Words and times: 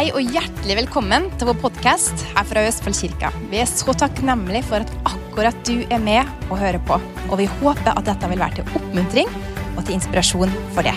Hei 0.00 0.14
og 0.16 0.30
hjertelig 0.32 0.78
velkommen 0.78 1.26
til 1.36 1.50
vår 1.50 1.58
podkast 1.60 2.22
her 2.30 2.46
fra 2.48 2.62
Østfoldkirka. 2.64 3.28
Vi 3.50 3.58
er 3.60 3.66
så 3.68 3.92
takknemlige 3.92 4.62
for 4.64 4.80
at 4.80 4.92
akkurat 5.04 5.58
du 5.68 5.82
er 5.92 6.00
med 6.00 6.24
og 6.46 6.56
hører 6.56 6.78
på. 6.88 6.96
Og 7.26 7.34
vi 7.36 7.44
håper 7.58 7.90
at 7.92 8.06
dette 8.06 8.30
vil 8.30 8.40
være 8.40 8.56
til 8.56 8.78
oppmuntring 8.80 9.28
og 9.74 9.82
til 9.82 9.98
inspirasjon 9.98 10.54
for 10.72 10.88
det. 10.88 10.94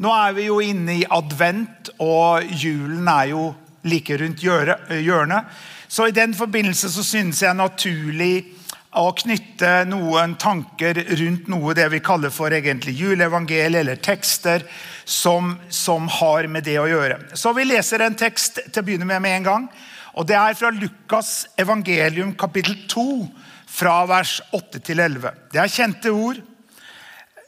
Nå 0.00 0.14
er 0.16 0.32
vi 0.38 0.46
jo 0.46 0.56
inne 0.64 0.96
i 1.02 1.04
advent, 1.12 1.92
og 2.00 2.48
julen 2.56 3.12
er 3.18 3.34
jo 3.34 3.44
like 3.84 4.16
rundt 4.24 4.40
hjørnet. 4.40 5.60
Så 5.92 6.08
i 6.08 6.16
den 6.22 6.32
forbindelse 6.32 6.88
så 6.88 7.04
synes 7.04 7.42
jeg 7.44 7.60
naturlig 7.60 8.46
å 8.90 9.12
knytte 9.14 9.84
noen 9.86 10.32
tanker 10.40 10.98
rundt 11.20 11.46
noe 11.50 11.74
det 11.78 11.86
vi 11.92 12.00
kaller 12.02 12.32
for 12.34 12.50
egentlig 12.50 12.96
juleevangeliet, 12.98 13.78
eller 13.82 14.00
tekster 14.02 14.64
som, 15.04 15.54
som, 15.70 16.08
har 16.10 16.48
med 16.50 16.66
det 16.66 16.78
å 16.80 16.88
gjøre. 16.90 17.20
Så 17.38 17.52
Vi 17.54 17.68
leser 17.68 18.02
en 18.02 18.18
tekst 18.18 18.58
til 18.66 18.82
å 18.82 18.86
begynne 18.86 19.06
med 19.06 19.22
med 19.22 19.36
en 19.36 19.46
gang. 19.46 19.68
og 20.14 20.26
Det 20.26 20.34
er 20.34 20.54
fra 20.58 20.70
Lukas 20.74 21.46
evangelium 21.56 22.34
kapittel 22.34 22.74
2, 22.88 23.28
fra 23.70 24.04
vers 24.06 24.40
8 24.50 24.80
til 24.82 24.98
11. 24.98 25.30
Det 25.52 25.60
er 25.62 25.70
kjente 25.70 26.10
ord, 26.10 26.40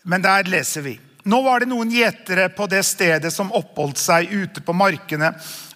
men 0.05 0.23
der 0.23 0.47
leser 0.47 0.87
vi. 0.87 1.01
Nå 1.24 1.43
var 1.43 1.61
det 1.61 1.71
noen 1.71 1.91
gjetere 1.91 2.49
på 2.55 2.66
det 2.71 2.85
stedet 2.87 3.33
som 3.35 3.51
oppholdt 3.55 3.99
seg 3.99 4.30
ute 4.30 4.63
på 4.63 4.74
markene 4.74 5.33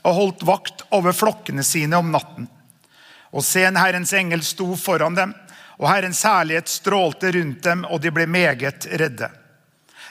og 0.06 0.14
holdt 0.14 0.46
vakt 0.46 0.86
over 0.94 1.14
flokkene 1.14 1.62
sine 1.66 1.98
om 1.98 2.10
natten. 2.14 2.46
Og 3.34 3.42
se, 3.44 3.64
en 3.66 3.78
Herrens 3.78 4.14
engel 4.14 4.42
sto 4.46 4.72
foran 4.78 5.18
dem 5.18 5.34
og 5.76 5.88
Herrens 5.90 6.22
herlighet 6.24 6.70
strålte 6.72 7.32
rundt 7.36 7.62
dem, 7.64 7.84
og 7.84 8.00
de 8.00 8.12
ble 8.14 8.26
meget 8.26 8.88
redde. 8.96 9.28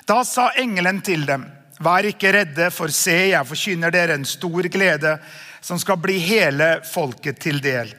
Da 0.06 0.22
sa 0.28 0.52
engelen 0.62 1.02
til 1.02 1.26
dem, 1.26 1.48
vær 1.82 2.06
ikke 2.06 2.34
redde, 2.36 2.70
for 2.72 2.94
se, 2.94 3.32
jeg 3.32 3.50
forkynner 3.50 3.94
dere 3.94 4.18
en 4.20 4.28
stor 4.30 4.70
glede 4.72 5.18
som 5.66 5.80
skal 5.82 5.98
bli 6.02 6.20
hele 6.22 6.80
folket 6.86 7.42
til 7.42 7.58
del. 7.64 7.90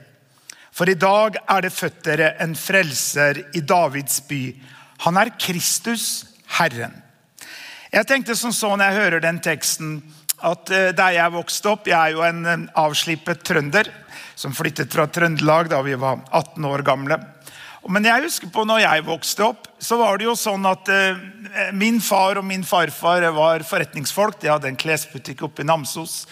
For 0.76 0.88
i 0.92 0.98
dag 1.00 1.38
er 1.48 1.64
det 1.64 1.72
født 1.72 2.02
dere 2.04 2.34
en 2.44 2.54
frelser 2.58 3.40
i 3.56 3.62
Davids 3.64 4.20
by. 4.28 4.42
Han 5.06 5.18
er 5.18 5.32
Kristus, 5.40 6.26
Herren. 6.58 6.94
Jeg 7.90 8.06
tenkte 8.06 8.36
som 8.36 8.52
så 8.52 8.74
når 8.76 8.90
jeg 8.90 9.00
hører 9.00 9.24
den 9.24 9.40
teksten, 9.40 9.98
at 10.44 10.70
eh, 10.70 10.90
der 10.92 11.14
jeg 11.16 11.32
vokste 11.32 11.70
opp 11.70 11.86
Jeg 11.88 11.96
er 11.96 12.12
jo 12.12 12.20
en 12.26 12.42
eh, 12.44 12.66
avslippet 12.76 13.40
trønder 13.40 13.88
som 14.36 14.52
flyttet 14.52 14.92
fra 14.92 15.06
Trøndelag 15.08 15.70
da 15.72 15.80
vi 15.80 15.94
var 15.96 16.20
18 16.28 16.66
år 16.68 16.84
gamle. 16.84 17.16
Men 17.92 18.06
jeg 18.08 18.26
husker 18.26 18.50
på 18.52 18.64
når 18.66 18.82
jeg 18.82 19.06
vokste 19.06 19.44
opp, 19.46 19.66
så 19.78 19.98
var 20.00 20.18
det 20.18 20.26
jo 20.26 20.36
sånn 20.38 20.66
at 20.66 20.88
eh, 20.90 21.18
min 21.76 22.00
far 22.02 22.40
og 22.40 22.46
min 22.46 22.64
farfar 22.66 23.26
var 23.36 23.64
forretningsfolk. 23.66 24.40
De 24.42 24.50
hadde 24.50 24.70
en 24.70 24.78
klesbutikk 24.80 25.44
oppe 25.46 25.62
i 25.62 25.68
Namsos. 25.68 26.24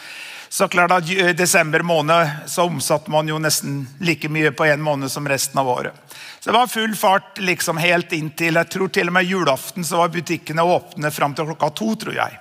Så 0.55 0.69
klart 0.71 0.93
at 0.95 1.09
I 1.11 1.33
desember 1.35 1.83
måned 1.83 2.51
så 2.51 2.69
omsatte 2.69 3.11
man 3.11 3.27
jo 3.27 3.41
nesten 3.43 3.81
like 3.99 4.29
mye 4.31 4.53
på 4.55 4.69
en 4.69 4.83
måned 4.83 5.11
som 5.11 5.27
resten 5.27 5.59
av 5.59 5.69
året. 5.69 5.95
Så 6.41 6.51
Det 6.51 6.59
var 6.59 6.71
full 6.71 6.95
fart 6.95 7.39
liksom 7.39 7.81
helt 7.83 8.13
inntil 8.13 8.55
jeg 8.61 8.71
tror 8.71 8.93
til 8.93 9.11
og 9.11 9.17
med 9.17 9.27
julaften 9.27 9.85
så 9.85 10.03
var 10.03 10.15
butikkene 10.15 10.63
åpne 10.63 11.11
fram 11.11 11.35
til 11.35 11.49
klokka 11.51 11.71
to. 11.75 11.95
tror 11.95 12.15
jeg. 12.15 12.39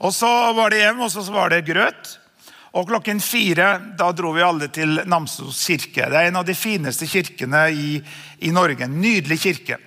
Og 0.00 0.14
Så 0.14 0.30
var 0.54 0.70
det 0.70 0.82
hjem, 0.82 1.00
og 1.00 1.10
så 1.10 1.22
var 1.32 1.50
det 1.50 1.66
grøt. 1.66 2.18
Og 2.76 2.88
klokken 2.88 3.20
fire 3.24 3.70
da 3.98 4.10
dro 4.12 4.34
vi 4.36 4.44
alle 4.44 4.68
til 4.72 5.00
Namsos 5.08 5.60
kirke. 5.66 6.08
Det 6.10 6.18
er 6.18 6.28
en 6.28 6.40
av 6.40 6.46
de 6.48 6.56
fineste 6.56 7.08
kirkene 7.08 7.68
i, 7.72 8.00
i 8.44 8.52
Norge. 8.52 8.84
En 8.84 9.00
nydelig 9.00 9.40
kirke. 9.46 9.78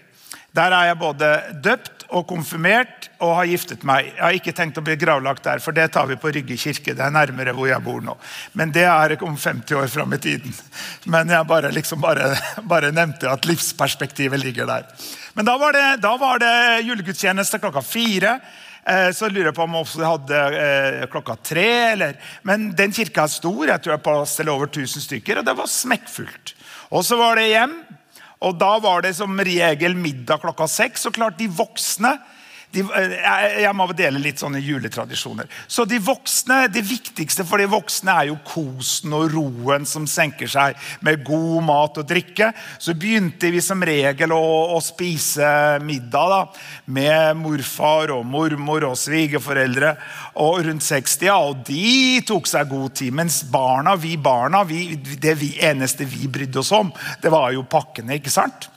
Der 0.52 0.74
er 0.76 0.90
jeg 0.90 1.00
både 1.00 1.28
døpt 1.64 2.02
og 2.12 2.26
konfirmert 2.28 3.08
og 3.24 3.38
har 3.38 3.48
giftet 3.48 3.86
meg. 3.88 4.10
Jeg 4.10 4.20
har 4.20 4.36
ikke 4.36 4.54
tenkt 4.56 4.80
å 4.82 4.84
bli 4.84 4.98
gravlagt 5.00 5.46
der, 5.46 5.62
for 5.64 5.76
det 5.76 5.86
tar 5.94 6.10
vi 6.10 6.18
på 6.20 6.32
Rygge 6.36 6.58
kirke. 6.60 6.96
Det 6.98 7.06
er 7.06 7.14
nærmere 7.14 7.54
hvor 7.56 7.70
jeg 7.70 7.84
bor 7.86 8.02
nå. 8.04 8.18
Men 8.60 8.74
det 8.76 8.84
er 8.84 9.16
om 9.24 9.38
50 9.38 9.78
år 9.80 9.88
fram 9.94 10.12
i 10.18 10.20
tiden. 10.20 10.58
Men 11.06 11.32
jeg 11.32 11.48
bare, 11.48 11.72
liksom 11.72 12.04
bare, 12.04 12.34
bare 12.74 12.92
nevnte 12.92 13.32
at 13.32 13.48
livsperspektivet 13.48 14.44
ligger 14.44 14.68
der. 14.68 14.90
Men 15.40 15.48
da 15.48 15.56
var 15.62 15.78
det, 15.78 15.86
da 16.04 16.18
var 16.20 16.44
det 16.44 16.84
julegudstjeneste 16.90 17.62
klokka 17.64 17.86
fire. 17.86 18.36
Eh, 18.82 19.12
så 19.14 19.30
lurer 19.30 19.52
jeg 19.52 19.58
på 19.58 19.66
om 19.68 19.76
de 19.78 20.08
hadde 20.08 20.42
eh, 20.58 21.06
klokka 21.12 21.38
tre. 21.46 21.70
Eller, 21.94 22.18
men 22.48 22.72
den 22.78 22.94
kirka 22.96 23.28
er 23.28 23.34
stor. 23.34 23.64
Jeg 23.70 23.84
tror 23.84 23.96
jeg 23.96 24.06
plass 24.06 24.36
til 24.40 24.52
over 24.54 24.70
1000 24.72 25.06
stykker. 25.06 25.42
Og 25.42 25.48
det 25.48 25.58
var 25.58 25.70
smekkfullt. 25.70 26.56
Og 26.92 27.06
så 27.06 27.20
var 27.20 27.38
det 27.38 27.52
hjem. 27.52 27.76
Og 28.42 28.58
da 28.58 28.72
var 28.82 29.04
det 29.06 29.14
som 29.20 29.38
regel 29.38 29.94
middag 29.98 30.42
klokka 30.42 30.68
seks. 30.70 31.06
Og 31.10 31.16
klart, 31.18 31.38
de 31.38 31.50
voksne 31.52 32.16
de, 32.72 32.84
jeg, 32.88 33.50
jeg 33.66 33.76
må 33.76 33.86
dele 33.92 34.22
litt 34.24 34.40
sånne 34.40 34.62
juletradisjoner. 34.64 35.50
Så 35.68 35.84
de 35.90 36.00
voksne, 36.02 36.64
Det 36.72 36.84
viktigste 36.88 37.44
for 37.48 37.60
de 37.60 37.68
voksne 37.72 38.14
er 38.14 38.30
jo 38.30 38.38
kosen 38.48 39.12
og 39.18 39.34
roen 39.34 39.86
som 39.88 40.08
senker 40.08 40.48
seg 40.52 40.80
med 41.04 41.26
god 41.28 41.66
mat 41.68 42.00
og 42.00 42.08
drikke. 42.08 42.52
Så 42.80 42.96
begynte 42.96 43.52
vi 43.52 43.62
som 43.64 43.84
regel 43.84 44.32
å, 44.36 44.42
å 44.78 44.80
spise 44.84 45.52
middag 45.84 46.32
da, 46.32 46.42
med 46.86 47.42
morfar 47.42 48.16
og 48.16 48.26
mormor 48.28 48.88
og 48.88 48.98
svigerforeldre 49.00 49.94
og 50.40 50.64
rundt 50.70 50.88
60. 50.88 51.28
Ja, 51.28 51.38
og 51.44 51.66
de 51.68 52.24
tok 52.28 52.48
seg 52.48 52.72
god 52.72 52.96
tid. 53.02 53.12
Mens 53.20 53.42
barna, 53.52 53.98
vi 54.00 54.16
barna, 54.16 54.64
vi, 54.68 54.96
det 54.96 55.36
vi, 55.42 55.54
eneste 55.60 56.08
vi 56.08 56.32
brydde 56.32 56.64
oss 56.64 56.72
om, 56.76 56.92
det 57.22 57.34
var 57.34 57.52
jo 57.52 57.68
pakkene. 57.68 58.16
ikke 58.22 58.32
sant? 58.32 58.72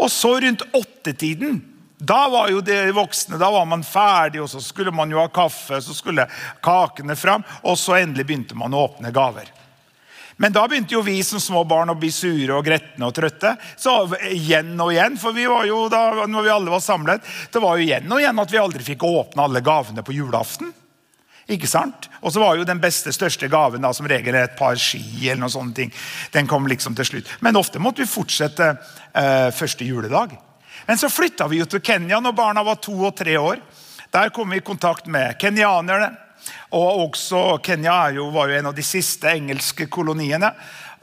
Og 0.00 0.08
så 0.12 0.38
rundt 0.40 0.64
åttetiden 0.76 1.60
da 1.98 2.28
var 2.28 2.50
jo 2.52 2.60
de 2.60 2.92
voksne, 2.92 3.38
da 3.40 3.48
var 3.50 3.64
man 3.68 3.84
ferdig, 3.84 4.42
og 4.42 4.50
så 4.52 4.60
skulle 4.60 4.92
man 4.92 5.10
jo 5.10 5.20
ha 5.22 5.28
kaffe, 5.32 5.80
så 5.80 5.94
skulle 5.96 6.28
kakene 6.64 7.16
fram, 7.16 7.44
og 7.64 7.78
så 7.80 7.96
endelig 8.02 8.26
begynte 8.28 8.58
man 8.58 8.76
å 8.76 8.84
åpne 8.90 9.12
gaver. 9.16 9.48
Men 10.36 10.52
da 10.52 10.66
begynte 10.68 10.92
jo 10.92 11.00
vi 11.00 11.16
som 11.24 11.40
små 11.40 11.62
barn 11.64 11.88
å 11.88 11.96
bli 11.96 12.10
sure 12.12 12.58
og 12.58 12.66
gretne 12.66 13.08
og 13.08 13.14
trøtte. 13.16 13.54
Så 13.80 13.94
igjen 14.28 14.74
og 14.76 14.92
igjen, 14.92 15.16
for 15.16 15.32
vi 15.32 15.46
var 15.48 15.64
jo 15.64 15.86
da, 15.88 16.26
når 16.28 16.44
vi 16.44 16.52
alle 16.52 16.74
var 16.74 16.82
samlet, 16.84 17.24
det 17.52 17.62
var 17.64 17.78
jo 17.78 17.86
igjen 17.86 18.12
og 18.12 18.20
igjen 18.20 18.42
at 18.42 18.52
vi 18.52 18.60
aldri 18.60 18.84
fikk 18.84 19.06
åpne 19.08 19.46
alle 19.46 19.64
gavene 19.64 20.04
på 20.04 20.12
julaften. 20.12 20.74
Ikke 21.56 21.70
sant? 21.70 22.10
Og 22.20 22.34
så 22.34 22.42
var 22.42 22.58
jo 22.58 22.66
den 22.68 22.82
beste, 22.82 23.14
største 23.14 23.48
gaven 23.48 23.84
da, 23.86 23.94
som 23.96 24.08
regel 24.10 24.36
et 24.36 24.58
par 24.58 24.76
ski. 24.76 25.00
eller 25.30 25.46
noe 25.46 25.54
sånne 25.54 25.72
ting. 25.72 25.92
Den 26.34 26.50
kom 26.50 26.66
liksom 26.68 26.98
til 26.98 27.06
slutt. 27.06 27.30
Men 27.40 27.56
ofte 27.56 27.80
måtte 27.80 28.02
vi 28.02 28.10
fortsette 28.10 28.72
eh, 28.74 29.48
første 29.54 29.86
juledag. 29.86 30.34
Men 30.86 30.98
så 30.98 31.10
flytta 31.10 31.48
vi 31.50 31.60
jo 31.60 31.66
til 31.70 31.82
Kenya 31.82 32.20
når 32.22 32.36
barna 32.36 32.62
var 32.66 32.78
to 32.82 32.94
og 33.08 33.16
tre 33.18 33.36
år. 33.38 33.60
Der 34.14 34.30
kom 34.30 34.50
vi 34.50 34.60
i 34.60 34.64
kontakt 34.64 35.06
med 35.10 35.38
kenyanerne. 35.40 36.12
Og 36.78 37.06
også 37.08 37.58
Kenya 37.64 38.06
jo, 38.14 38.30
var 38.34 38.50
jo 38.50 38.58
en 38.58 38.70
av 38.70 38.74
de 38.76 38.84
siste 38.86 39.30
engelske 39.34 39.88
koloniene. 39.90 40.52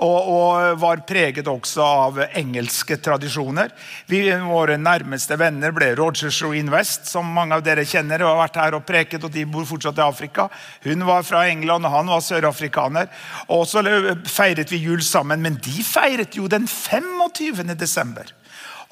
Og, 0.03 0.29
og, 0.33 0.79
var 0.81 1.03
preget 1.05 1.47
også 1.47 1.83
av 1.85 2.17
engelske 2.33 2.97
tradisjoner. 2.97 3.69
Vi, 4.09 4.23
våre 4.41 4.79
nærmeste 4.81 5.37
venner 5.37 5.71
ble 5.75 5.91
Rogers 5.99 6.39
og 6.47 6.55
Invest, 6.57 7.05
som 7.11 7.29
mange 7.29 7.59
av 7.59 7.63
dere 7.63 7.85
kjenner. 7.85 8.23
og 8.23 8.33
har 8.33 8.41
vært 8.41 8.59
her 8.63 8.77
og 8.79 8.85
preket, 8.87 9.23
og 9.23 9.31
De 9.31 9.45
bor 9.45 9.67
fortsatt 9.69 10.01
i 10.01 10.05
Afrika. 10.07 10.49
Hun 10.83 11.05
var 11.05 11.23
fra 11.23 11.45
England, 11.47 11.85
og 11.85 11.93
han 11.93 12.09
var 12.15 12.25
sørafrikaner. 12.25 13.11
Og 13.49 13.67
Så 13.67 13.83
feiret 14.25 14.71
vi 14.71 14.81
jul 14.81 15.03
sammen, 15.03 15.41
men 15.41 15.59
de 15.61 15.83
feiret 15.83 16.35
jo 16.35 16.47
den 16.47 16.67
25. 16.67 17.75
desember. 17.77 18.25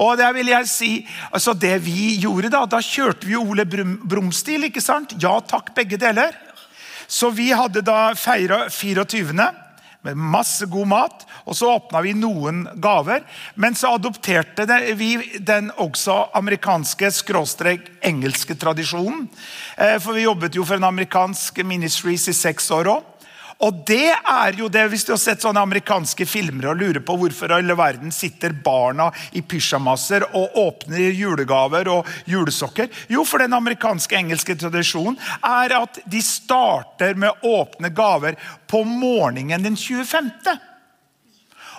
Og 0.02 0.18
det 0.18 0.30
vil 0.34 0.50
jeg 0.50 0.70
si, 0.70 0.92
altså 1.30 1.54
det 1.54 1.76
vi 1.86 2.16
gjorde 2.22 2.50
Da 2.54 2.66
da 2.66 2.82
kjørte 2.82 3.28
vi 3.30 3.38
Ole 3.38 3.66
Brumm-stil. 3.66 4.66
ikke 4.70 4.82
sant? 4.82 5.14
Ja 5.22 5.40
takk, 5.40 5.76
begge 5.76 6.00
deler. 6.02 6.34
Så 7.08 7.30
vi 7.36 7.52
hadde 7.52 7.84
da 7.86 8.14
feira 8.16 8.70
24. 8.70 9.52
med 10.02 10.18
masse 10.18 10.66
god 10.66 10.88
mat. 10.88 11.26
Og 11.46 11.56
så 11.58 11.70
åpna 11.76 12.02
vi 12.02 12.16
noen 12.18 12.64
gaver. 12.82 13.22
Men 13.56 13.76
så 13.78 13.94
adopterte 13.98 14.66
vi 14.98 15.12
den 15.38 15.70
også 15.78 16.32
amerikanske 16.34 17.12
skråstrek 17.12 17.92
engelske 18.02 18.56
tradisjonen. 18.56 19.28
Eh, 19.78 20.00
for 20.02 20.18
vi 20.18 20.26
jobbet 20.26 20.58
jo 20.58 20.66
for 20.66 20.82
en 20.82 20.90
amerikansk 20.90 21.62
ministries 21.66 22.28
i 22.32 22.34
seks 22.34 22.72
år 22.72 22.96
òg. 22.96 23.11
Og 23.62 23.84
det 23.86 24.10
er 24.10 24.58
jo 24.58 24.70
det, 24.74 24.88
Hvis 24.90 25.06
du 25.06 25.14
har 25.14 25.22
sett 25.22 25.44
sånne 25.44 25.62
amerikanske 25.62 26.26
filmer 26.26 26.72
og 26.72 26.80
lurer 26.82 27.02
på 27.06 27.16
hvorfor 27.20 27.52
i 27.52 27.60
alle 27.60 27.78
verden 27.78 28.14
sitter 28.14 28.56
barna 28.66 29.12
i 29.38 29.44
pysjamaser 29.46 30.26
og 30.38 30.58
åpner 30.58 31.14
julegaver 31.14 31.92
og 31.94 32.10
julesokker 32.26 32.90
Jo, 33.12 33.26
for 33.28 33.44
den 33.44 33.54
amerikanske 33.54 34.18
engelske 34.18 34.58
tradisjonen 34.58 35.20
er 35.46 35.78
at 35.78 36.02
de 36.10 36.22
starter 36.26 37.18
med 37.20 37.46
åpne 37.46 37.94
gaver 37.94 38.38
på 38.68 38.84
morgenen 38.88 39.64
den 39.64 39.78
25. 39.78 40.32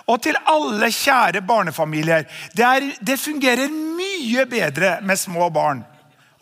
Og 0.07 0.19
til 0.23 0.37
alle 0.51 0.89
kjære 0.91 1.43
barnefamilier 1.47 2.27
det, 2.55 2.63
er, 2.63 2.91
det 2.99 3.19
fungerer 3.19 3.71
mye 3.71 4.47
bedre 4.51 4.97
med 5.03 5.19
små 5.19 5.49
barn 5.53 5.83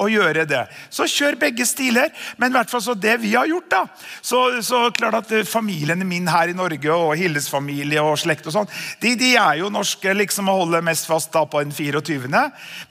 å 0.02 0.10
gjøre 0.10 0.46
det. 0.50 0.64
Så 0.90 1.08
kjør 1.10 1.38
begge 1.42 1.66
stiler. 1.68 2.12
Men 2.42 2.52
i 2.52 2.58
hvert 2.58 2.72
fall 2.72 2.84
så 2.84 2.96
det 2.98 3.18
vi 3.22 3.34
har 3.36 3.50
gjort, 3.50 3.70
da. 3.72 3.82
Så, 4.22 4.40
så 4.66 4.84
klart 4.96 5.20
at 5.22 5.34
eh, 5.36 5.48
familiene 5.48 6.08
min 6.08 6.30
her 6.32 6.52
i 6.52 6.58
Norge 6.58 6.94
og 6.94 7.14
Hilles 7.20 7.50
familie 7.52 8.02
og 8.04 8.20
slekt 8.22 8.48
og 8.50 8.56
sånn, 8.56 8.72
de, 9.02 9.14
de, 9.20 9.34
er 9.40 9.62
jo 9.62 9.72
norske 9.74 10.14
liksom 10.16 10.50
og 10.52 10.64
holder 10.64 10.86
mest 10.86 11.08
fast 11.10 11.32
da 11.34 11.44
på 11.50 11.62
den 11.64 11.74
24. 11.76 12.30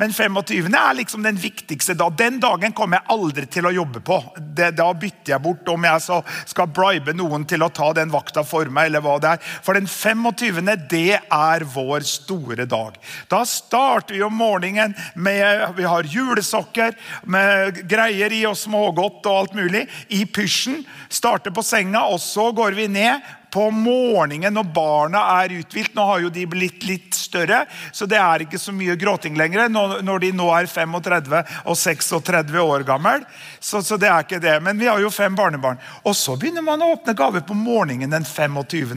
Men 0.01 0.15
25. 0.15 0.71
er 0.71 0.99
liksom 0.99 1.25
den 1.27 1.39
viktigste 1.41 1.97
da. 1.99 2.11
Den 2.11 2.41
dagen 2.43 2.75
kommer 2.77 3.01
jeg 3.01 3.15
aldri 3.17 3.47
til 3.51 3.69
å 3.69 3.75
jobbe 3.75 4.03
på. 4.05 4.21
Det, 4.39 4.73
da 4.79 4.91
bytter 4.95 5.35
jeg 5.35 5.45
bort 5.45 5.69
om 5.71 5.87
jeg 5.87 6.23
skal 6.51 6.71
bribe 6.75 7.15
noen 7.17 7.47
til 7.49 7.65
å 7.65 7.71
ta 7.75 7.91
den 7.97 8.13
vakta 8.13 8.45
for 8.47 8.71
meg, 8.73 8.91
eller 8.91 9.05
hva 9.05 9.19
det 9.23 9.35
er. 9.35 9.45
For 9.65 9.79
den 9.79 9.89
25. 9.91 10.71
det 10.91 11.21
er 11.21 11.67
vår 11.75 12.07
store 12.09 12.67
dag. 12.71 12.97
Da 13.31 13.43
starter 13.49 14.17
vi 14.17 14.23
om 14.27 14.37
morgenen 14.37 14.95
med 15.15 15.77
Vi 15.77 15.87
har 15.87 16.09
julesokker 16.09 16.97
med 17.25 17.83
greier 17.91 18.33
i 18.33 18.45
og 18.49 18.59
smågodt 18.59 19.27
og 19.27 19.43
alt 19.43 19.59
mulig. 19.59 19.87
I 20.09 20.25
pysjen. 20.27 20.83
Starter 21.11 21.55
på 21.55 21.65
senga, 21.67 22.07
og 22.07 22.21
så 22.23 22.51
går 22.55 22.77
vi 22.79 22.89
ned 22.91 23.21
på 23.51 23.67
morgenen 23.75 24.55
når 24.55 24.69
barna 24.75 25.23
er 25.41 25.57
uthvilt. 25.59 25.95
Nå 25.97 26.05
har 26.07 26.23
jo 26.25 26.31
de 26.33 26.47
blitt 26.51 26.85
litt 26.87 27.17
større, 27.17 27.65
så 27.93 28.07
det 28.11 28.19
er 28.21 28.45
ikke 28.45 28.61
så 28.61 28.75
mye 28.75 28.99
gråting 29.01 29.39
lenger 29.39 29.69
når 29.71 30.23
de 30.23 30.33
nå 30.37 30.49
er 30.55 30.71
35 30.71 31.43
og 31.65 31.79
36 31.79 32.63
år 32.63 32.87
gammel. 32.89 33.27
Så, 33.59 33.83
så, 33.83 33.99
det 34.01 34.11
er 34.11 34.27
ikke 34.27 34.43
det. 34.43 34.57
Men 34.65 34.79
vi 34.81 34.89
har 34.91 35.03
jo 35.03 35.13
fem 35.15 35.37
barnebarn. 35.37 35.81
Og 36.05 36.17
så 36.17 36.37
begynner 36.39 36.65
man 36.67 36.83
å 36.83 36.93
åpne 36.95 37.17
gaver 37.19 37.45
på 37.47 37.57
morgenen 37.59 38.15
den 38.15 38.27
25. 38.27 38.95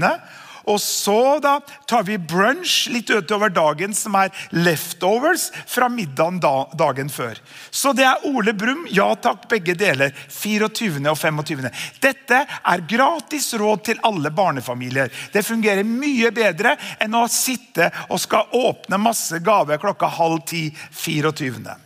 Og 0.70 0.80
så 0.82 1.40
da 1.44 1.58
tar 1.90 2.06
vi 2.08 2.18
brunch 2.18 2.88
litt 2.94 3.10
utover 3.12 3.52
dagen, 3.54 3.94
som 3.96 4.16
er 4.16 4.32
leftovers 4.56 5.50
fra 5.68 5.90
middagen 5.92 6.40
dagen 6.40 7.12
før. 7.12 7.40
Så 7.72 7.94
det 7.98 8.06
er 8.08 8.24
Ole 8.30 8.54
Brumm. 8.56 8.86
Ja 8.92 9.10
takk, 9.16 9.48
begge 9.52 9.76
deler. 9.78 10.14
24. 10.30 11.04
og 11.10 11.18
25. 11.20 11.68
Dette 12.04 12.42
er 12.48 12.86
gratis 12.90 13.52
råd 13.60 13.86
til 13.90 14.02
alle 14.08 14.32
barnefamilier. 14.32 15.12
Det 15.34 15.46
fungerer 15.46 15.88
mye 15.88 16.32
bedre 16.36 16.78
enn 17.04 17.16
å 17.20 17.28
sitte 17.32 17.90
og 18.10 18.22
skal 18.24 18.52
åpne 18.56 19.02
masse 19.02 19.40
gaver 19.44 19.82
klokka 19.82 20.12
halv 20.18 20.46
ti 20.48 20.70
24. 20.74 21.80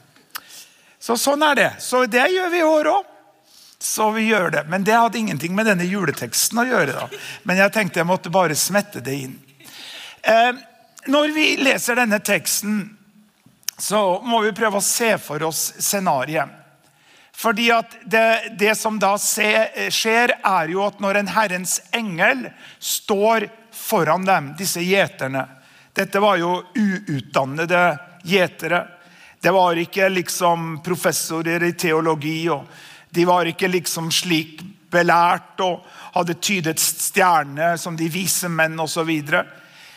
Så 1.00 1.16
sånn 1.20 1.46
er 1.46 1.56
det. 1.56 1.70
Så 1.82 2.06
det 2.10 2.26
gjør 2.34 2.52
vi 2.52 2.62
i 2.62 2.68
år 2.68 2.92
òg. 2.94 3.14
Så 3.80 4.12
vi 4.12 4.28
gjør 4.28 4.52
det. 4.52 4.64
Men 4.68 4.84
det 4.84 4.96
hadde 4.98 5.18
ingenting 5.18 5.56
med 5.56 5.66
denne 5.70 5.86
juleteksten 5.86 6.60
å 6.60 6.66
gjøre. 6.66 6.92
da. 6.92 7.10
Men 7.44 7.58
jeg 7.62 7.74
tenkte 7.74 8.00
jeg 8.00 8.10
måtte 8.10 8.34
bare 8.34 8.56
smette 8.56 9.04
det 9.06 9.18
inn. 9.28 9.36
Eh, 10.22 10.54
når 11.08 11.34
vi 11.36 11.50
leser 11.62 11.96
denne 11.96 12.20
teksten, 12.20 12.98
så 13.78 14.22
må 14.26 14.42
vi 14.42 14.56
prøve 14.58 14.82
å 14.82 14.84
se 14.84 15.14
for 15.22 15.44
oss 15.46 15.74
scenarioet. 15.78 16.64
Fordi 17.38 17.68
at 17.70 17.92
det, 18.10 18.56
det 18.58 18.74
som 18.76 18.96
da 18.98 19.12
skjer, 19.22 20.32
er 20.42 20.72
jo 20.74 20.82
at 20.82 20.98
når 21.00 21.20
en 21.20 21.30
Herrens 21.30 21.76
engel 21.94 22.48
står 22.82 23.46
foran 23.70 24.26
dem, 24.26 24.56
disse 24.58 24.82
gjeterne 24.82 25.46
Dette 25.94 26.20
var 26.22 26.38
jo 26.38 26.60
uutdannede 26.78 27.98
gjetere. 28.26 28.84
Det 29.42 29.50
var 29.54 29.80
ikke 29.82 30.10
liksom 30.14 30.76
professorer 30.86 31.64
i 31.66 31.72
teologi. 31.74 32.50
og 32.50 32.66
de 33.10 33.26
var 33.26 33.50
ikke 33.50 33.70
liksom 33.72 34.12
slik 34.12 34.62
belært 34.92 35.60
og 35.64 35.86
hadde 36.16 36.38
tydet 36.42 36.80
stjerne 36.82 37.74
som 37.80 37.98
de 37.98 38.10
vise 38.12 38.50
menn 38.50 38.78
osv. 38.80 39.00
Så, 39.00 39.04
videre. 39.08 39.46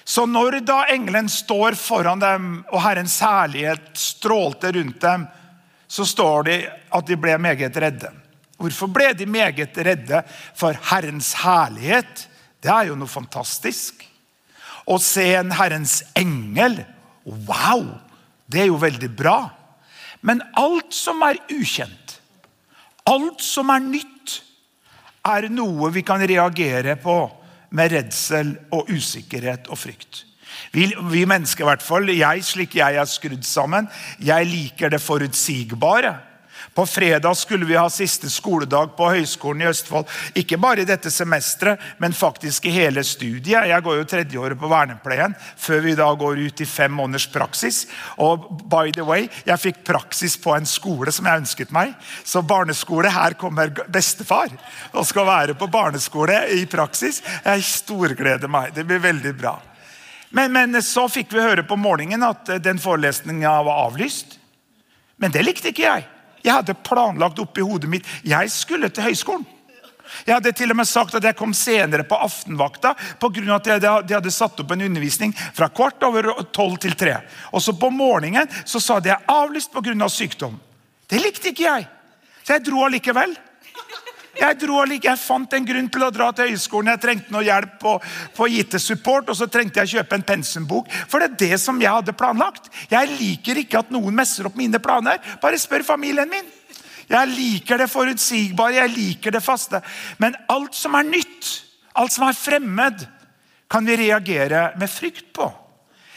så 0.05 0.27
når 0.27 0.61
da 0.67 0.85
engelen 0.93 1.29
står 1.29 1.79
foran 1.79 2.23
dem, 2.23 2.49
og 2.73 2.83
Herrens 2.85 3.21
herlighet 3.25 3.93
strålte 3.99 4.73
rundt 4.77 5.01
dem, 5.01 5.27
så 5.91 6.07
står 6.07 6.43
det 6.47 6.59
at 6.95 7.07
de 7.07 7.17
ble 7.19 7.39
meget 7.39 7.77
redde. 7.83 8.13
Hvorfor 8.61 8.91
ble 8.93 9.13
de 9.17 9.27
meget 9.27 9.79
redde? 9.79 10.21
For 10.55 10.77
Herrens 10.91 11.33
herlighet, 11.41 12.27
det 12.61 12.71
er 12.71 12.91
jo 12.91 12.99
noe 12.99 13.11
fantastisk. 13.11 14.05
Å 14.85 14.99
se 15.01 15.25
en 15.39 15.53
Herrens 15.55 16.01
engel, 16.19 16.83
wow, 17.25 17.87
det 18.51 18.65
er 18.65 18.71
jo 18.71 18.79
veldig 18.83 19.11
bra. 19.17 19.39
Men 20.21 20.43
alt 20.59 20.93
som 20.93 21.23
er 21.25 21.41
ukjent, 21.49 22.00
Alt 23.11 23.43
som 23.43 23.71
er 23.75 23.83
nytt, 23.83 24.41
er 25.27 25.51
noe 25.53 25.91
vi 25.93 26.03
kan 26.07 26.23
reagere 26.23 26.97
på 27.01 27.17
med 27.77 27.93
redsel 27.93 28.55
og 28.75 28.89
usikkerhet 28.91 29.69
og 29.69 29.79
frykt. 29.79 30.25
Vi, 30.73 30.87
vi 31.11 31.25
mennesker, 31.29 31.65
i 31.65 31.69
hvert 31.69 31.85
fall, 31.85 32.11
jeg 32.15 32.45
slik 32.47 32.77
jeg 32.79 32.99
er 32.99 33.09
skrudd 33.09 33.45
sammen, 33.47 33.89
jeg 34.23 34.49
liker 34.49 34.93
det 34.93 35.03
forutsigbare. 35.03 36.15
På 36.81 36.87
fredag 36.87 37.35
skulle 37.35 37.67
vi 37.67 37.77
ha 37.77 37.91
siste 37.91 38.31
skoledag 38.31 38.95
på 38.97 39.11
Høgskolen 39.13 39.61
i 39.61 39.67
Østfold. 39.69 40.07
Ikke 40.41 40.57
bare 40.57 40.81
i 40.81 40.87
dette 40.89 41.11
semesteret, 41.13 41.77
men 42.01 42.15
faktisk 42.17 42.65
i 42.65 42.71
hele 42.73 43.03
studiet. 43.05 43.67
Jeg 43.69 43.85
går 43.85 43.99
jo 43.99 44.05
tredjeåret 44.09 44.57
på 44.57 44.69
vernepleien 44.71 45.35
før 45.61 45.83
vi 45.85 45.93
da 45.99 46.07
går 46.17 46.39
ut 46.41 46.63
i 46.65 46.67
fem 46.71 46.95
måneders 46.97 47.27
praksis. 47.35 47.83
Og 48.17 48.47
by 48.73 48.95
the 48.97 49.05
way, 49.05 49.27
jeg 49.45 49.61
fikk 49.61 49.83
praksis 49.91 50.39
på 50.41 50.55
en 50.57 50.65
skole 50.65 51.13
som 51.13 51.29
jeg 51.29 51.43
ønsket 51.43 51.75
meg. 51.77 51.93
Så 52.25 52.41
barneskole, 52.41 53.13
her 53.13 53.37
kommer 53.37 53.75
bestefar 53.93 54.49
og 54.95 55.05
skal 55.05 55.29
være 55.29 55.57
på 55.61 55.69
barneskole 55.69 56.39
i 56.57 56.63
praksis. 56.65 57.21
Jeg 57.45 57.67
storgleder 57.69 58.49
meg. 58.49 58.71
Det 58.73 58.87
blir 58.89 59.03
veldig 59.05 59.35
bra. 59.37 59.53
Men, 60.31 60.57
men 60.57 60.81
så 60.81 61.05
fikk 61.13 61.37
vi 61.37 61.45
høre 61.45 61.67
på 61.69 61.77
morgenen 61.77 62.25
at 62.25 62.49
den 62.65 62.81
forelesninga 62.81 63.53
var 63.69 63.83
avlyst. 63.91 64.39
Men 65.21 65.37
det 65.37 65.45
likte 65.45 65.75
ikke 65.75 65.85
jeg. 65.85 66.09
Jeg 66.45 66.55
hadde 66.55 66.77
planlagt 66.87 67.41
oppi 67.43 67.65
hodet 67.65 67.91
mitt 67.91 68.07
jeg 68.27 68.53
skulle 68.53 68.91
til 68.93 69.11
høyskolen. 69.11 69.47
Jeg 70.27 70.35
hadde 70.35 70.53
til 70.57 70.73
og 70.73 70.79
med 70.81 70.89
sagt 70.89 71.15
at 71.15 71.27
jeg 71.27 71.37
kom 71.39 71.53
senere 71.55 72.05
på 72.09 72.19
aftenvakta 72.19 72.95
pga. 73.21 73.55
at 73.55 74.09
de 74.09 74.15
hadde 74.17 74.33
satt 74.35 74.59
opp 74.61 74.73
en 74.75 74.83
undervisning 74.89 75.33
fra 75.55 75.69
kvart 75.69 76.03
over 76.03 76.33
tolv 76.53 76.79
til 76.83 76.97
tre. 76.99 77.21
Og 77.53 77.63
så 77.63 77.73
På 77.73 77.91
morgenen 77.91 78.49
så 78.65 78.81
sa 78.81 79.01
de 79.01 79.09
jeg 79.09 79.25
avlyst 79.29 79.73
pga. 79.73 79.95
Av 80.03 80.09
sykdom. 80.11 80.59
Det 81.09 81.19
likte 81.19 81.51
ikke 81.51 81.65
jeg, 81.67 81.87
så 82.45 82.55
jeg 82.55 82.65
dro 82.65 82.85
allikevel. 82.85 83.35
Jeg, 84.41 84.57
dro, 84.63 84.79
jeg 84.89 85.21
fant 85.21 85.53
en 85.53 85.67
grunn 85.69 85.89
til 85.93 86.05
å 86.07 86.11
dra 86.15 86.31
til 86.33 86.49
høyskolen. 86.55 86.91
Jeg 86.95 87.03
trengte 87.03 87.35
noe 87.35 87.45
hjelp 87.45 87.75
på, 87.83 87.97
på 88.37 88.49
IT-support, 88.61 89.29
og 89.29 89.37
så 89.37 89.51
trengte 89.53 89.83
jeg 89.83 89.99
kjøpe 89.99 90.17
en 90.17 90.25
pensumbok. 90.31 90.89
For 91.11 91.21
det 91.21 91.29
er 91.29 91.41
det 91.43 91.61
som 91.61 91.81
jeg 91.83 91.93
hadde 91.93 92.17
planlagt. 92.17 92.71
Jeg 92.89 93.13
liker 93.19 93.61
ikke 93.61 93.83
at 93.85 93.93
noen 93.93 94.17
messer 94.17 94.49
opp 94.49 94.57
mine 94.57 94.81
planer. 94.81 95.21
Bare 95.43 95.61
spør 95.61 95.85
familien 95.85 96.31
min. 96.33 96.49
Jeg 97.11 97.33
liker 97.35 97.81
det 97.83 97.91
forutsigbare, 97.91 98.79
jeg 98.79 98.95
liker 98.95 99.35
det 99.35 99.43
faste. 99.43 99.81
Men 100.23 100.37
alt 100.49 100.77
som 100.79 100.95
er 100.97 101.09
nytt, 101.09 101.49
alt 101.99 102.15
som 102.15 102.29
er 102.29 102.39
fremmed, 102.39 103.03
kan 103.71 103.87
vi 103.87 103.99
reagere 103.99 104.71
med 104.79 104.91
frykt 104.91 105.33
på. 105.35 105.49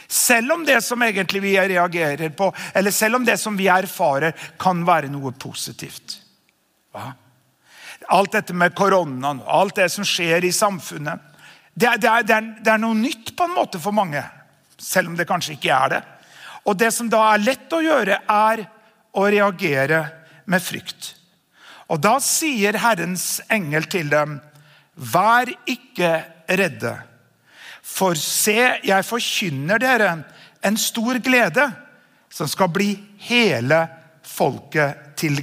Selv 0.08 0.54
om 0.54 0.64
det 0.66 0.78
som 0.84 1.02
egentlig 1.02 1.42
vi 1.42 1.56
reagerer 1.58 2.30
på, 2.36 2.48
eller 2.74 2.94
selv 2.94 3.18
om 3.18 3.26
det 3.26 3.36
som 3.40 3.56
vi 3.58 3.68
erfarer, 3.72 4.32
kan 4.60 4.84
være 4.86 5.10
noe 5.10 5.34
positivt. 5.38 6.18
Hva? 6.94 7.10
Alt 8.08 8.32
dette 8.32 8.54
med 8.56 8.74
koronaen, 8.76 9.42
alt 9.46 9.76
det 9.76 9.88
som 9.92 10.06
skjer 10.06 10.44
i 10.44 10.52
samfunnet. 10.52 11.20
Det 11.74 11.88
er, 11.88 11.98
det, 11.98 12.10
er, 12.10 12.50
det, 12.60 12.70
er, 12.70 12.80
noe 12.80 12.94
nytt 12.94 13.34
på 13.36 13.46
en 13.48 13.56
måte 13.56 13.80
for 13.82 13.94
mange, 13.94 14.22
selv 14.78 15.10
om 15.10 15.16
det 15.18 15.26
kanskje 15.28 15.56
ikke 15.56 15.72
er 15.74 15.94
det. 15.96 16.02
Og 16.64 16.76
Det 16.78 16.90
som 16.94 17.10
da 17.10 17.22
er 17.32 17.42
lett 17.42 17.72
å 17.74 17.82
gjøre, 17.82 18.20
er 18.30 18.64
å 19.14 19.24
reagere 19.30 20.04
med 20.50 20.62
frykt. 20.62 21.14
Og 21.90 22.00
Da 22.00 22.16
sier 22.22 22.78
Herrens 22.80 23.42
engel 23.52 23.88
til 23.90 24.08
dem, 24.12 24.38
vær 24.94 25.50
ikke 25.66 26.12
redde. 26.48 26.94
For 27.84 28.16
se, 28.18 28.78
jeg 28.86 29.06
forkynner 29.06 29.82
dere 29.82 30.14
en 30.64 30.78
stor 30.80 31.18
glede 31.22 31.66
som 32.32 32.48
skal 32.50 32.70
bli 32.72 32.94
hele 33.26 33.84
folket 34.24 35.14
til 35.20 35.42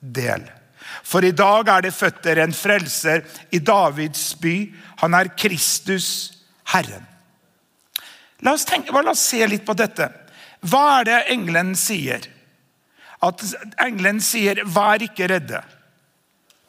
del. 0.00 0.57
For 1.02 1.24
i 1.24 1.32
dag 1.32 1.68
er 1.68 1.84
det 1.86 1.94
født 1.94 2.22
dere 2.24 2.46
en 2.46 2.54
frelser 2.56 3.24
i 3.54 3.58
Davids 3.58 4.32
by. 4.40 4.56
Han 5.02 5.14
er 5.14 5.32
Kristus, 5.38 6.08
Herren. 6.72 7.06
La 8.44 8.54
oss, 8.54 8.66
tenke, 8.68 8.92
la 8.92 9.10
oss 9.10 9.24
se 9.30 9.46
litt 9.50 9.66
på 9.66 9.74
dette. 9.78 10.08
Hva 10.66 11.00
er 11.00 11.08
det 11.08 11.18
engelen 11.34 11.74
sier? 11.78 12.26
At 13.22 13.42
engelen 13.82 14.20
sier 14.22 14.62
'vær 14.62 15.02
ikke 15.02 15.26
redde'. 15.26 15.62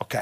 Ok. 0.02 0.16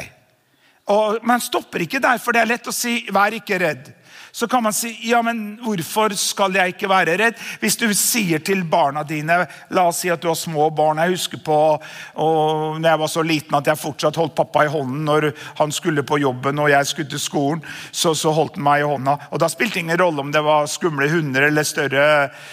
Og 0.87 1.19
Man 1.23 1.39
stopper 1.41 1.79
ikke 1.79 1.99
der, 1.99 2.17
for 2.17 2.31
det 2.31 2.41
er 2.41 2.51
lett 2.51 2.67
å 2.67 2.75
si 2.75 3.05
'vær 3.07 3.33
ikke 3.33 3.59
redd'. 3.59 3.93
Så 4.37 4.47
kan 4.47 4.61
man 4.63 4.73
si 4.75 4.91
ja, 5.01 5.17
men 5.25 5.55
hvorfor 5.65 6.13
skal 6.13 6.53
jeg 6.53 6.75
ikke 6.75 6.87
være 6.91 7.15
redd? 7.17 7.39
Hvis 7.57 7.77
du 7.81 7.87
sier 7.97 8.37
til 8.45 8.59
barna 8.69 9.01
dine 9.01 9.39
La 9.73 9.87
oss 9.89 10.03
si 10.03 10.11
at 10.13 10.21
du 10.21 10.27
har 10.29 10.37
små 10.37 10.67
barn. 10.77 10.99
Jeg 11.01 11.15
husker 11.15 11.39
på 11.41 11.55
og 11.57 12.77
når 12.77 12.85
jeg 12.85 12.99
var 13.01 13.09
så 13.09 13.23
liten 13.25 13.57
at 13.57 13.65
jeg 13.71 13.81
fortsatt 13.81 14.19
holdt 14.21 14.35
pappa 14.37 14.67
i 14.67 14.69
hånden 14.69 15.07
når 15.07 15.31
han 15.57 15.73
skulle 15.73 16.03
på 16.05 16.19
jobben 16.21 16.61
og 16.61 16.69
jeg 16.69 16.85
skulle 16.85 17.09
til 17.09 17.21
skolen. 17.23 17.63
Så, 17.89 18.13
så 18.13 18.29
holdt 18.35 18.59
han 18.59 18.67
meg 18.67 18.83
i 18.83 18.91
hånda. 18.91 19.15
Og 19.31 19.41
Da 19.41 19.49
spilte 19.49 19.79
det 19.79 19.87
ingen 19.87 20.01
rolle 20.03 20.21
om 20.21 20.29
det 20.35 20.45
var 20.45 20.69
skumle 20.69 21.09
hunder 21.09 21.47
eller 21.47 21.65
større, 21.65 22.05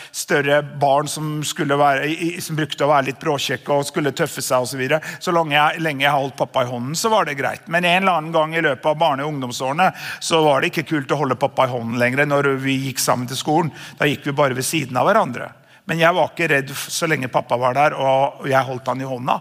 større 0.09 0.63
barn 0.65 1.13
som, 1.13 1.37
være, 1.45 2.09
som, 2.41 2.57
brukte 2.57 2.89
å 2.89 2.93
være 2.95 3.11
litt 3.11 3.21
bråkjekke 3.21 3.77
og 3.77 3.85
skulle 3.91 4.15
tøffe 4.17 4.41
seg 4.41 4.65
osv. 4.65 4.73
Så, 4.73 4.81
videre. 4.81 5.03
så 5.21 5.37
lenge 5.37 5.53
jeg, 5.59 5.85
lenge 5.85 6.09
jeg 6.09 6.17
holdt 6.17 6.41
pappa 6.41 6.65
i 6.65 6.73
hånden, 6.73 6.97
så 6.97 7.13
var 7.13 7.29
det 7.29 7.37
greit. 7.39 7.69
Men 7.69 7.85
en 7.85 8.01
eller 8.01 8.17
annen 8.17 8.33
gang 8.35 8.57
i 8.57 8.65
løpet 8.65 8.89
av 8.89 8.99
barne- 9.05 9.29
og 9.29 9.37
ungdomsårene 9.37 9.93
så 10.25 10.41
var 10.49 10.65
det 10.65 10.73
ikke 10.73 10.89
kult 10.89 11.13
å 11.13 11.21
holde 11.21 11.37
pappa 11.39 11.69
i 11.69 11.71
hånden 11.71 11.74
hånden 11.75 11.99
lenger 12.01 12.27
når 12.29 12.55
vi 12.63 12.79
gikk 12.89 13.03
sammen 13.03 13.29
til 13.31 13.39
skolen. 13.39 13.73
Da 13.99 14.09
gikk 14.09 14.27
vi 14.29 14.37
bare 14.37 14.57
ved 14.57 14.67
siden 14.67 14.97
av 14.97 15.09
hverandre. 15.09 15.51
Men 15.85 16.01
jeg 16.01 16.17
var 16.17 16.31
ikke 16.31 16.49
redd 16.49 16.71
så 16.73 17.09
lenge 17.11 17.33
pappa 17.33 17.59
var 17.61 17.77
der 17.77 17.97
og 17.99 18.47
jeg 18.49 18.69
holdt 18.71 18.89
han 18.89 19.03
i 19.03 19.09
hånda. 19.09 19.41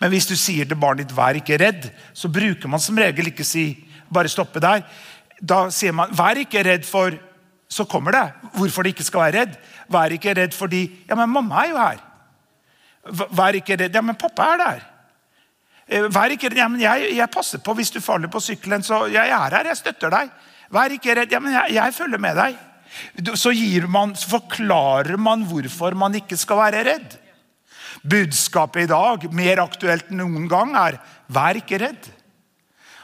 Men 0.00 0.12
hvis 0.12 0.28
du 0.30 0.36
sier 0.38 0.68
til 0.68 0.78
barnet 0.80 1.04
ditt 1.04 1.16
'vær 1.16 1.36
ikke 1.36 1.58
redd', 1.60 1.90
så 2.14 2.28
bruker 2.32 2.68
man 2.68 2.80
som 2.80 2.96
regel 2.96 3.28
ikke 3.28 3.44
si 3.44 3.84
'bare 4.08 4.28
stoppe 4.28 4.60
der'. 4.60 4.84
Da 5.40 5.68
sier 5.70 5.92
man 5.92 6.10
'vær 6.10 6.38
ikke 6.38 6.64
redd 6.64 6.84
for' 6.84 7.18
Så 7.72 7.86
kommer 7.88 8.12
det 8.12 8.32
hvorfor 8.52 8.82
de 8.82 8.90
ikke 8.92 9.04
skal 9.04 9.20
være 9.20 9.40
redd. 9.40 9.52
Vær 9.88 10.12
ikke 10.12 10.34
redd 10.36 10.52
fordi 10.52 10.90
'ja, 11.08 11.14
men 11.14 11.28
mamma 11.28 11.64
er 11.64 11.70
jo 11.70 11.76
her'. 11.76 12.02
Vær 13.32 13.54
ikke 13.54 13.76
redd. 13.76 13.94
'Ja, 13.94 14.00
men 14.00 14.14
pappa 14.14 14.42
er 14.42 14.58
der'. 14.58 14.82
Eh, 15.88 16.14
vær 16.14 16.30
ikke 16.30 16.48
redd. 16.48 16.58
Ja, 16.58 16.68
men 16.68 16.80
jeg, 16.80 17.16
jeg 17.16 17.30
passer 17.30 17.58
på 17.58 17.74
hvis 17.74 17.90
du 17.90 18.00
faller 18.00 18.28
på 18.28 18.40
sykkelen, 18.40 18.82
så 18.82 19.06
jeg 19.12 19.28
er 19.28 19.56
her. 19.56 19.64
Jeg 19.64 19.76
støtter 19.76 20.10
deg. 20.10 20.30
Vær 20.72 20.94
ikke 20.94 21.16
redd. 21.18 21.32
Ja, 21.34 21.40
men 21.42 21.54
jeg, 21.54 21.76
jeg 21.76 21.96
følger 21.96 22.22
med 22.22 22.38
deg. 22.38 22.60
Så, 23.40 23.52
man, 23.88 24.14
så 24.16 24.28
forklarer 24.34 25.20
man 25.20 25.44
hvorfor 25.48 25.96
man 25.96 26.16
ikke 26.16 26.38
skal 26.40 26.60
være 26.60 26.84
redd. 26.88 27.18
Budskapet 28.02 28.86
i 28.86 28.90
dag, 28.90 29.28
mer 29.32 29.62
aktuelt 29.62 30.10
enn 30.10 30.20
noen 30.24 30.48
gang, 30.50 30.74
er 30.76 30.98
'vær 31.32 31.60
ikke 31.60 31.78
redd'. 31.80 32.10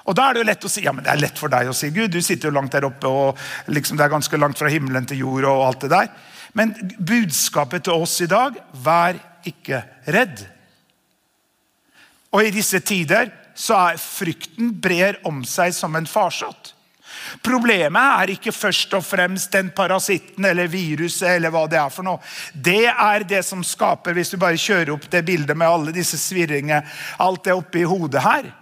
Og 0.09 0.17
Da 0.17 0.29
er 0.29 0.35
det 0.35 0.41
jo 0.41 0.49
lett 0.49 0.65
å 0.65 0.71
si 0.73 0.83
ja, 0.83 0.93
men 0.93 1.05
det 1.05 1.13
er 1.13 1.21
lett 1.21 1.39
for 1.39 1.53
deg 1.53 1.69
å 1.69 1.77
si 1.77 1.91
Gud. 1.93 2.11
Du 2.11 2.23
sitter 2.25 2.49
jo 2.49 2.55
langt 2.57 2.73
der 2.73 2.87
oppe, 2.89 3.07
og 3.07 3.37
liksom 3.69 3.99
det 3.99 4.07
er 4.07 4.15
ganske 4.15 4.41
langt 4.41 4.59
fra 4.59 4.71
himmelen 4.73 5.07
til 5.07 5.21
jord. 5.21 5.45
og 5.45 5.67
alt 5.67 5.81
det 5.85 5.91
der. 5.93 6.09
Men 6.57 6.73
budskapet 6.99 7.85
til 7.85 7.93
oss 7.93 8.21
i 8.25 8.27
dag 8.27 8.57
vær 8.73 9.21
ikke 9.45 9.83
redd. 10.07 10.47
Og 12.33 12.45
i 12.45 12.51
disse 12.51 12.81
tider 12.81 13.31
så 13.55 13.77
er 13.91 14.01
frykten 14.01 14.73
brer 14.81 15.21
om 15.29 15.45
seg 15.45 15.75
som 15.77 15.95
en 15.97 16.09
farsott. 16.09 16.73
Problemet 17.45 18.23
er 18.23 18.35
ikke 18.35 18.55
først 18.55 18.95
og 18.99 19.05
fremst 19.07 19.53
den 19.53 19.71
parasitten 19.77 20.45
eller 20.45 20.71
viruset. 20.71 21.29
eller 21.37 21.51
hva 21.55 21.67
Det 21.69 21.79
er 21.79 21.91
for 21.91 22.07
noe. 22.07 22.19
Det 22.53 22.87
er 22.87 23.25
det 23.25 23.45
som 23.45 23.65
skaper, 23.65 24.15
hvis 24.15 24.31
du 24.31 24.37
bare 24.37 24.57
kjører 24.57 24.95
opp 24.95 25.11
det 25.11 25.25
bildet 25.25 25.57
med 25.57 25.69
alle 25.69 25.93
disse 25.93 26.19
svirringene, 26.19 26.85
alt 27.19 27.45
det 27.45 27.55
oppi 27.55 27.83
hodet 27.83 28.23
her. 28.23 28.53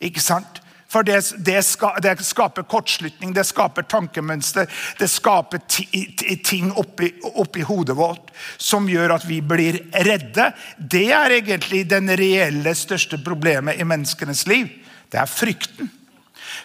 Ikke 0.00 0.20
sant? 0.20 0.60
For 0.90 1.06
det, 1.06 1.20
det, 1.38 1.60
det, 2.02 2.24
skaper 2.26 2.64
kortslutning, 2.66 3.30
det 3.34 3.44
skaper 3.46 3.86
tankemønster, 3.86 4.66
det 4.98 5.06
skaper 5.06 5.62
ting 5.70 6.72
oppi, 6.74 7.12
oppi 7.22 7.62
hodet 7.62 7.94
vårt 7.94 8.32
som 8.58 8.88
gjør 8.90 9.14
at 9.20 9.26
vi 9.28 9.38
blir 9.38 9.78
redde. 10.02 10.48
Det 10.76 11.06
er 11.14 11.36
egentlig 11.36 11.84
den 11.92 12.10
reelle 12.18 12.74
største 12.74 13.20
problemet 13.22 13.78
i 13.78 13.86
menneskenes 13.86 14.48
liv. 14.50 14.66
Det 15.10 15.22
er 15.22 15.30
frykten. 15.30 15.92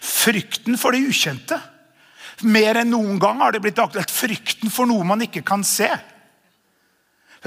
Frykten 0.01 0.77
for 0.79 0.95
det 0.95 1.05
ukjente. 1.09 1.59
Mer 2.43 2.81
enn 2.81 2.91
noen 2.91 3.19
gang 3.21 3.39
har 3.43 3.55
det 3.55 3.61
blitt 3.63 3.79
aktuelt 3.79 4.11
frykten 4.11 4.73
for 4.73 4.89
noe 4.89 5.05
man 5.07 5.23
ikke 5.23 5.43
kan 5.45 5.63
se. 5.63 5.87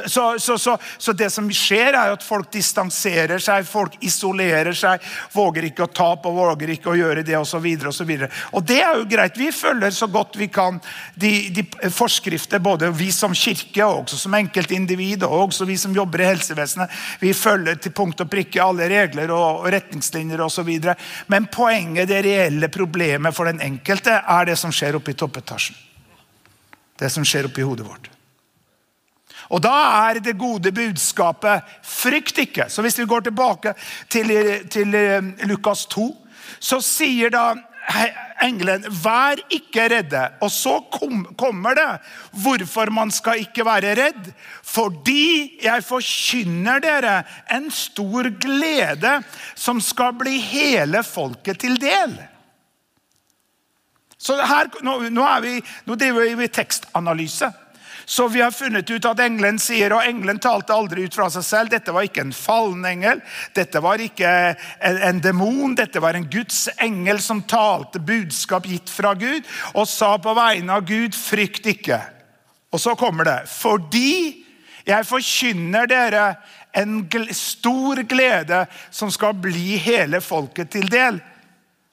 Så, 0.07 0.39
så, 0.39 0.59
så, 0.59 0.77
så, 0.99 1.13
det 1.13 1.31
som 1.35 1.49
skjer, 1.51 1.93
er 1.93 2.13
at 2.15 2.25
folk 2.25 2.51
distanserer 2.55 3.41
seg, 3.43 3.67
folk 3.69 3.97
isolerer 4.05 4.77
seg. 4.77 5.03
Våger 5.35 5.69
ikke 5.71 5.87
å 5.87 5.91
ta 5.93 6.11
på, 6.21 6.33
våger 6.35 6.75
ikke 6.75 6.93
å 6.93 6.97
gjøre 6.99 7.25
det 7.27 7.37
osv. 7.39 7.67
Og, 7.67 7.95
så 7.95 8.07
og, 8.07 8.27
og 8.59 8.67
det 8.69 8.79
er 8.85 9.01
jo 9.01 9.09
greit. 9.11 9.39
Vi 9.39 9.51
følger 9.55 9.95
så 9.95 10.09
godt 10.13 10.39
vi 10.39 10.51
kan 10.53 10.81
de, 11.15 11.33
de 11.55 11.65
forskrifter, 11.95 12.63
både 12.63 12.91
vi 12.95 13.11
som 13.15 13.35
kirke 13.37 13.85
og 13.87 14.05
også 14.05 14.21
som 14.25 14.37
enkeltindivid 14.39 15.25
og 15.27 15.49
også 15.49 15.67
vi 15.69 15.79
som 15.81 15.95
jobber 15.97 16.23
i 16.25 16.31
helsevesenet. 16.31 16.93
Vi 17.21 17.33
følger 17.37 17.81
til 17.83 17.95
punkt 17.97 18.23
og 18.25 18.31
prikke 18.31 18.63
alle 18.63 18.89
regler 18.91 19.33
og 19.35 19.67
retningslinjer 19.73 20.43
osv. 20.45 20.71
Men 21.33 21.49
poenget, 21.53 22.09
det 22.11 22.23
reelle 22.27 22.71
problemet 22.73 23.35
for 23.37 23.51
den 23.51 23.63
enkelte, 23.65 24.21
er 24.23 24.49
det 24.51 24.59
som 24.61 24.75
skjer 24.75 24.99
oppe 24.99 25.15
i 25.15 25.19
toppetasjen. 25.19 25.77
Det 26.99 27.11
som 27.15 27.27
skjer 27.27 27.47
oppi 27.47 27.63
hodet 27.63 27.87
vårt. 27.87 28.11
Og 29.49 29.63
Da 29.63 29.75
er 30.09 30.21
det 30.21 30.39
gode 30.39 30.73
budskapet 30.73 31.63
'frykt 31.83 32.39
ikke'. 32.39 32.69
Så 32.69 32.83
Hvis 32.83 32.99
vi 32.99 33.07
går 33.07 33.21
tilbake 33.21 33.75
til, 34.09 34.29
til 34.71 34.95
eh, 34.95 35.23
Lukas 35.49 35.87
2, 35.87 36.17
så 36.61 36.81
sier 36.81 37.31
da 37.31 37.55
engelen 38.43 38.85
'vær 38.85 39.41
ikke 39.51 39.89
redde'. 39.89 40.33
Og 40.41 40.51
så 40.51 40.81
kom, 40.93 41.25
kommer 41.39 41.75
det 41.75 42.01
hvorfor 42.33 42.91
man 42.91 43.11
skal 43.11 43.39
ikke 43.39 43.65
være 43.65 43.95
redd. 43.95 44.33
Fordi 44.63 45.59
jeg 45.63 45.85
forkynner 45.85 46.79
dere 46.79 47.23
en 47.51 47.71
stor 47.71 48.29
glede 48.41 49.23
som 49.55 49.81
skal 49.81 50.13
bli 50.13 50.39
hele 50.39 51.03
folket 51.03 51.59
til 51.59 51.81
del. 51.81 52.19
Så 54.19 54.35
her, 54.35 54.67
nå, 54.83 54.99
nå, 55.15 55.25
vi, 55.41 55.61
nå 55.87 55.95
driver 55.95 56.37
vi 56.37 56.49
tekstanalyse. 56.49 57.53
Så 58.09 58.29
vi 58.29 58.41
har 58.41 58.51
funnet 58.51 58.89
ut 58.91 59.05
at 59.05 59.19
engelen 59.21 59.59
sier, 59.61 59.93
og 59.93 60.07
engelen 60.09 60.39
talte 60.41 60.73
aldri 60.73 61.03
ut 61.05 61.13
fra 61.13 61.27
seg 61.29 61.45
selv. 61.45 61.69
Dette 61.75 61.93
var 61.93 62.07
ikke 62.09 62.23
en 62.25 62.33
fallen 62.33 62.87
engel, 62.89 63.21
dette 63.53 63.83
var 63.85 64.01
ikke 64.01 64.31
en, 64.57 65.01
en 65.11 65.21
demon. 65.21 65.75
Dette 65.77 66.01
var 66.01 66.17
en 66.17 66.25
Guds 66.33 66.71
engel 66.81 67.21
som 67.21 67.43
talte 67.45 68.01
budskap 68.01 68.65
gitt 68.65 68.89
fra 68.89 69.13
Gud, 69.13 69.45
og 69.75 69.85
sa 69.93 70.15
på 70.25 70.33
vegne 70.41 70.79
av 70.81 70.89
Gud, 70.89 71.13
frykt 71.13 71.69
ikke. 71.69 72.01
Og 72.73 72.81
så 72.81 72.97
kommer 72.97 73.29
det. 73.29 73.39
Fordi 73.53 74.15
jeg 74.89 75.09
forkynner 75.13 75.93
dere 75.93 76.25
en 76.81 77.03
stor 77.37 78.01
glede 78.09 78.65
som 78.89 79.13
skal 79.13 79.37
bli 79.37 79.77
hele 79.85 80.25
folket 80.25 80.73
til 80.79 80.89
del. 80.89 81.21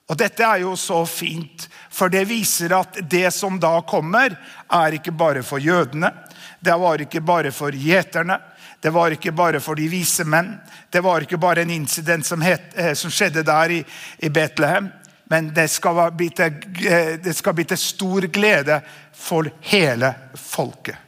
Og 0.05 0.17
Dette 0.17 0.45
er 0.45 0.61
jo 0.61 0.75
så 0.77 0.99
fint, 1.09 1.65
for 1.89 2.13
det 2.13 2.27
viser 2.29 2.75
at 2.77 2.99
det 3.09 3.31
som 3.33 3.57
da 3.59 3.79
kommer, 3.87 4.35
er 4.69 4.97
ikke 4.97 5.15
bare 5.17 5.41
for 5.43 5.61
jødene. 5.61 6.11
Det 6.59 6.75
var 6.81 7.01
ikke 7.01 7.21
bare 7.25 7.51
for 7.51 7.73
gjeterne. 7.73 8.37
Det 8.81 8.91
var 8.93 9.15
ikke 9.15 9.31
bare 9.33 9.59
for 9.59 9.79
de 9.79 9.87
vise 9.89 10.25
menn. 10.29 10.51
Det 10.93 11.01
var 11.01 11.25
ikke 11.25 11.39
bare 11.41 11.63
en 11.65 11.73
incident 11.73 12.25
som, 12.25 12.41
het, 12.45 12.69
eh, 12.77 12.93
som 12.93 13.09
skjedde 13.09 13.41
der 13.47 13.71
i, 13.79 13.79
i 14.21 14.29
Betlehem. 14.29 14.91
Men 15.33 15.49
det 15.55 15.71
skal, 15.73 16.11
til, 16.37 16.59
eh, 16.85 17.53
bli 17.53 17.65
til 17.65 17.77
stor 17.81 18.27
glede 18.29 18.81
for 19.13 19.49
hele 19.71 20.13
folket. 20.37 21.01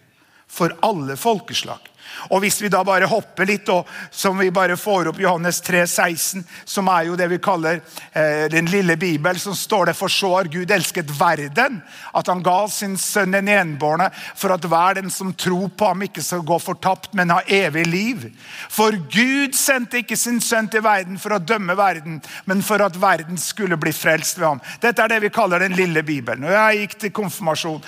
For 0.49 0.73
alle 0.81 1.17
folkeslag. 1.17 1.85
Og 2.29 2.41
Hvis 2.41 2.61
vi 2.61 2.69
da 2.71 2.83
bare 2.87 3.09
hopper 3.09 3.47
litt, 3.49 3.69
og 3.69 3.87
som 4.11 4.37
vi 4.39 4.49
bare 4.53 4.77
får 4.77 5.11
opp 5.11 5.19
Johannes 5.21 5.61
3, 5.65 5.83
16, 5.87 6.43
som 6.65 6.89
er 6.91 7.07
jo 7.09 7.17
det 7.19 7.29
vi 7.31 7.39
kaller 7.43 7.81
eh, 8.11 8.47
den 8.51 8.69
lille 8.71 8.97
bibel, 8.97 9.39
som 9.39 9.55
står 9.55 9.91
det 9.91 9.97
for 9.97 10.11
så 10.11 10.33
har 10.35 10.51
Gud 10.51 10.71
elsket 10.71 11.11
verden, 11.19 11.81
at 12.13 12.27
han 12.31 12.43
ga 12.45 12.59
sin 12.71 12.97
sønn 12.99 13.35
den 13.35 13.49
enbårne, 13.51 14.09
for 14.35 14.53
at 14.55 14.65
hver 14.65 14.99
den 14.99 15.11
som 15.13 15.33
tror 15.33 15.69
på 15.77 15.91
ham, 15.91 16.05
ikke 16.07 16.23
skal 16.23 16.45
gå 16.47 16.59
fortapt, 16.61 17.13
men 17.17 17.33
ha 17.33 17.41
evig 17.47 17.85
liv. 17.87 18.25
For 18.69 18.95
Gud 19.13 19.55
sendte 19.57 20.01
ikke 20.01 20.17
sin 20.19 20.39
sønn 20.43 20.69
til 20.71 20.83
verden 20.85 21.19
for 21.21 21.35
å 21.35 21.41
dømme 21.41 21.77
verden, 21.77 22.21
men 22.45 22.63
for 22.65 22.83
at 22.83 22.97
verden 23.01 23.39
skulle 23.41 23.79
bli 23.79 23.93
frelst 23.95 24.39
ved 24.39 24.47
ham. 24.47 24.63
Dette 24.83 25.03
er 25.03 25.13
det 25.13 25.21
vi 25.25 25.33
kaller 25.33 25.63
den 25.63 25.77
lille 25.77 26.03
bibelen. 26.05 26.45
Når 26.45 26.55
jeg 26.55 26.81
gikk 26.81 26.97
til 27.01 27.13
konfirmasjon 27.21 27.81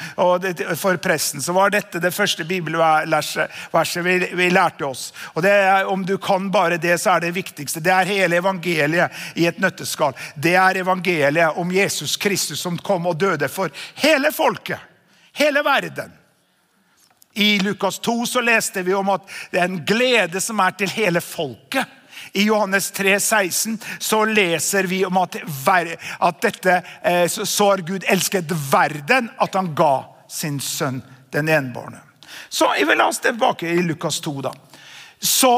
for 0.79 0.99
presten, 1.01 1.43
så 1.43 1.55
var 1.55 1.73
dette 1.73 2.01
det 2.01 2.13
første 2.15 2.45
bibelverset 2.47 3.53
vi 4.19 4.49
lærte 4.49 4.85
oss. 4.85 5.09
Og 5.33 5.45
er, 5.45 5.85
Om 5.85 6.05
du 6.05 6.17
kan 6.17 6.51
bare 6.51 6.77
det, 6.77 6.97
så 7.01 7.15
er 7.15 7.19
det 7.19 7.35
viktigste. 7.35 7.79
Det 7.79 7.91
er 7.93 8.05
hele 8.05 8.39
evangeliet 8.39 9.11
i 9.35 9.45
et 9.45 9.59
nøtteskall. 9.59 10.13
Det 10.35 10.55
er 10.55 10.81
evangeliet 10.83 11.57
om 11.57 11.71
Jesus 11.71 12.17
Kristus 12.17 12.59
som 12.59 12.77
kom 12.77 13.07
og 13.07 13.19
døde 13.19 13.47
for 13.47 13.69
hele 13.95 14.31
folket. 14.31 14.79
Hele 15.33 15.63
verden. 15.63 16.11
I 17.33 17.59
Lukas 17.59 17.99
2 17.99 18.25
så 18.25 18.41
leste 18.41 18.83
vi 18.83 18.93
om 18.93 19.09
at 19.13 19.21
det 19.51 19.61
er 19.61 19.69
en 19.69 19.85
glede 19.85 20.41
som 20.41 20.59
er 20.59 20.75
til 20.75 20.89
hele 20.89 21.21
folket. 21.21 21.85
I 22.33 22.43
Johannes 22.43 22.91
3, 22.91 23.19
16 23.19 23.79
så 23.99 24.25
leser 24.25 24.83
vi 24.83 25.05
om 25.05 25.17
at, 25.17 25.37
at 26.19 26.41
dette, 26.41 26.81
eh, 27.03 27.27
så 27.27 27.69
har 27.69 27.85
Gud 27.87 28.03
elsket 28.07 28.51
verden 28.71 29.31
at 29.39 29.55
han 29.55 29.73
ga 29.75 30.03
sin 30.29 30.59
sønn 30.59 31.01
den 31.33 31.49
enbårne. 31.49 32.08
Så 32.49 32.71
jeg 32.77 32.87
vil 32.87 32.97
la 32.97 33.09
oss 33.11 33.19
tilbake 33.23 33.67
i 33.69 33.83
Lukas 33.83 34.21
2. 34.23 34.33
da. 34.45 34.53
Så 35.19 35.53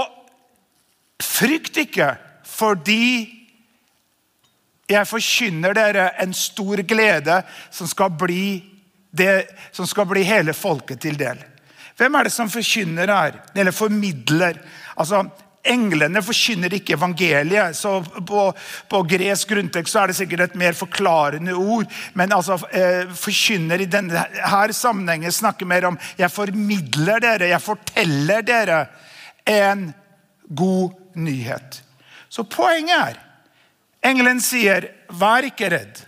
frykt 1.22 1.78
ikke 1.84 2.16
fordi 2.48 3.38
jeg 4.92 5.08
forkynner 5.08 5.76
dere 5.76 6.10
en 6.22 6.34
stor 6.36 6.82
glede 6.88 7.38
som 7.72 7.88
skal 7.88 8.12
bli, 8.20 8.60
det, 9.12 9.48
som 9.72 9.88
skal 9.88 10.10
bli 10.10 10.26
hele 10.28 10.54
folket 10.58 11.00
til 11.06 11.20
del. 11.20 11.40
Hvem 11.98 12.18
er 12.18 12.28
det 12.28 12.34
som 12.34 12.50
forkynner 12.52 13.12
her? 13.14 13.40
Eller 13.56 13.72
formidler? 13.76 14.60
Altså, 14.98 15.24
Englene 15.62 16.24
forkynner 16.26 16.74
ikke 16.74 16.96
evangeliet. 16.98 17.76
så 17.78 18.00
På, 18.02 18.48
på 18.90 19.02
gresk 19.10 19.52
grunntekst 19.54 19.96
er 19.96 20.10
det 20.10 20.18
sikkert 20.18 20.48
et 20.48 20.58
mer 20.58 20.74
forklarende 20.78 21.54
ord. 21.54 21.86
Men 22.18 22.34
altså, 22.34 22.58
eh, 22.74 23.06
forkynner 23.14 23.82
i 23.82 23.90
denne 23.90 24.26
her 24.42 24.74
sammenhengen 24.74 25.32
snakker 25.32 25.70
mer 25.70 25.86
om 25.92 26.00
jeg 26.18 26.34
formidler 26.34 27.22
dere, 27.22 27.52
jeg 27.54 27.62
forteller 27.62 28.46
dere 28.46 28.86
en 29.46 29.92
god 30.50 30.98
nyhet. 31.16 31.82
Så 32.30 32.48
poenget 32.48 32.98
er 32.98 33.20
Engelen 34.02 34.40
sier, 34.42 34.88
'Vær 35.14 35.46
ikke 35.46 35.70
redd'. 35.70 36.06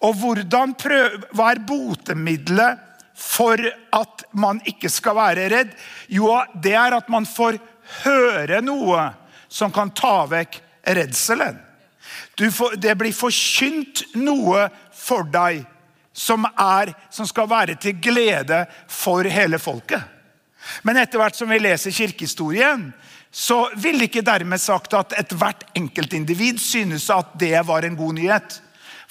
Og 0.00 0.14
hvordan 0.20 0.74
prøv, 0.76 1.20
hva 1.36 1.50
er 1.52 1.60
botemiddelet 1.60 2.80
for 3.14 3.60
at 3.92 4.24
man 4.32 4.60
ikke 4.64 4.88
skal 4.88 5.16
være 5.16 5.48
redd? 5.52 5.74
Jo, 6.08 6.42
det 6.62 6.72
er 6.72 6.96
at 6.96 7.08
man 7.12 7.26
får 7.26 7.58
høre 8.04 8.60
noe 8.64 9.10
som 9.48 9.72
kan 9.72 9.92
ta 9.94 10.24
vekk 10.30 10.60
redselen. 10.96 11.60
Får, 12.34 12.76
det 12.76 12.96
blir 12.98 13.14
forkynt 13.14 14.02
noe 14.18 14.66
for 14.94 15.26
deg 15.30 15.62
som, 16.14 16.46
er, 16.46 16.92
som 17.10 17.26
skal 17.26 17.48
være 17.50 17.78
til 17.80 17.98
glede 18.02 18.64
for 18.90 19.26
hele 19.30 19.58
folket. 19.62 20.02
Men 20.82 20.98
etter 20.98 21.20
hvert 21.20 21.36
som 21.36 21.50
vi 21.50 21.60
leser 21.60 21.94
kirkehistorien, 21.94 22.88
så 23.34 23.66
vil 23.82 24.06
ikke 24.06 24.22
dermed 24.24 24.62
sagt 24.62 24.94
at 24.94 25.16
ethvert 25.18 25.66
enkeltindivid 25.76 26.60
synes 26.62 27.08
at 27.10 27.34
det 27.40 27.58
var 27.66 27.84
en 27.84 27.96
god 27.98 28.14
nyhet. 28.20 28.60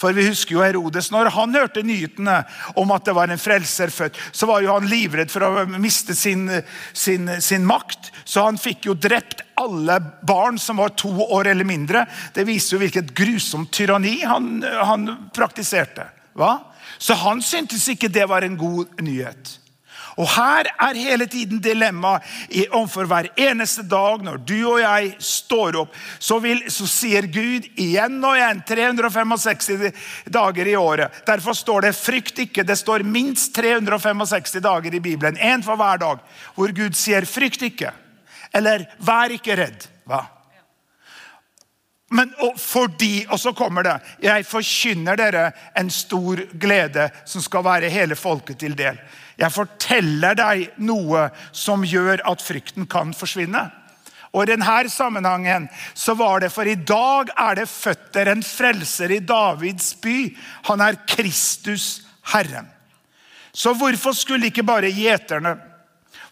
For 0.03 0.11
vi 0.11 0.25
husker 0.27 0.57
jo 0.57 0.63
Herodes, 0.65 1.07
når 1.13 1.31
han 1.31 1.55
hørte 1.55 1.83
nyhetene 1.85 2.41
om 2.79 2.91
at 2.91 3.05
det 3.07 3.15
var 3.15 3.31
en 3.31 3.39
frelser 3.39 3.93
født, 3.93 4.19
så 4.35 4.49
var 4.49 4.59
jo 4.59 4.73
han 4.73 4.89
livredd 4.91 5.31
for 5.31 5.45
å 5.47 5.63
miste 5.79 6.15
sin, 6.17 6.49
sin, 6.91 7.29
sin 7.39 7.63
makt. 7.63 8.11
Så 8.27 8.43
han 8.43 8.59
fikk 8.59 8.89
jo 8.89 8.97
drept 8.99 9.45
alle 9.59 10.01
barn 10.27 10.59
som 10.59 10.81
var 10.83 10.91
to 10.99 11.13
år 11.23 11.53
eller 11.53 11.67
mindre. 11.67 12.03
Det 12.35 12.43
viser 12.49 12.75
jo 12.75 12.83
hvilket 12.83 13.15
grusomt 13.15 13.71
tyranni 13.71 14.17
han, 14.27 14.57
han 14.59 15.07
praktiserte. 15.35 16.09
Hva? 16.35 16.57
Så 16.99 17.15
han 17.23 17.39
syntes 17.45 17.87
ikke 17.93 18.11
det 18.11 18.27
var 18.27 18.43
en 18.43 18.59
god 18.59 18.99
nyhet. 19.05 19.57
Og 20.17 20.27
Her 20.35 20.67
er 20.87 20.99
hele 20.99 21.25
tiden 21.29 21.61
dilemmaet 21.63 22.25
overfor 22.69 23.07
hver 23.09 23.29
eneste 23.39 23.85
dag 23.89 24.21
når 24.25 24.41
du 24.45 24.57
og 24.59 24.81
jeg 24.81 25.13
står 25.23 25.79
opp. 25.81 25.95
Så, 26.19 26.37
vil, 26.43 26.61
så, 26.71 26.87
sier 26.89 27.27
Gud 27.33 27.65
igjen 27.73 28.19
og 28.21 28.37
igjen 28.37 28.61
365 28.67 29.71
dager 30.33 30.69
i 30.69 30.77
året. 30.77 31.23
Derfor 31.25 31.57
står 31.57 31.87
det 31.87 31.95
'frykt 31.95 32.39
ikke'. 32.45 32.63
Det 32.63 32.77
står 32.77 33.03
minst 33.03 33.55
365 33.55 34.61
dager 34.61 34.93
i 34.93 34.99
Bibelen. 34.99 35.37
Én 35.37 35.63
for 35.63 35.75
hver 35.75 35.97
dag. 35.97 36.21
Hvor 36.55 36.71
Gud 36.71 36.93
sier 36.93 37.25
'frykt 37.25 37.61
ikke'. 37.61 37.91
Eller 38.53 38.85
'vær 38.99 39.33
ikke 39.33 39.55
redd'. 39.55 39.89
Hva? 40.05 40.25
Men 42.13 42.33
og 42.45 42.59
fordi, 42.61 43.25
og 43.29 43.39
så 43.39 43.53
kommer 43.57 43.83
det 43.83 43.93
Jeg 44.21 44.45
forkynner 44.45 45.17
dere 45.17 45.51
en 45.79 45.89
stor 45.89 46.43
glede 46.59 47.09
som 47.25 47.41
skal 47.41 47.65
være 47.65 47.89
hele 47.89 48.15
folket 48.15 48.59
til 48.61 48.77
del. 48.77 48.99
Jeg 49.39 49.53
forteller 49.53 50.37
deg 50.37 50.75
noe 50.85 51.27
som 51.51 51.85
gjør 51.85 52.21
at 52.29 52.43
frykten 52.43 52.85
kan 52.89 53.13
forsvinne. 53.17 53.63
Og 54.33 54.43
I 54.43 54.53
denne 54.53 54.89
sammenhengen 54.89 55.67
så 55.93 56.15
var 56.17 56.41
det 56.41 56.49
for 56.53 56.65
i 56.65 56.75
dag 56.75 57.29
er 57.37 57.59
det 57.59 57.69
føtter 57.69 58.31
en 58.31 58.41
frelser 58.45 59.13
i 59.13 59.21
Davids 59.21 59.93
by. 60.01 60.33
Han 60.69 60.81
er 60.81 60.97
Kristus 61.09 62.01
Herren. 62.33 62.69
Så 63.53 63.75
hvorfor 63.77 64.15
skulle 64.17 64.49
ikke 64.49 64.65
bare 64.65 64.89
gjeterne, 64.89 65.53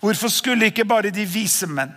hvorfor 0.02 0.34
skulle 0.34 0.72
ikke 0.72 0.88
bare 0.90 1.14
de 1.14 1.26
vise 1.30 1.70
menn, 1.70 1.94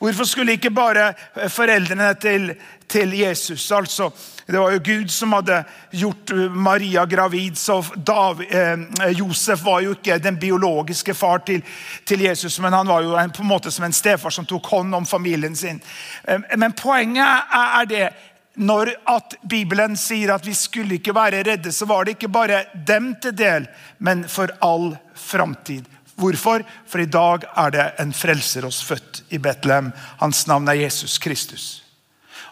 Hvorfor 0.00 0.24
skulle 0.24 0.54
ikke 0.56 0.70
bare 0.72 1.10
foreldrene 1.52 2.14
til, 2.16 2.54
til 2.88 3.12
Jesus 3.18 3.72
altså, 3.72 4.10
Det 4.46 4.56
var 4.58 4.72
jo 4.72 4.80
Gud 4.84 5.10
som 5.12 5.34
hadde 5.36 5.58
gjort 5.92 6.32
Maria 6.50 7.04
gravid. 7.04 7.56
så 7.56 7.84
David, 7.96 8.46
eh, 8.50 9.10
Josef 9.18 9.60
var 9.64 9.80
jo 9.80 9.90
ikke 9.90 10.18
den 10.18 10.38
biologiske 10.40 11.14
far 11.14 11.38
til, 11.38 11.62
til 12.04 12.20
Jesus, 12.20 12.58
men 12.60 12.72
han 12.72 12.88
var 12.88 13.02
jo 13.02 13.16
en, 13.16 13.30
på 13.30 13.42
en 13.42 13.48
måte 13.48 13.70
som 13.70 13.84
en 13.84 13.92
stefar 13.92 14.30
som 14.30 14.46
tok 14.46 14.66
hånd 14.66 14.94
om 14.94 15.06
familien 15.06 15.56
sin. 15.56 15.80
Eh, 16.24 16.40
men 16.56 16.72
poenget 16.72 17.52
er 17.52 17.84
det 17.84 18.08
når 18.56 18.94
at 19.06 19.36
Bibelen 19.48 19.96
sier 19.96 20.32
at 20.34 20.46
vi 20.46 20.54
skulle 20.54 20.96
ikke 20.96 21.14
være 21.14 21.44
redde, 21.46 21.72
så 21.72 21.86
var 21.86 22.04
det 22.04 22.16
ikke 22.16 22.32
bare 22.32 22.64
dem 22.74 23.14
til 23.22 23.36
del, 23.36 23.68
men 23.98 24.24
for 24.28 24.48
all 24.64 24.96
framtid. 25.14 25.84
Hvorfor? 26.20 26.64
For 26.86 27.02
i 27.02 27.08
dag 27.10 27.46
er 27.56 27.72
det 27.74 27.86
en 28.02 28.12
frelser 28.14 28.66
oss 28.68 28.82
født 28.84 29.22
i 29.32 29.38
Betlehem. 29.42 29.90
Hans 30.20 30.46
navn 30.46 30.68
er 30.68 30.82
Jesus 30.82 31.18
Kristus. 31.18 31.82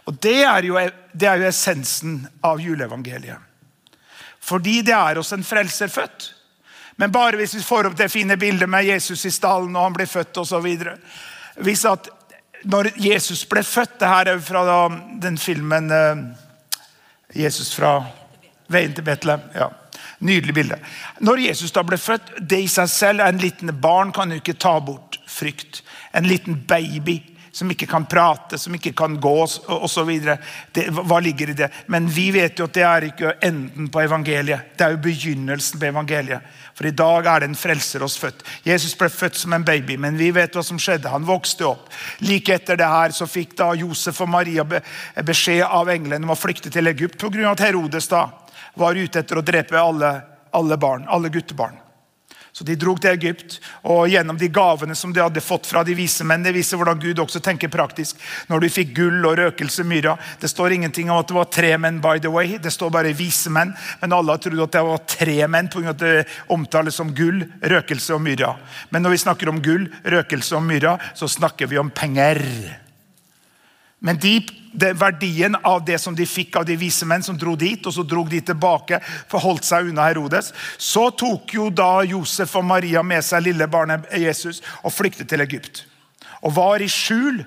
Og 0.08 0.16
Det 0.22 0.40
er 0.42 0.64
jo, 0.64 0.78
det 1.12 1.28
er 1.28 1.36
jo 1.36 1.48
essensen 1.48 2.22
av 2.42 2.60
juleevangeliet. 2.60 3.44
Fordi 4.40 4.80
det 4.82 4.94
er 4.96 5.18
oss 5.20 5.34
en 5.36 5.44
frelser 5.44 5.88
født. 5.92 6.30
Men 6.96 7.12
bare 7.12 7.36
hvis 7.36 7.54
vi 7.54 7.62
får 7.62 7.90
opp 7.90 7.98
det 7.98 8.08
fine 8.10 8.36
bildet 8.36 8.68
med 8.68 8.88
Jesus 8.88 9.26
i 9.28 9.30
stallen 9.30 9.76
og 9.76 9.84
han 9.84 9.98
blir 9.98 10.08
født 10.08 10.40
osv. 10.40 10.66
Hvis 11.62 11.84
at 11.86 12.08
når 12.64 12.90
Jesus 12.98 13.44
ble 13.46 13.62
født 13.62 14.00
Det 14.00 14.08
her 14.08 14.32
er 14.32 14.40
fra 14.42 14.88
den 15.22 15.38
filmen 15.38 15.90
eh, 15.94 16.24
Jesus 17.44 17.74
fra 17.74 18.00
Veien 18.68 18.94
til 18.94 19.04
Betlehem. 19.04 19.44
ja. 19.54 19.68
Nydelig 20.18 20.54
bilde. 20.54 20.78
Når 21.22 21.44
Jesus 21.46 21.72
da 21.74 21.84
ble 21.86 21.98
født, 22.00 22.34
det 22.40 22.58
i 22.64 22.70
seg 22.70 22.90
selv 22.90 23.22
er 23.22 23.30
en 23.30 23.42
liten 23.42 23.70
barn 23.80 24.10
kan 24.14 24.32
jo 24.32 24.40
ikke 24.40 24.58
ta 24.58 24.78
bort 24.82 25.20
frykt. 25.30 25.82
En 26.16 26.26
liten 26.26 26.58
baby 26.66 27.20
som 27.58 27.70
ikke 27.70 27.88
kan 27.90 28.06
prate, 28.06 28.58
som 28.58 28.74
ikke 28.74 28.92
kan 28.96 29.16
gå 29.20 29.34
osv. 29.42 30.10
Hva 30.74 31.18
ligger 31.22 31.50
i 31.50 31.56
det? 31.58 31.68
Men 31.90 32.06
vi 32.10 32.28
vet 32.34 32.58
jo 32.58 32.68
at 32.68 32.74
det 32.76 32.84
er 32.86 33.06
ikke 33.08 33.34
enden 33.46 33.88
på 33.92 34.02
evangeliet. 34.04 34.74
Det 34.78 34.86
er 34.86 34.94
jo 34.94 35.02
begynnelsen 35.06 35.80
på 35.80 35.88
evangeliet. 35.90 36.54
For 36.78 36.86
i 36.86 36.94
dag 36.94 37.26
er 37.26 37.42
det 37.42 37.48
en 37.50 37.58
frelser 37.58 38.04
oss 38.06 38.18
født. 38.20 38.44
Jesus 38.66 38.94
ble 38.98 39.08
født 39.10 39.38
som 39.40 39.54
en 39.56 39.66
baby, 39.66 39.96
men 39.98 40.18
vi 40.18 40.30
vet 40.34 40.54
hva 40.54 40.62
som 40.66 40.78
skjedde. 40.78 41.10
Han 41.10 41.26
vokste 41.26 41.66
opp. 41.66 41.88
Like 42.22 42.54
etter 42.54 42.78
det 42.78 42.90
her 42.90 43.14
så 43.16 43.26
fikk 43.26 43.56
da 43.58 43.72
Josef 43.78 44.20
og 44.22 44.30
Maria 44.30 44.66
beskjed 44.66 45.64
av 45.66 45.90
englene 45.90 46.26
om 46.26 46.34
å 46.36 46.38
flykte 46.38 46.70
til 46.74 46.90
Egypt 46.90 47.18
pga. 47.18 47.56
Herodes 47.58 48.06
da 48.10 48.28
var 48.78 48.98
ute 48.98 49.20
etter 49.20 49.38
å 49.38 49.44
drepe 49.44 49.78
alle, 49.80 50.14
alle 50.56 50.78
barn, 50.80 51.06
alle 51.08 51.30
guttebarn. 51.34 51.76
Så 52.58 52.64
De 52.64 52.74
dro 52.74 52.96
til 52.98 53.12
Egypt, 53.12 53.60
og 53.86 54.08
gjennom 54.10 54.38
de 54.38 54.48
gavene 54.50 54.96
som 54.98 55.12
de 55.14 55.20
hadde 55.22 55.42
fått 55.44 55.68
fra 55.68 55.84
de 55.86 55.94
vise 55.94 56.24
menn 56.26 56.42
Det 56.42 56.50
viser 56.56 56.80
hvordan 56.80 56.98
Gud 56.98 57.20
også 57.22 57.38
tenker 57.44 57.70
praktisk. 57.70 58.18
Når 58.50 58.64
de 58.64 58.70
fikk 58.72 58.96
gull 58.96 59.26
og 59.28 59.36
røkelse, 59.38 59.84
myra 59.86 60.16
Det 60.42 60.50
står 60.50 60.74
ingenting 60.74 61.12
om 61.12 61.20
at 61.20 61.30
det 61.30 61.36
var 61.36 61.46
tre 61.54 61.70
menn, 61.78 62.00
by 62.02 62.18
the 62.18 62.32
way. 62.34 62.56
Det 62.58 62.72
står 62.74 62.90
bare 62.90 63.14
vise 63.14 63.52
menn. 63.54 63.70
Men 64.00 64.16
alle 64.16 64.34
har 64.34 64.42
trodd 64.42 64.64
at 64.64 64.74
det 64.74 64.84
var 64.88 65.06
tre 65.06 65.38
menn 65.46 65.70
pga. 65.70 65.92
at 65.92 66.02
det 66.02 66.26
omtales 66.50 66.98
som 66.98 67.14
gull, 67.14 67.44
røkelse 67.62 68.14
og 68.16 68.24
myra. 68.26 68.56
Men 68.90 69.06
når 69.06 69.14
vi 69.14 69.22
snakker 69.22 69.48
om 69.48 69.62
gull, 69.62 69.86
røkelse 70.02 70.56
og 70.56 70.66
myra, 70.66 70.98
så 71.14 71.28
snakker 71.28 71.70
vi 71.70 71.78
om 71.78 71.90
penger. 71.90 72.42
Men 74.00 74.18
de, 74.18 74.40
det, 74.78 74.92
verdien 75.00 75.56
av 75.62 75.84
det 75.84 75.98
som 75.98 76.16
de 76.16 76.26
fikk 76.26 76.60
av 76.60 76.66
de 76.68 76.76
vise 76.78 77.06
menn 77.08 77.24
som 77.24 77.38
dro 77.38 77.56
dit, 77.58 77.84
og 77.86 77.94
så 77.94 78.04
dro 78.06 78.24
de 78.28 78.40
tilbake, 78.52 79.00
forholdt 79.30 79.66
seg 79.68 79.90
unna 79.90 80.08
Herodes, 80.08 80.52
så 80.78 81.08
tok 81.10 81.54
jo 81.58 81.68
da 81.70 82.04
Josef 82.06 82.56
og 82.58 82.66
Maria 82.68 83.02
med 83.02 83.24
seg 83.26 83.46
lille 83.48 83.68
barnet 83.70 84.08
Jesus 84.16 84.62
og 84.82 84.94
flyktet 84.94 85.30
til 85.30 85.44
Egypt. 85.44 85.84
Og 86.46 86.54
var 86.54 86.82
i 86.82 86.90
skjul 86.90 87.42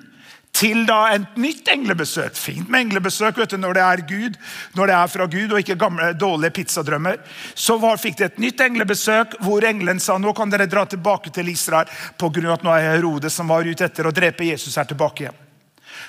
til 0.52 0.84
da 0.88 1.06
et 1.14 1.38
nytt 1.40 1.68
englebesøk. 1.72 2.36
Fint 2.36 2.68
med 2.70 2.86
englebesøk 2.86 3.38
vet 3.40 3.54
du, 3.54 3.58
når 3.60 3.78
det 3.78 3.84
er 3.84 4.02
Gud, 4.08 4.36
når 4.76 4.90
det 4.90 4.96
er 4.98 5.12
fra 5.14 5.28
Gud 5.32 5.54
og 5.54 5.62
ikke 5.62 5.78
gamle, 5.80 6.10
dårlige 6.18 6.52
pizzadrømmer. 6.58 7.22
Så 7.54 7.78
var, 7.80 8.00
fikk 8.00 8.18
de 8.20 8.28
et 8.28 8.42
nytt 8.42 8.60
englebesøk 8.60 9.38
hvor 9.46 9.64
engelen 9.68 10.02
sa 10.02 10.18
nå 10.20 10.34
kan 10.36 10.52
dere 10.52 10.68
dra 10.70 10.84
tilbake 10.86 11.32
til 11.32 11.48
Israel 11.52 11.88
pga. 12.20 12.52
at 12.52 12.66
nå 12.66 12.74
er 12.74 12.92
Herodes 12.92 13.34
som 13.40 13.48
var 13.48 13.64
ute 13.64 13.88
etter 13.88 14.06
å 14.06 14.14
drepe 14.14 14.44
Jesus, 14.44 14.76
her 14.76 14.88
tilbake 14.88 15.24
igjen. 15.24 15.41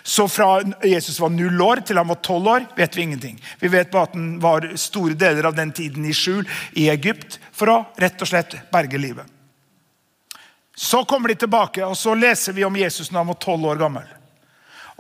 Så 0.04 0.28
fra 0.28 0.62
Jesus 0.84 1.20
var 1.20 1.30
null 1.32 1.62
år 1.62 1.84
til 1.88 1.98
han 1.98 2.08
var 2.08 2.20
tolv 2.26 2.48
år, 2.48 2.66
vet 2.76 2.98
vi 2.98 3.02
ingenting. 3.02 3.38
Vi 3.60 3.72
vet 3.72 3.92
bare 3.92 4.10
at 4.10 4.18
han 4.18 4.34
var 4.44 4.68
store 4.76 5.16
deler 5.16 5.48
av 5.48 5.56
den 5.56 5.72
tiden 5.72 6.06
i 6.06 6.14
skjul 6.14 6.44
i 6.76 6.90
Egypt 6.92 7.40
for 7.56 7.72
å 7.72 7.78
rett 8.02 8.20
og 8.22 8.28
slett 8.28 8.58
berge 8.72 9.00
livet. 9.00 9.30
Så 10.76 11.06
kommer 11.06 11.30
de 11.30 11.36
tilbake, 11.36 11.86
og 11.86 11.96
så 11.98 12.16
leser 12.18 12.54
vi 12.54 12.66
om 12.66 12.76
Jesus 12.76 13.12
når 13.12 13.20
han 13.20 13.32
var 13.32 13.40
tolv 13.46 13.70
år 13.72 13.80
gammel. 13.80 14.12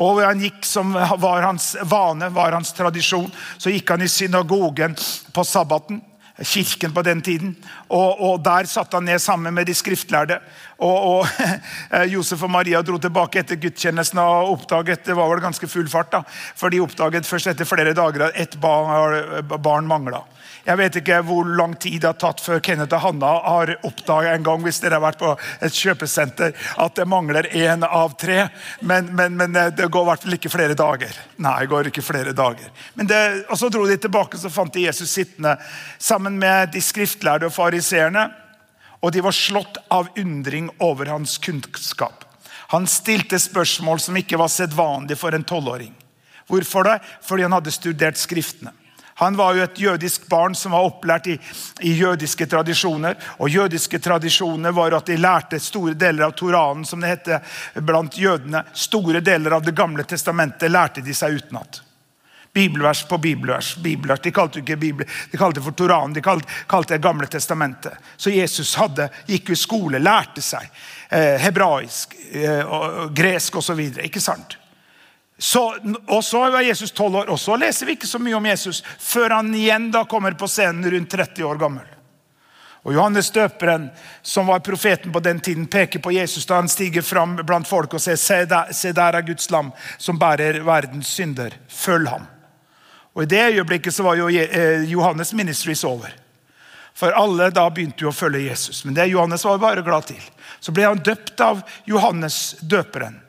Og 0.01 0.23
han 0.23 0.41
gikk 0.41 0.63
som 0.65 0.93
var 0.95 1.43
hans 1.43 1.73
vane, 1.83 2.29
var 2.33 2.55
hans 2.55 2.71
tradisjon. 2.73 3.29
Så 3.57 3.73
gikk 3.73 3.91
han 3.93 4.01
i 4.01 4.09
synagogen 4.09 4.95
på 5.33 5.45
sabbaten 5.45 5.99
kirken 6.41 6.93
på 6.93 7.01
den 7.01 7.21
tiden. 7.21 7.55
Og, 7.89 8.21
og, 8.21 8.43
Der 8.43 8.65
satt 8.65 8.93
han 8.93 9.05
ned 9.05 9.19
sammen 9.21 9.53
med 9.53 9.67
de 9.67 9.73
skriftlærde. 9.73 10.39
Og, 10.77 11.19
og 11.19 11.27
Josef 12.13 12.43
og 12.43 12.51
Maria 12.51 12.81
dro 12.81 12.97
tilbake 12.97 13.43
etter 13.43 13.59
gudstjenesten 13.61 14.19
og 14.19 14.53
oppdaget 14.55 15.05
det 15.05 15.15
var 15.17 15.29
vel 15.29 15.43
ganske 15.43 15.67
full 15.67 15.89
fart. 15.89 16.11
da, 16.11 16.23
For 16.55 16.69
de 16.69 16.81
oppdaget 16.81 17.29
først 17.29 17.47
etter 17.53 17.69
flere 17.69 17.93
dager 17.93 18.27
at 18.29 18.39
ett 18.39 18.59
barn, 18.61 19.45
barn 19.61 19.87
mangla. 19.87 20.23
Jeg 20.63 20.79
vet 20.79 20.95
ikke 20.95 21.17
hvor 21.27 21.47
lang 21.59 21.73
tid 21.75 21.97
det 21.99 22.07
har 22.07 22.19
tatt 22.19 22.39
før 22.39 22.61
Kenneth 22.63 22.95
og 22.95 23.01
Hanna 23.03 23.31
har 23.43 23.73
oppdaget 23.83 24.37
en 24.37 24.45
gang 24.45 24.61
hvis 24.63 24.77
dere 24.79 24.95
har 24.95 25.03
vært 25.03 25.19
på 25.19 25.31
et 25.35 25.75
kjøpesenter, 25.75 26.53
at 26.79 26.93
det 26.95 27.05
mangler 27.11 27.49
én 27.51 27.83
av 27.83 28.13
tre. 28.19 28.45
Men, 28.79 29.09
men, 29.11 29.35
men, 29.35 29.57
det 29.75 29.89
går 29.91 30.05
i 30.05 30.09
hvert 30.09 30.23
fall 30.23 30.37
ikke 30.37 30.51
flere 30.53 30.77
dager. 30.79 31.17
Nei, 31.43 31.57
det 31.65 31.71
går 31.73 31.89
ikke 31.89 32.05
flere 32.05 32.31
dager. 32.37 32.69
Det, 32.95 33.19
og 33.49 33.59
Så 33.59 33.67
dro 33.73 33.83
de 33.89 33.97
tilbake 33.99 34.39
så 34.39 34.51
fant 34.53 34.71
de 34.73 34.85
Jesus 34.85 35.11
sittende 35.11 35.57
sammen 35.99 36.39
med 36.39 36.71
de 36.71 36.83
skriftlærde 36.83 37.49
og 37.49 37.55
fariseerne. 37.55 38.29
Og 39.03 39.11
de 39.11 39.23
var 39.25 39.35
slått 39.35 39.81
av 39.91 40.13
undring 40.15 40.69
over 40.79 41.11
hans 41.11 41.35
kunnskap. 41.43 42.23
Han 42.71 42.87
stilte 42.87 43.35
spørsmål 43.35 43.99
som 43.99 44.15
ikke 44.15 44.39
var 44.39 44.47
sedvanlig 44.47 45.19
for 45.19 45.35
en 45.35 45.43
tolvåring. 45.43 45.91
Hvorfor 46.47 46.87
det? 46.87 46.95
Fordi 47.27 47.43
han 47.43 47.57
hadde 47.57 47.75
studert 47.75 48.21
Skriftene. 48.21 48.71
Han 49.15 49.37
var 49.37 49.55
jo 49.55 49.63
et 49.63 49.79
jødisk 49.79 50.27
barn 50.29 50.55
som 50.55 50.73
var 50.73 50.87
opplært 50.87 51.27
i, 51.27 51.37
i, 51.81 51.93
jødiske 51.93 52.47
tradisjoner. 52.49 53.15
Og 53.37 53.49
jødiske 53.49 53.99
tradisjoner 53.99 54.71
var 54.71 54.97
at 54.97 55.09
de 55.09 55.17
lærte 55.17 55.59
store 55.61 55.93
deler 55.93 56.27
av 56.27 56.35
Toranen, 56.37 56.85
som 56.85 57.01
det 57.01 57.13
heter 57.13 57.81
blant 57.81 58.17
jødene. 58.17 58.63
Store 58.73 59.21
deler 59.21 59.59
av 59.59 59.65
Det 59.65 59.75
gamle 59.77 60.03
testamentet 60.03 60.71
lærte 60.71 61.05
de 61.05 61.13
seg 61.13 61.37
utenat. 61.41 61.83
Bibelvers 62.53 63.03
på 63.07 63.17
bibelvers. 63.17 63.75
bibelvers. 63.75 64.19
De 64.19 64.31
kalte 64.31 64.59
ikke 64.59 64.77
Bibel, 64.77 65.07
de 65.31 65.37
kalte 65.37 65.59
det 65.59 65.65
for 65.65 65.73
Toranen, 65.73 66.13
de 66.13 66.21
kalte, 66.21 66.49
kalte 66.69 66.93
det 66.93 67.01
Gamle 67.01 67.27
testamentet. 67.27 67.93
Så 68.17 68.29
Jesus 68.29 68.75
hadde, 68.77 69.09
gikk 69.25 69.49
i 69.49 69.57
skole, 69.57 70.01
lærte 70.01 70.41
seg 70.41 70.67
eh, 71.09 71.39
hebraisk, 71.41 72.13
eh, 72.31 72.61
og, 72.61 73.09
gresk 73.17 73.57
osv. 73.57 73.81
Ikke 74.05 74.21
sant? 74.21 74.57
Så, 75.43 75.75
og 76.07 76.23
så 76.23 76.39
var 76.49 76.61
Jesus 76.61 76.91
12 76.91 77.15
år, 77.15 77.29
og 77.29 77.39
så 77.39 77.57
leser 77.59 77.85
vi 77.85 77.97
ikke 77.97 78.07
så 78.07 78.19
mye 78.19 78.37
om 78.37 78.45
Jesus 78.47 78.77
før 78.95 79.33
han 79.35 79.49
igjen 79.51 79.89
da 79.91 80.05
kommer 80.07 80.37
på 80.39 80.47
scenen 80.47 80.87
rundt 80.87 81.11
30 81.11 81.43
år 81.43 81.59
gammel. 81.59 81.89
Og 82.87 82.93
Johannes 82.95 83.27
døperen, 83.35 83.89
som 84.21 84.47
var 84.47 84.63
profeten 84.63 85.11
på 85.11 85.19
den 85.19 85.41
tiden, 85.43 85.65
peker 85.67 85.99
på 85.99 86.13
Jesus 86.15 86.47
da 86.47 86.61
han 86.61 86.71
stiger 86.71 87.03
fram 87.03 87.35
blant 87.41 87.67
folk 87.67 87.91
og 87.91 88.03
sier 88.05 88.15
se 88.19 88.37
der, 88.47 88.71
se 88.71 88.93
der 88.95 89.19
er 89.19 89.27
Guds 89.27 89.51
lam 89.51 89.73
som 89.97 90.19
bærer 90.19 90.61
verdens 90.63 91.11
synder. 91.11 91.59
Følg 91.67 92.07
ham. 92.07 92.23
Og 93.11 93.25
I 93.25 93.31
det 93.35 93.43
øyeblikket 93.57 93.95
så 93.95 94.07
var 94.07 94.15
jo 94.21 94.29
eh, 94.31 94.87
Johannes' 94.87 95.35
ministries 95.35 95.83
over. 95.83 96.15
For 96.95 97.11
alle 97.19 97.49
da 97.51 97.67
begynte 97.67 98.07
jo 98.07 98.13
å 98.13 98.15
følge 98.15 98.47
Jesus. 98.47 98.85
Men 98.87 98.95
det 98.95 99.11
Johannes 99.11 99.43
var 99.43 99.59
bare 99.59 99.83
glad 99.83 100.07
til. 100.07 100.23
Så 100.63 100.71
ble 100.71 100.87
han 100.87 101.03
døpt 101.03 101.43
av 101.43 101.65
Johannes 101.83 102.55
døperen. 102.61 103.19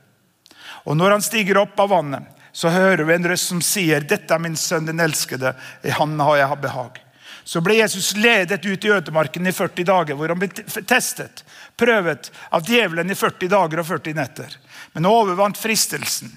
Og 0.85 0.97
når 0.97 1.16
han 1.16 1.25
stiger 1.25 1.61
opp 1.62 1.81
av 1.81 1.90
vannet, 1.92 2.29
så 2.55 2.70
hører 2.70 3.03
vi 3.05 3.14
en 3.16 3.27
røst 3.27 3.51
som 3.51 3.62
sier, 3.64 4.01
'Dette 4.01 4.35
er 4.35 4.38
min 4.38 4.57
sønn, 4.57 4.87
den 4.87 5.01
elskede. 5.01 5.55
I 5.83 5.90
han 5.90 6.20
har 6.20 6.37
jeg 6.37 6.61
behag.' 6.61 7.01
Så 7.44 7.61
ble 7.61 7.75
Jesus 7.75 8.14
ledet 8.16 8.64
ut 8.64 8.85
i 8.85 8.88
ødemarken 8.88 9.47
i 9.47 9.53
40 9.53 9.85
dager, 9.85 10.14
hvor 10.14 10.29
han 10.29 10.38
ble 10.38 10.49
testet, 10.88 11.44
prøvet 11.77 12.31
av 12.51 12.64
djevelen 12.64 13.11
i 13.11 13.14
40 13.14 13.51
dager 13.53 13.83
og 13.83 13.87
40 13.87 14.14
netter. 14.16 14.57
Men 14.94 15.11
overvant 15.11 15.59
fristelsen 15.61 16.33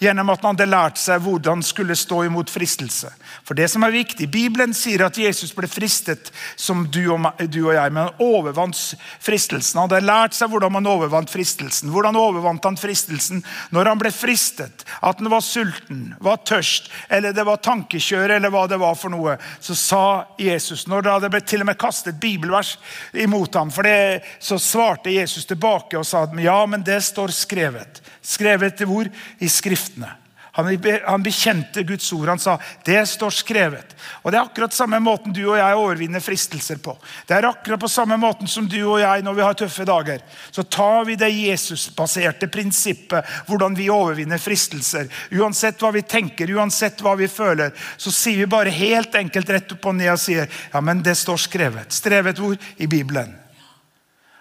gjennom 0.00 0.30
at 0.32 0.42
han 0.44 0.54
hadde 0.54 0.68
lært 0.70 1.00
seg 1.00 1.22
hvordan 1.24 1.62
skulle 1.64 1.96
stå 1.98 2.24
imot 2.26 2.50
fristelse. 2.52 3.10
For 3.46 3.58
det 3.58 3.68
som 3.72 3.84
er 3.86 3.94
viktig, 3.94 4.28
Bibelen 4.30 4.74
sier 4.76 5.04
at 5.06 5.18
Jesus 5.18 5.52
ble 5.56 5.68
fristet 5.70 6.30
som 6.56 6.86
du 6.90 7.02
og, 7.14 7.28
jeg, 7.40 7.92
men 7.92 8.08
han 8.08 8.22
overvant 8.22 8.78
fristelsen. 9.22 9.80
Han 9.80 9.88
hadde 9.88 10.06
lært 10.06 10.36
seg 10.36 10.50
hvordan 10.52 10.74
man 10.76 10.88
overvant 10.90 11.30
fristelsen. 11.32 11.90
Hvordan 11.92 12.18
overvant 12.18 12.66
han 12.66 12.78
fristelsen 12.80 13.44
når 13.74 13.92
han 13.92 14.00
ble 14.02 14.12
fristet? 14.14 14.84
At 15.00 15.20
han 15.20 15.30
var 15.32 15.44
sulten, 15.44 16.14
var 16.20 16.42
tørst, 16.48 16.90
eller 17.08 17.34
det 17.36 17.46
var 17.46 17.62
tankekjør, 17.64 18.36
eller 18.36 18.52
hva 18.52 18.66
det 18.70 18.80
var 18.80 18.96
for 18.98 19.12
noe. 19.12 19.36
Så 19.60 19.76
sa 19.78 20.04
Jesus, 20.40 20.86
når 20.90 21.06
det 21.06 21.32
blitt 21.32 21.48
til 21.50 21.64
og 21.64 21.70
med 21.70 21.80
kastet 21.80 22.20
bibelvers 22.20 22.76
imot 23.12 23.54
ham, 23.58 23.72
for 23.74 23.86
det, 23.86 24.22
så 24.38 24.58
svarte 24.60 25.12
Jesus 25.14 25.48
tilbake 25.48 25.98
og 25.98 26.06
sa 26.06 26.26
ja, 26.40 26.58
men 26.66 26.84
det 26.86 27.00
står 27.04 27.34
skrevet. 27.34 28.02
Skrevet 28.22 28.82
hvor? 28.86 29.08
I 29.38 29.48
Skriftene. 29.48 30.16
Han 30.52 31.22
bekjente 31.22 31.82
Guds 31.82 32.12
ord. 32.12 32.28
Han 32.28 32.38
sa 32.38 32.58
det 32.84 33.06
står 33.06 33.30
skrevet. 33.30 33.94
Og 34.22 34.32
Det 34.32 34.38
er 34.38 34.42
akkurat 34.42 34.74
samme 34.74 34.98
måten 35.00 35.32
du 35.32 35.44
og 35.44 35.58
jeg 35.58 35.76
overvinner 35.78 36.20
fristelser 36.20 36.80
på. 36.82 36.96
Det 37.26 37.36
er 37.36 37.46
akkurat 37.48 37.80
på 37.80 37.88
samme 37.88 38.16
måten 38.20 38.50
som 38.50 38.66
du 38.68 38.80
og 38.82 39.00
jeg 39.00 39.22
når 39.22 39.36
vi 39.38 39.44
har 39.46 39.54
tøffe 39.54 39.86
dager. 39.86 40.24
Så 40.50 40.62
tar 40.62 41.04
vi 41.06 41.16
det 41.16 41.30
Jesusbaserte 41.30 42.50
prinsippet, 42.50 43.24
hvordan 43.46 43.78
vi 43.78 43.90
overvinner 43.90 44.42
fristelser. 44.42 45.06
Uansett 45.38 45.78
hva 45.80 45.92
vi 45.94 46.02
tenker, 46.02 46.50
uansett 46.50 47.00
hva 47.00 47.14
vi 47.18 47.30
føler, 47.30 47.70
så 47.96 48.10
sier 48.10 48.42
vi 48.42 48.50
bare 48.50 48.74
helt 48.74 49.14
enkelt 49.14 49.54
rett 49.54 49.76
opp 49.76 49.86
og 49.86 49.96
ned 50.00 50.12
og 50.12 50.20
sier 50.20 50.50
ja, 50.50 50.82
men 50.82 51.04
det 51.06 51.14
står 51.20 51.46
skrevet. 51.46 51.94
Skrevet 51.94 52.42
hvor? 52.42 52.58
I 52.76 52.90
Bibelen. 52.90 53.36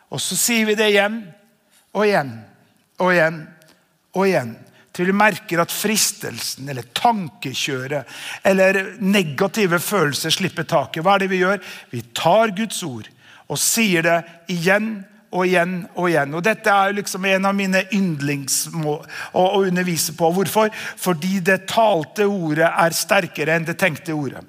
Og 0.09 0.17
så 0.21 0.33
sier 0.33 0.65
vi 0.65 0.77
det 0.77 0.89
igjen 0.89 1.21
og 1.93 2.05
igjen 2.07 2.33
og 2.99 3.13
igjen 3.13 3.43
og 4.15 4.25
igjen 4.27 4.55
til 4.95 5.07
vi 5.07 5.15
merker 5.15 5.61
at 5.61 5.71
fristelsen 5.71 6.67
eller 6.71 6.87
tankekjøret 6.97 8.09
eller 8.49 8.81
negative 8.99 9.79
følelser 9.79 10.33
slipper 10.33 10.65
taket. 10.67 11.03
Hva 11.05 11.15
er 11.15 11.23
det 11.23 11.29
vi 11.31 11.43
gjør? 11.43 11.61
Vi 11.93 12.01
tar 12.17 12.51
Guds 12.57 12.81
ord 12.83 13.07
og 13.49 13.61
sier 13.61 14.05
det 14.05 14.17
igjen 14.51 14.91
og 15.29 15.45
igjen 15.45 15.75
og 15.93 16.09
igjen. 16.09 16.33
Og 16.35 16.43
Dette 16.45 16.73
er 16.73 16.95
liksom 16.97 17.25
en 17.29 17.47
av 17.47 17.55
mine 17.55 17.85
yndlingsmål 17.95 19.05
å 19.37 19.45
undervise 19.61 20.15
på. 20.17 20.31
Hvorfor? 20.35 20.73
Fordi 20.73 21.39
det 21.45 21.67
talte 21.69 22.27
ordet 22.27 22.67
er 22.69 22.97
sterkere 22.97 23.55
enn 23.55 23.69
det 23.69 23.77
tenkte 23.79 24.17
ordet. 24.17 24.43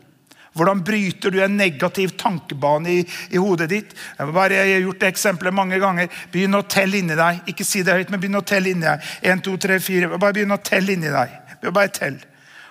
Hvordan 0.52 0.80
bryter 0.82 1.30
du 1.30 1.38
en 1.44 1.56
negativ 1.56 2.16
tankebane 2.18 2.90
i, 2.90 3.02
i 3.30 3.38
hodet 3.38 3.68
ditt? 3.70 3.92
Jeg, 4.18 4.32
bare, 4.34 4.56
jeg, 4.58 4.74
har 4.74 4.82
gjort 4.86 5.04
det 5.04 5.10
eksempelet 5.12 5.54
mange 5.54 5.78
ganger. 5.78 6.08
Begynn 6.32 6.58
å 6.58 6.64
telle 6.66 6.98
inni 6.98 7.18
deg. 7.18 7.44
Ikke 7.52 7.66
si 7.66 7.84
det 7.86 7.94
høyt, 7.94 8.10
men 8.10 8.22
begynn 8.22 8.40
å 8.40 8.46
telle 8.46 8.72
inni 8.72 8.88
deg. 8.88 9.12
1, 9.22 9.44
2, 9.46 9.54
3, 9.66 9.78
4. 9.86 10.10
Bare 10.16 10.36
begynn 10.36 10.56
å 10.56 10.58
telle 10.66 10.96
inni 10.96 11.12
deg. 11.14 11.38
Bare 11.70 11.94
tell. 11.94 12.18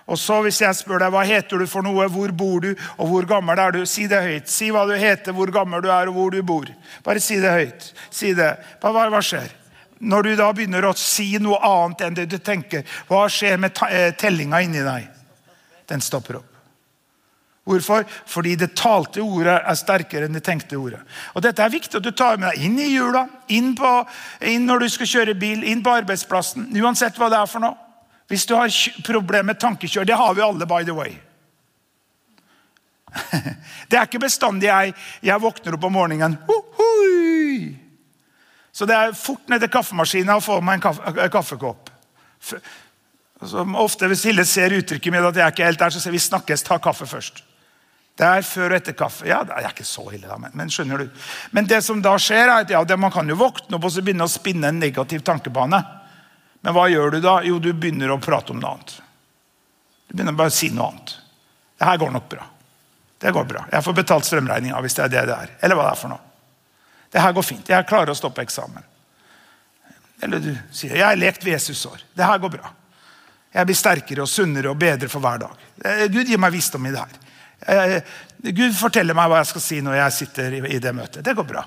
Og 0.10 0.18
så 0.18 0.39
Hvis 0.42 0.60
jeg 0.63 0.76
spør 0.76 1.04
deg 1.04 1.13
hva 1.13 1.22
heter 1.28 1.62
du 1.62 1.68
for 1.70 1.86
noe, 1.86 2.08
hvor 2.12 2.34
bor 2.36 2.65
du 2.65 2.72
og 2.74 3.06
hvor 3.12 3.30
gammel 3.30 3.62
er 3.62 3.78
du, 3.78 3.84
si 3.88 4.08
det 4.10 4.20
høyt. 4.26 4.52
Si 4.52 4.72
hva 4.74 4.84
du 4.89 4.96
heter, 4.98 5.36
hvor 5.38 5.54
gammel 5.54 5.86
du 5.86 5.89
er 5.94 6.10
og 6.10 6.18
hvor 6.18 6.36
du 6.36 6.42
bor. 6.44 6.68
Bare 7.06 7.24
si 7.24 7.38
det 7.39 7.54
høyt. 7.54 7.89
Si 8.10 8.34
det. 8.36 8.52
Hva, 8.82 9.08
hva 9.08 9.24
skjer? 9.24 9.54
Når 10.00 10.26
du 10.26 10.36
da 10.39 10.52
begynner 10.56 10.88
å 10.89 10.96
si 10.98 11.32
noe 11.44 11.60
annet 11.63 12.06
enn 12.08 12.18
det 12.18 12.30
du 12.32 12.38
tenker, 12.42 12.88
hva 13.08 13.28
skjer 13.32 13.60
med 13.62 13.84
eh, 13.92 14.12
tellinga 14.18 14.63
inni 14.65 14.84
deg? 14.84 15.10
Den 15.92 16.02
stopper 16.04 16.39
opp. 16.39 16.49
Hvorfor? 17.69 18.05
Fordi 18.25 18.55
det 18.58 18.71
talte 18.77 19.21
ordet 19.21 19.60
er 19.60 19.77
sterkere 19.77 20.25
enn 20.25 20.34
det 20.34 20.41
tenkte 20.45 20.79
ordet. 20.79 21.03
Og 21.38 21.43
Dette 21.45 21.62
er 21.62 21.69
viktig 21.69 21.99
at 21.99 22.05
du 22.05 22.10
tar 22.10 22.39
med 22.41 22.49
deg 22.49 22.65
inn 22.65 22.79
i 22.82 22.88
jula, 22.89 23.27
inn, 23.53 23.75
på, 23.77 23.91
inn 24.41 24.65
når 24.65 24.86
du 24.86 24.89
skal 24.95 25.12
kjøre 25.12 25.36
bil, 25.38 25.62
inn 25.62 25.84
på 25.86 25.93
arbeidsplassen. 26.01 26.71
Uansett 26.82 27.19
hva 27.19 27.29
det 27.29 27.38
er 27.38 27.51
for 27.51 27.62
noe. 27.62 27.77
Hvis 28.29 28.45
du 28.49 28.55
har 28.58 28.69
problemer 29.05 29.47
med 29.51 29.58
tankekjør 29.62 30.05
Det 30.05 30.17
har 30.17 30.34
vi 30.38 30.41
alle, 30.45 30.65
by 30.69 30.84
the 30.86 30.93
way. 30.93 31.15
Det 33.89 33.97
er 33.97 34.05
ikke 34.05 34.21
bestandig 34.21 34.69
jeg, 34.69 34.93
jeg 35.25 35.41
våkner 35.41 35.77
opp 35.77 35.86
om 35.89 35.95
morgenen! 35.97 36.38
Så 38.71 38.86
det 38.86 38.95
er 38.95 39.15
fort 39.17 39.49
ned 39.49 39.60
til 39.63 39.71
kaffemaskinen 39.73 40.36
og 40.38 40.45
få 40.45 40.60
meg 40.62 40.77
en 40.77 40.84
kaffe, 40.84 41.29
kaffekopp. 41.34 41.89
Som 43.49 43.75
ofte 43.75 44.08
Hvis 44.08 44.23
Hilde 44.29 44.45
ser 44.45 44.75
uttrykket 44.77 45.13
mitt 45.13 45.25
at 45.25 45.36
jeg 45.36 45.45
er 45.45 45.53
ikke 45.53 45.65
helt 45.67 45.82
der, 45.82 45.93
så 45.93 46.01
sier 46.01 46.13
vi 46.15 46.21
snakkes, 46.21 46.63
ta 46.63 46.77
kaffe 46.82 47.08
først. 47.10 47.43
Det 48.19 48.27
er 48.27 48.43
før 48.43 48.73
og 48.73 48.75
etter 48.82 48.95
kaffe. 48.99 49.27
Ja, 49.29 49.39
det 49.47 49.55
er 49.55 49.69
ikke 49.69 49.86
så 49.88 50.03
ille, 50.12 50.27
da, 50.27 50.36
men, 50.41 50.51
men 50.60 50.71
skjønner 50.73 51.05
du. 51.05 51.21
Men 51.55 51.67
det 51.69 51.79
som 51.86 52.01
da 52.03 52.17
skjer, 52.19 52.49
er 52.51 52.65
at 52.65 52.73
ja, 52.91 52.97
man 52.99 53.13
kan 53.15 53.29
jo 53.32 53.38
våkne 53.39 53.77
opp 53.77 53.86
og 53.88 53.93
så 53.95 54.03
begynne 54.03 54.27
å 54.27 54.32
spinne 54.32 54.73
en 54.73 54.82
negativ 54.82 55.23
tankebane. 55.23 55.79
Men 56.60 56.75
hva 56.75 56.89
gjør 56.91 57.15
du 57.15 57.21
da? 57.23 57.38
Jo, 57.47 57.62
du 57.63 57.71
begynner 57.71 58.12
å 58.12 58.19
prate 58.19 58.51
om 58.51 58.60
noe 58.60 58.73
annet. 58.75 58.97
Du 60.10 60.17
begynner 60.17 60.36
bare 60.36 60.51
å 60.51 60.58
si 60.58 60.67
noe 60.75 60.89
annet. 60.89 61.13
Det 61.79 61.88
her 61.88 62.01
går 62.01 62.12
nok 62.17 62.27
bra. 62.34 62.49
Det 63.23 63.32
går 63.36 63.47
bra. 63.47 63.63
Jeg 63.71 63.88
får 63.88 63.97
betalt 64.01 64.27
strømregninga 64.27 64.84
hvis 64.84 64.99
det 64.99 65.05
er 65.05 65.15
det 65.15 65.23
det 65.29 65.38
er. 65.38 65.55
Eller 65.63 65.79
hva 65.79 65.88
det 65.88 65.93
er 65.93 66.01
for 66.01 66.12
noe. 66.12 66.27
Det 67.10 67.23
her 67.23 67.38
går 67.39 67.47
fint. 67.47 67.71
Jeg 67.71 67.88
klarer 67.88 68.12
å 68.12 68.19
stoppe 68.19 68.43
eksamen. 68.43 68.84
Eller 70.19 70.43
du 70.43 70.51
sier 70.75 70.95
'Jeg 70.95 71.05
har 71.05 71.15
lekt 71.15 71.45
ved 71.45 71.53
Jesus-år'. 71.55 72.03
Det 72.13 72.25
her 72.25 72.38
går 72.38 72.51
bra. 72.51 72.73
Jeg 73.53 73.65
blir 73.65 73.75
sterkere 73.75 74.21
og 74.21 74.29
sunnere 74.29 74.69
og 74.69 74.77
bedre 74.77 75.08
for 75.08 75.23
hver 75.23 75.39
dag. 75.39 75.55
Gud 76.12 76.27
gir 76.27 76.38
meg 76.38 76.51
visdom 76.51 76.86
i 76.86 76.91
det 76.91 76.99
her. 76.99 77.29
Gud 77.60 78.76
forteller 78.80 79.17
meg 79.17 79.28
hva 79.30 79.41
jeg 79.41 79.52
skal 79.52 79.63
si 79.65 79.82
når 79.84 80.00
jeg 80.00 80.15
sitter 80.15 80.56
i 80.62 80.80
det 80.80 80.95
møtet. 80.95 81.24
Det 81.26 81.36
går 81.36 81.48
bra. 81.50 81.65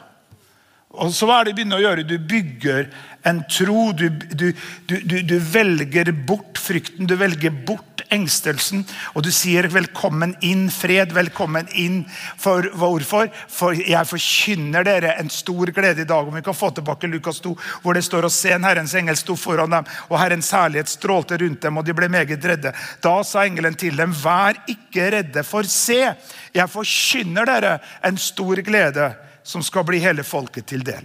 Og 0.92 1.12
så 1.16 1.24
hva 1.24 1.38
er 1.40 1.48
det 1.48 1.54
du 1.54 1.56
begynner 1.62 1.80
å 1.80 1.84
gjøre? 1.86 2.04
Du 2.04 2.18
bygger 2.18 2.90
en 3.28 3.40
tro. 3.48 3.92
Du, 3.96 4.10
du, 4.10 4.50
du, 4.90 5.14
du, 5.24 5.38
velger 5.40 6.10
bort 6.28 6.60
frykten, 6.60 7.08
du 7.08 7.14
velger 7.16 7.54
bort 7.64 8.02
engstelsen. 8.12 8.82
Og 9.16 9.24
du 9.24 9.30
sier 9.32 9.70
'velkommen 9.72 10.34
inn, 10.44 10.66
fred', 10.68 11.14
velkommen 11.16 11.70
inn. 11.72 12.04
For 12.36 12.68
Hvorfor? 12.76 13.32
For 13.48 13.72
jeg 13.72 14.10
forkynner 14.10 14.84
dere 14.84 15.16
en 15.16 15.32
stor 15.32 15.72
glede 15.72 16.04
i 16.04 16.08
dag. 16.08 16.28
Om 16.28 16.36
vi 16.36 16.44
kan 16.44 16.60
få 16.60 16.70
tilbake 16.76 17.08
Lukas 17.08 17.40
2, 17.40 17.56
hvor 17.82 17.96
det 17.96 18.04
står 18.04 18.28
å 18.28 18.32
se 18.32 18.52
en 18.52 18.68
Herrens 18.68 18.94
engel 18.94 19.16
sto 19.16 19.36
foran 19.36 19.72
dem, 19.72 19.88
og 20.10 20.20
Herrens 20.20 20.52
herlighet 20.52 20.92
strålte 20.92 21.40
rundt 21.40 21.62
dem, 21.62 21.78
og 21.78 21.88
de 21.88 21.96
ble 21.96 22.12
meget 22.12 22.44
redde. 22.44 22.76
Da 23.00 23.22
sa 23.24 23.46
engelen 23.46 23.74
til 23.74 23.96
dem, 23.96 24.12
'Vær 24.12 24.60
ikke 24.68 25.10
redde, 25.10 25.42
for 25.42 25.62
se, 25.62 26.14
jeg 26.52 26.68
forkynner 26.68 27.46
dere 27.48 27.78
en 28.04 28.18
stor 28.18 28.60
glede' 28.60 29.31
som 29.44 29.62
skal 29.62 29.84
bli 29.88 30.00
hele 30.02 30.24
folket 30.24 30.68
til 30.70 30.84
del. 30.86 31.04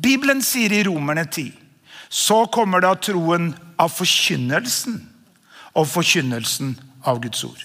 Bibelen 0.00 0.40
sier 0.44 0.72
i 0.72 0.84
Romerne 0.86 1.26
10 1.26 1.50
så 2.10 2.42
kommer 2.50 2.82
da 2.82 2.94
troen 2.98 3.52
av 3.78 3.92
forkynnelsen 3.94 4.96
og 5.78 5.86
forkynnelsen 5.86 6.72
av 7.06 7.20
Guds 7.22 7.44
ord. 7.46 7.60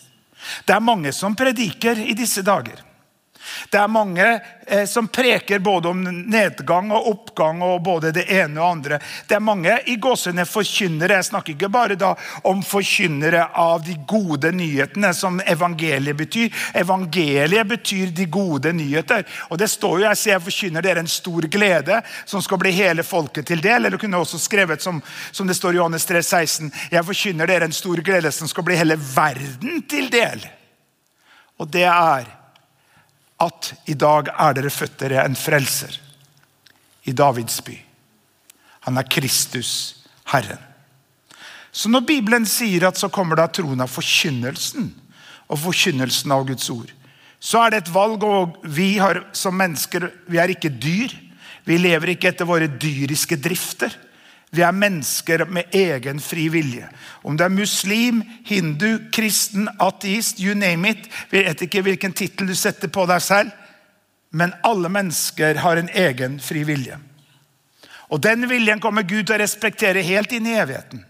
Det 0.67 0.75
er 0.75 0.83
mange 0.83 1.09
som 1.15 1.33
prediker 1.35 1.97
i 1.97 2.13
disse 2.13 2.43
dager. 2.45 2.77
Det 3.69 3.79
er 3.79 3.91
mange 3.91 4.25
eh, 4.67 4.85
som 4.85 5.07
preker 5.07 5.59
både 5.59 5.89
om 5.89 6.03
nedgang 6.03 6.91
og 6.91 7.09
oppgang 7.11 7.61
og 7.65 7.83
både 7.83 8.11
det 8.15 8.25
ene 8.31 8.61
og 8.61 8.69
andre. 8.77 8.99
Det 9.27 9.37
er 9.37 9.43
mange 9.43 9.77
i 9.91 9.97
gåsene 10.01 10.45
forkynnere. 10.47 11.19
Jeg 11.19 11.29
snakker 11.29 11.55
ikke 11.55 11.71
bare 11.73 11.97
da 11.99 12.13
om 12.47 12.63
forkynnere 12.65 13.47
av 13.61 13.83
de 13.85 13.97
gode 14.07 14.51
nyhetene, 14.55 15.13
som 15.13 15.41
evangeliet 15.45 16.17
betyr. 16.17 16.53
Evangeliet 16.73 17.67
betyr 17.67 18.13
de 18.15 18.25
gode 18.31 18.73
nyheter. 18.73 19.25
Og 19.49 19.59
det 19.61 19.69
står 19.71 19.99
jo, 19.99 20.07
jeg 20.07 20.21
sier 20.21 20.35
jeg 20.35 20.45
forkynner 20.47 20.85
dere 20.85 21.03
en 21.03 21.11
stor 21.11 21.47
glede 21.51 22.01
som 22.25 22.43
skal 22.43 22.59
bli 22.61 22.73
hele 22.75 23.05
folket 23.05 23.47
til 23.49 23.63
del. 23.63 23.85
Eller 23.85 24.01
kunne 24.01 24.21
også 24.21 24.39
skrevet 24.41 24.83
som, 24.83 25.01
som 25.31 25.47
det 25.47 25.57
står 25.57 25.75
i 25.75 25.81
Johannes 25.81 26.07
3, 26.09 26.23
16. 26.23 26.71
Jeg 26.91 27.07
forkynner 27.07 27.49
dere 27.49 27.69
en 27.69 27.75
stor 27.75 28.01
glede 28.05 28.31
som 28.35 28.49
skal 28.51 28.67
bli 28.67 28.79
hele 28.79 28.97
verden 28.99 29.83
til 29.89 30.09
del. 30.11 30.43
Og 31.59 31.69
det 31.71 31.85
er 31.87 32.27
at 33.41 33.73
i 33.91 33.95
dag 33.99 34.29
er 34.31 34.55
dere 34.55 34.71
født 34.71 34.99
dere 35.01 35.25
en 35.25 35.35
frelser 35.35 35.97
i 37.05 37.13
Davids 37.13 37.59
by. 37.65 37.75
Han 38.87 38.97
er 38.97 39.09
Kristus, 39.09 39.71
Herren. 40.31 40.61
Så 41.75 41.89
når 41.91 42.05
Bibelen 42.07 42.45
sier 42.47 42.87
at 42.87 42.99
så 42.99 43.09
kommer 43.11 43.35
da 43.35 43.49
troen 43.51 43.81
av 43.83 43.91
forkynnelsen 43.91 44.93
og 45.51 45.59
forkynnelsen 45.59 46.31
av 46.31 46.45
Guds 46.47 46.69
ord, 46.71 46.91
så 47.39 47.65
er 47.65 47.73
det 47.73 47.81
et 47.83 47.93
valg. 47.93 48.23
Og 48.23 48.55
vi 48.63 48.95
har, 49.01 49.25
som 49.35 49.57
mennesker 49.57 50.07
vi 50.31 50.39
er 50.41 50.53
ikke 50.53 50.71
dyr. 50.71 51.11
Vi 51.65 51.77
lever 51.81 52.13
ikke 52.13 52.31
etter 52.31 52.47
våre 52.47 52.69
dyriske 52.69 53.37
drifter. 53.41 53.91
Vi 54.51 54.63
er 54.63 54.75
mennesker 54.75 55.45
med 55.51 55.73
egen 55.75 56.19
fri 56.23 56.47
vilje. 56.53 56.87
Om 57.23 57.37
du 57.37 57.43
er 57.43 57.53
muslim, 57.53 58.21
hindu, 58.45 58.99
kristen, 59.11 59.67
ateist, 59.79 60.39
you 60.39 60.55
name 60.55 60.89
it. 60.89 61.09
Vi 61.31 61.43
vet 61.43 61.65
ikke 61.65 61.83
hvilken 61.85 62.13
tittel 62.13 62.47
du 62.47 62.55
setter 62.55 62.91
på 62.91 63.07
deg 63.09 63.23
selv, 63.23 63.51
men 64.35 64.53
alle 64.67 64.91
mennesker 64.91 65.59
har 65.63 65.79
en 65.79 65.89
egen 65.89 66.39
fri 66.43 66.63
vilje. 66.67 66.99
Og 68.13 68.21
Den 68.21 68.45
viljen 68.49 68.79
kommer 68.79 69.03
Gud 69.03 69.25
til 69.25 69.35
å 69.35 69.41
respektere 69.41 70.05
helt 70.05 70.31
inn 70.31 70.47
i 70.47 70.57
evigheten. 70.59 71.03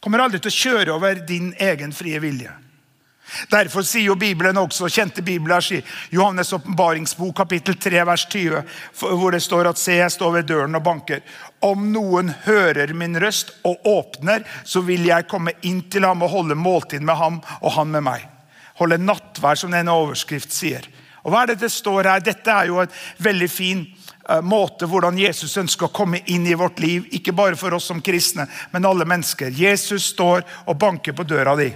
Kommer 0.00 0.22
aldri 0.24 0.40
til 0.40 0.52
å 0.52 0.60
kjøre 0.62 0.94
over 0.94 1.18
din 1.28 1.52
egen 1.60 1.92
frie 1.92 2.20
vilje. 2.22 2.52
Derfor 3.50 3.84
sier 3.86 4.10
jo 4.10 4.16
Bibelen 4.18 4.58
også, 4.60 4.88
kjente 4.90 5.22
Bibelen 5.22 5.62
sier 5.62 5.86
Johannes' 6.14 6.52
åpenbaringsbok 6.56 7.36
kapittel 7.42 7.78
3 7.80 8.04
vers 8.08 8.26
20, 8.30 8.62
hvor 9.00 9.34
det 9.34 9.42
står 9.44 9.70
at 9.70 9.80
se, 9.80 9.98
jeg 10.00 10.14
står 10.14 10.38
ved 10.38 10.50
døren 10.50 10.78
og 10.78 10.84
banker. 10.86 11.22
Om 11.64 11.90
noen 11.92 12.32
hører 12.46 12.94
min 12.96 13.18
røst 13.20 13.52
og 13.68 13.86
åpner, 13.86 14.46
så 14.64 14.82
vil 14.86 15.06
jeg 15.08 15.28
komme 15.30 15.54
inn 15.66 15.82
til 15.92 16.06
ham 16.08 16.24
og 16.24 16.34
holde 16.34 16.58
måltid 16.58 17.04
med 17.04 17.20
ham 17.20 17.40
og 17.60 17.74
han 17.76 17.92
med 17.92 18.06
meg. 18.06 18.26
Holde 18.80 19.00
nattvær, 19.02 19.58
som 19.60 19.74
denne 19.74 19.92
overskrift 19.92 20.54
sier. 20.54 20.86
Og 21.20 21.32
hva 21.32 21.44
er 21.44 21.52
det 21.52 21.60
det 21.64 21.72
står 21.72 22.08
her? 22.08 22.22
Dette 22.24 22.52
er 22.52 22.70
jo 22.70 22.80
en 22.80 22.92
veldig 23.20 23.48
fin 23.52 23.82
uh, 23.84 24.40
måte 24.40 24.88
hvordan 24.88 25.18
Jesus 25.20 25.56
ønsker 25.60 25.88
å 25.88 25.94
komme 25.94 26.22
inn 26.32 26.46
i 26.48 26.56
vårt 26.56 26.80
liv. 26.80 27.08
Ikke 27.16 27.36
bare 27.36 27.58
for 27.60 27.76
oss 27.76 27.90
som 27.90 28.00
kristne, 28.04 28.48
men 28.72 28.88
alle 28.88 29.08
mennesker. 29.08 29.52
Jesus 29.52 30.12
står 30.14 30.46
og 30.64 30.78
banker 30.80 31.16
på 31.16 31.28
døra 31.28 31.56
di. 31.60 31.68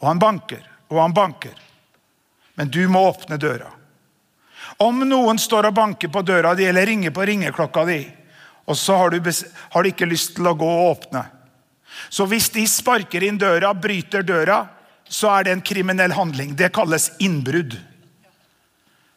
Og 0.00 0.08
han 0.08 0.20
banker, 0.20 0.62
og 0.88 1.00
han 1.00 1.14
banker. 1.16 1.54
Men 2.56 2.70
du 2.72 2.82
må 2.88 3.02
åpne 3.08 3.38
døra. 3.40 3.70
Om 4.82 5.04
noen 5.08 5.38
står 5.40 5.70
og 5.70 5.76
banker 5.76 6.10
på 6.12 6.22
døra 6.26 6.54
di 6.56 6.66
eller 6.68 6.86
ringer 6.86 7.12
på 7.14 7.24
ringeklokka 7.28 7.84
di, 7.88 8.00
og 8.66 8.76
så 8.76 8.96
har 8.96 9.10
du, 9.10 9.30
har 9.70 9.82
du 9.82 9.88
ikke 9.88 10.08
lyst 10.10 10.34
til 10.36 10.48
å 10.48 10.56
gå 10.58 10.66
og 10.66 10.88
åpne 10.90 11.22
Så 12.10 12.26
hvis 12.26 12.48
de 12.50 12.64
sparker 12.68 13.22
inn 13.24 13.38
døra, 13.38 13.70
bryter 13.74 14.24
døra, 14.26 14.66
så 15.08 15.30
er 15.36 15.44
det 15.44 15.52
en 15.54 15.62
kriminell 15.64 16.12
handling. 16.12 16.56
Det 16.56 16.72
kalles 16.74 17.12
innbrudd. 17.22 17.78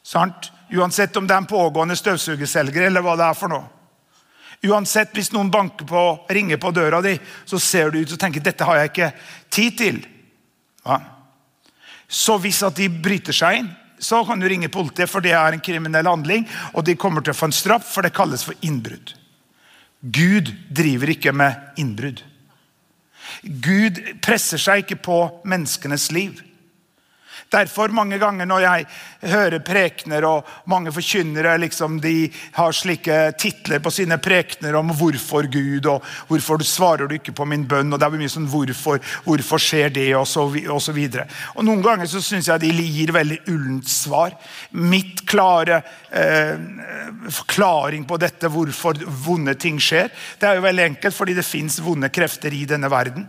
Sant? 0.05 0.51
Uansett 0.71 1.17
om 1.17 1.27
det 1.27 1.33
er 1.33 1.41
en 1.41 1.49
pågående 1.49 1.97
støvsugerselger 1.97 2.85
eller 2.87 3.03
hva 3.03 3.17
det 3.19 3.25
er 3.25 3.35
for 3.35 3.51
noe. 3.51 3.65
Uansett, 4.69 5.11
Hvis 5.15 5.31
noen 5.31 5.51
banker 5.51 5.87
på, 5.87 6.03
ringer 6.29 6.57
på 6.57 6.71
døra 6.71 7.01
di, 7.01 7.17
så 7.45 7.59
ser 7.59 7.91
du 7.91 7.99
ut 7.99 8.13
og 8.13 8.19
tenker 8.19 8.43
dette 8.43 8.65
har 8.67 8.79
jeg 8.79 8.91
ikke 8.91 9.11
tid 9.49 9.77
til. 9.77 9.99
Ja. 10.85 10.99
Så 12.09 12.39
hvis 12.41 12.63
at 12.65 12.77
de 12.79 12.89
bryter 12.89 13.35
seg 13.35 13.61
inn, 13.61 13.69
så 13.99 14.23
kan 14.25 14.39
du 14.39 14.47
ringe 14.47 14.71
politiet, 14.71 15.11
for 15.11 15.21
det 15.21 15.35
er 15.35 15.53
en 15.53 15.63
kriminell 15.63 16.07
handling. 16.07 16.47
Og 16.73 16.85
de 16.87 16.95
kommer 16.97 17.21
til 17.21 17.35
å 17.35 17.37
få 17.37 17.49
en 17.49 17.55
straff, 17.55 17.87
for 17.93 18.05
det 18.05 18.15
kalles 18.15 18.45
for 18.47 18.57
innbrudd. 18.65 19.13
Gud 19.99 20.53
driver 20.71 21.11
ikke 21.11 21.33
med 21.35 21.79
innbrudd. 21.81 22.23
Gud 23.43 23.99
presser 24.23 24.61
seg 24.61 24.85
ikke 24.85 25.01
på 25.03 25.17
menneskenes 25.47 26.07
liv. 26.15 26.39
Derfor 27.51 27.93
mange 27.95 28.19
ganger 28.21 28.47
når 28.49 28.65
jeg 28.65 28.85
hører 29.31 29.63
prekener, 29.65 30.25
og 30.27 30.47
mange 30.69 30.93
forkynnere 30.93 31.57
liksom, 31.63 31.99
de 32.03 32.29
har 32.57 32.75
slike 32.75 33.19
titler 33.39 33.81
på 33.83 33.93
sine 33.93 34.19
prekener 34.21 34.77
om 34.79 34.93
hvorfor 34.95 35.49
Gud, 35.51 35.87
og 35.89 36.05
hvorfor 36.29 36.63
svarer 36.65 37.09
du 37.09 37.17
ikke 37.17 37.35
på 37.35 37.47
min 37.49 37.65
bønn, 37.69 37.93
og 37.93 37.99
det 37.99 38.07
er 38.07 38.19
mye 38.19 38.31
sånn 38.31 38.49
hvorfor, 38.49 39.01
hvorfor 39.25 39.63
skjer 39.63 39.93
det, 39.95 40.09
og 40.17 40.27
så, 40.29 40.45
og 40.45 40.81
så 40.83 40.95
videre. 40.95 41.27
Og 41.55 41.65
Noen 41.67 41.83
ganger 41.85 42.09
så 42.09 42.21
syns 42.23 42.49
jeg 42.49 42.63
de 42.63 42.71
gir 42.79 43.13
veldig 43.15 43.41
ullent 43.51 43.89
svar. 43.89 44.35
Mitt 44.71 45.25
klare 45.29 45.81
eh, 46.11 46.55
forklaring 47.33 48.07
på 48.09 48.17
dette, 48.21 48.51
hvorfor 48.51 48.99
vonde 49.25 49.55
ting 49.59 49.79
skjer, 49.81 50.09
det 50.39 50.49
er 50.49 50.57
jo 50.59 50.65
veldig 50.65 50.89
enkelt, 50.93 51.15
fordi 51.15 51.37
det 51.37 51.47
fins 51.47 51.79
vonde 51.83 52.09
krefter 52.13 52.53
i 52.55 52.65
denne 52.69 52.89
verden. 52.91 53.27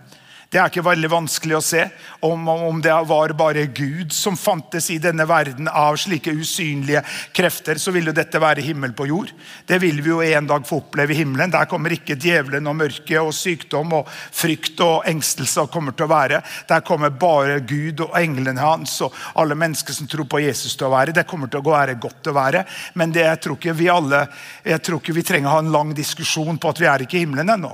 Det 0.50 0.58
er 0.58 0.66
ikke 0.66 0.82
veldig 0.82 1.08
vanskelig 1.12 1.54
å 1.54 1.62
se. 1.62 1.84
Om, 2.26 2.48
om, 2.50 2.78
det 2.82 2.90
var 3.06 3.30
bare 3.38 3.68
Gud 3.70 4.10
som 4.10 4.34
fantes 4.34 4.88
i 4.90 4.96
denne 4.98 5.22
verden 5.30 5.68
av 5.70 5.94
slike 6.02 6.32
usynlige 6.34 7.04
krefter, 7.36 7.78
så 7.78 7.92
vil 7.94 8.10
jo 8.10 8.14
dette 8.16 8.40
være 8.42 8.64
himmel 8.66 8.90
på 8.98 9.06
jord. 9.06 9.30
Det 9.68 9.78
vil 9.78 10.00
vi 10.02 10.10
jo 10.10 10.18
en 10.26 10.48
dag 10.50 10.64
få 10.66 10.80
oppleve 10.80 11.14
i 11.14 11.20
himmelen. 11.20 11.52
Der 11.54 11.68
kommer 11.70 11.94
ikke 11.94 12.16
djevelen 12.18 12.66
og 12.66 12.80
mørket 12.80 13.20
og 13.20 13.30
sykdom 13.36 13.94
og 14.00 14.10
frykt 14.10 14.82
og 14.82 15.06
engstelse 15.12 15.68
kommer 15.70 15.94
til 15.94 16.08
å 16.08 16.12
være. 16.16 16.40
Der 16.66 16.82
kommer 16.88 17.14
bare 17.14 17.60
Gud 17.62 18.02
og 18.08 18.16
englene 18.18 18.64
hans 18.64 18.96
og 19.06 19.14
alle 19.38 19.54
mennesker 19.54 19.94
som 19.94 20.08
tror 20.10 20.26
på 20.26 20.40
Jesus 20.42 20.74
til 20.74 20.88
å 20.88 20.96
være. 20.96 21.14
Det 21.14 21.28
kommer 21.30 21.46
til 21.46 21.62
å 21.62 21.76
være 21.76 21.94
godt 22.02 22.26
å 22.26 22.34
være. 22.34 22.64
Men 22.98 23.14
det, 23.14 23.22
jeg 23.28 23.42
tror 23.46 23.60
ikke 23.60 23.76
vi 23.78 23.86
alle, 23.94 24.24
jeg 24.66 24.82
tror 24.82 24.98
ikke 24.98 25.14
vi 25.14 25.24
trenger 25.30 25.52
å 25.52 25.54
ha 25.60 25.62
en 25.62 25.72
lang 25.78 25.94
diskusjon 25.94 26.58
på 26.58 26.74
at 26.74 26.82
vi 26.82 26.90
er 26.90 27.06
ikke 27.06 27.20
i 27.20 27.22
himmelen 27.22 27.54
ennå. 27.54 27.72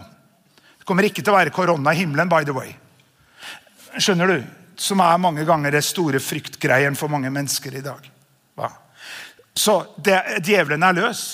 Det 0.86 0.92
kommer 0.92 1.08
ikke 1.08 1.18
til 1.18 1.32
å 1.34 1.40
være 1.40 1.50
korona 1.50 1.90
i 1.90 1.98
himmelen, 1.98 2.28
by 2.30 2.44
the 2.46 2.52
way. 2.54 2.68
Skjønner 3.98 4.30
du? 4.30 4.44
Som 4.78 5.00
er 5.02 5.16
mange 5.18 5.42
ganger 5.42 5.74
det 5.74 5.80
store 5.82 6.20
fryktgreien 6.22 6.94
for 6.94 7.10
mange 7.10 7.32
mennesker 7.34 7.74
i 7.74 7.82
dag. 7.82 8.04
Hva? 8.54 8.68
Så 9.50 9.80
det, 9.98 10.20
djevelen 10.46 10.86
er 10.86 10.94
løs. 10.94 11.24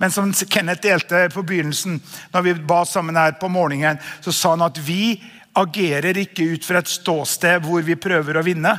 Men 0.00 0.14
som 0.16 0.32
Kenneth 0.32 0.80
delte 0.86 1.26
på 1.28 1.44
begynnelsen, 1.44 1.98
når 2.32 2.46
vi 2.46 2.54
ba 2.64 2.86
sammen 2.88 3.20
her 3.20 3.36
på 3.36 3.52
morgenen, 3.52 4.00
så 4.24 4.32
sa 4.32 4.54
han 4.54 4.64
at 4.64 4.80
vi 4.80 5.18
agerer 5.60 6.22
ikke 6.24 6.48
ut 6.54 6.64
fra 6.64 6.80
et 6.80 6.88
ståsted 6.88 7.68
hvor 7.68 7.84
vi 7.84 8.00
prøver 8.00 8.40
å 8.40 8.46
vinne 8.48 8.72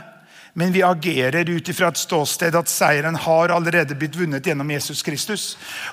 men 0.53 0.71
vi 0.71 0.83
agerer 0.83 1.49
ut 1.49 1.69
ifra 1.69 1.87
et 1.89 1.97
ståsted 1.97 2.53
at 2.55 2.69
seieren 2.69 3.15
har 3.17 3.49
allerede 3.49 3.95
blitt 3.97 4.15
vunnet 4.15 4.45
gjennom 4.45 4.69
Jesus 4.69 5.01
Kristus. 5.03 5.45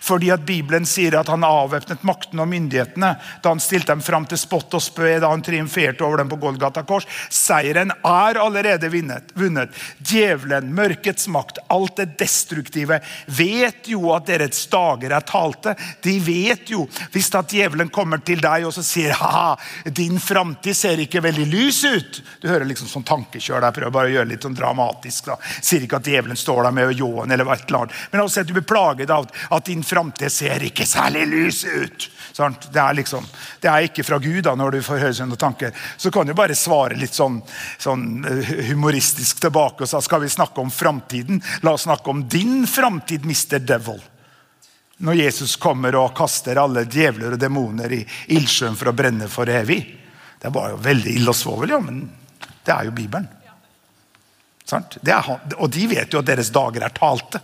Fordi 0.05 0.29
at 0.35 0.45
Bibelen 0.45 0.85
sier 0.89 1.17
at 1.17 1.31
han 1.33 1.47
avvæpnet 1.47 2.05
maktene 2.05 2.45
og 2.45 2.51
myndighetene 2.51 3.15
da 3.41 3.53
han 3.55 3.63
stilte 3.63 3.95
dem 3.95 4.05
fram 4.05 4.27
til 4.29 4.41
spott 4.41 4.77
og 4.77 4.85
spø 4.85 5.15
da 5.23 5.31
han 5.33 5.45
triumferte 5.45 6.05
over 6.05 6.21
dem 6.21 6.29
på 6.29 6.37
Golgata 6.43 6.83
kors. 6.85 7.09
Seieren 7.33 7.95
er 8.05 8.41
allerede 8.43 8.91
vunnet. 8.93 9.33
vunnet. 9.35 9.73
Djevelen, 9.99 10.75
mørkets 10.77 11.29
makt, 11.33 11.63
alt 11.73 11.97
det 11.97 12.19
destruktive 12.21 13.01
vet 13.33 13.89
jo 13.89 14.13
at 14.13 14.29
deres 14.29 14.61
dager 14.69 15.17
er 15.17 15.25
talte. 15.25 15.75
De 16.05 16.19
vet 16.21 16.69
jo 16.69 16.85
hvis 17.15 17.33
at 17.39 17.49
djevelen 17.49 17.89
kommer 17.89 18.21
til 18.21 18.45
deg 18.45 18.69
og 18.69 18.77
så 18.77 18.85
sier 18.85 19.17
ha, 19.17 19.57
din 19.89 20.21
framtid 20.21 20.77
ser 20.77 21.01
ikke 21.01 21.25
veldig 21.25 21.49
lys 21.49 21.81
ut. 21.89 22.23
Du 22.45 22.49
hører 22.53 22.69
liksom 22.69 22.93
sånn 22.93 23.09
tankekjør 23.09 23.65
der, 23.65 23.73
prøver 23.73 23.97
bare 23.97 24.13
å 24.13 24.17
gjøre 24.19 24.33
litt 24.35 24.50
sånn 24.51 24.59
dramatisk. 24.59 25.27
da. 25.27 25.37
Sier 25.63 25.85
ikke 25.85 26.01
at 26.01 26.07
djevelen 26.07 26.37
står 26.37 26.65
der 26.65 26.75
med 26.75 26.93
ljåen, 26.97 27.31
eller 27.31 27.45
hva 27.45 27.55
et 27.55 27.67
eller 27.69 27.85
annet. 27.85 27.95
men 28.11 28.21
også 28.21 28.41
at 28.41 28.47
du 28.47 28.53
blir 28.55 28.67
plaget 28.67 29.11
av 29.11 29.29
at 29.51 29.65
din 29.65 29.83
framtid 29.83 30.31
ser 30.33 30.63
ikke 30.63 30.87
særlig 30.87 31.27
lys 31.27 31.65
ut. 31.65 32.11
Det 32.73 32.81
er 32.81 32.95
liksom, 32.95 33.25
det 33.61 33.69
er 33.69 33.85
ikke 33.85 34.05
fra 34.05 34.19
Gud 34.19 34.45
da, 34.45 34.55
når 34.55 34.71
du 34.71 34.83
får 34.83 35.01
høre 35.01 35.15
sånne 35.15 35.37
tanker. 35.37 35.73
Så 35.97 36.11
kan 36.11 36.27
du 36.27 36.35
bare 36.35 36.55
svare 36.55 36.97
litt 36.97 37.15
sånn, 37.15 37.41
sånn 37.79 38.25
eh, 38.25 38.55
humoristisk 38.71 39.41
tilbake 39.41 39.85
og 39.85 39.91
sa 39.91 40.01
skal 40.01 40.23
vi 40.23 40.31
snakke 40.31 40.61
om 40.61 40.71
framtiden. 40.71 41.43
La 41.63 41.75
oss 41.75 41.85
snakke 41.89 42.11
om 42.11 42.27
din 42.29 42.67
framtid, 42.67 43.25
Mr. 43.25 43.59
Devil. 43.59 44.01
Når 45.01 45.15
Jesus 45.17 45.57
kommer 45.57 45.97
og 45.97 46.15
kaster 46.17 46.61
alle 46.61 46.85
djevler 46.85 47.35
og 47.35 47.41
demoner 47.41 47.93
i 47.93 48.01
ildsjøen 48.37 48.77
for 48.77 48.91
å 48.91 48.97
brenne 48.97 49.29
for 49.33 49.49
evig. 49.49 49.81
Det 50.41 50.49
var 50.53 50.73
jo 50.73 50.81
veldig 50.81 51.15
ille 51.17 51.33
og 51.33 51.37
svovel, 51.37 51.73
ja, 51.73 51.81
men 51.85 52.03
det 52.65 52.73
er 52.73 52.89
jo 52.89 52.97
Bibelen. 52.97 53.29
Og 55.59 55.71
de 55.73 55.87
vet 55.91 56.13
jo 56.13 56.21
at 56.23 56.29
deres 56.29 56.53
dager 56.55 56.87
er 56.87 56.95
talte. 56.95 57.41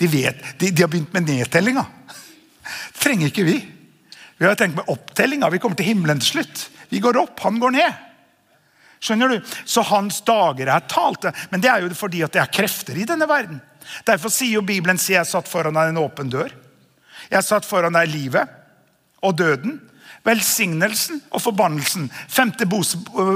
De, 0.00 0.08
vet, 0.08 0.38
de, 0.60 0.70
de 0.70 0.84
har 0.84 0.90
begynt 0.90 1.12
med 1.16 1.28
nedtellinga. 1.28 1.84
Det 2.60 3.00
trenger 3.02 3.30
ikke 3.30 3.46
vi. 3.46 3.56
Vi 4.40 4.46
har 4.46 4.56
tenkt 4.56 4.78
med 4.78 4.88
opptellinga. 4.88 5.50
Vi 5.52 5.58
kommer 5.60 5.76
til 5.76 5.90
himmelen 5.90 6.20
til 6.22 6.38
slutt. 6.38 6.68
Vi 6.88 7.02
går 7.02 7.18
opp, 7.20 7.40
han 7.44 7.58
går 7.60 7.74
ned. 7.76 8.06
Skjønner 9.00 9.32
du? 9.32 9.50
Så 9.64 9.84
hans 9.88 10.20
dager 10.24 10.68
er 10.68 10.86
talte. 10.88 11.32
Men 11.52 11.62
det 11.64 11.70
er 11.72 11.84
jo 11.84 11.92
fordi 11.96 12.22
at 12.24 12.32
det 12.36 12.42
er 12.42 12.52
krefter 12.52 12.96
i 13.00 13.06
denne 13.08 13.28
verden. 13.28 13.60
Derfor 14.06 14.32
sier 14.32 14.58
jo 14.58 14.64
Bibelen 14.66 15.00
sier 15.00 15.20
jeg 15.20 15.30
satt 15.30 15.48
foran 15.48 15.76
deg 15.76 15.92
en 15.92 16.00
åpen 16.02 16.32
dør. 16.32 16.52
Jeg 17.30 17.46
satt 17.46 17.68
foran 17.68 17.96
deg 17.96 18.10
livet 18.12 18.48
og 19.24 19.36
døden. 19.38 19.78
Velsignelsen 20.24 21.22
og 21.32 21.40
forbannelsen. 21.40 22.10
Femte, 22.28 22.68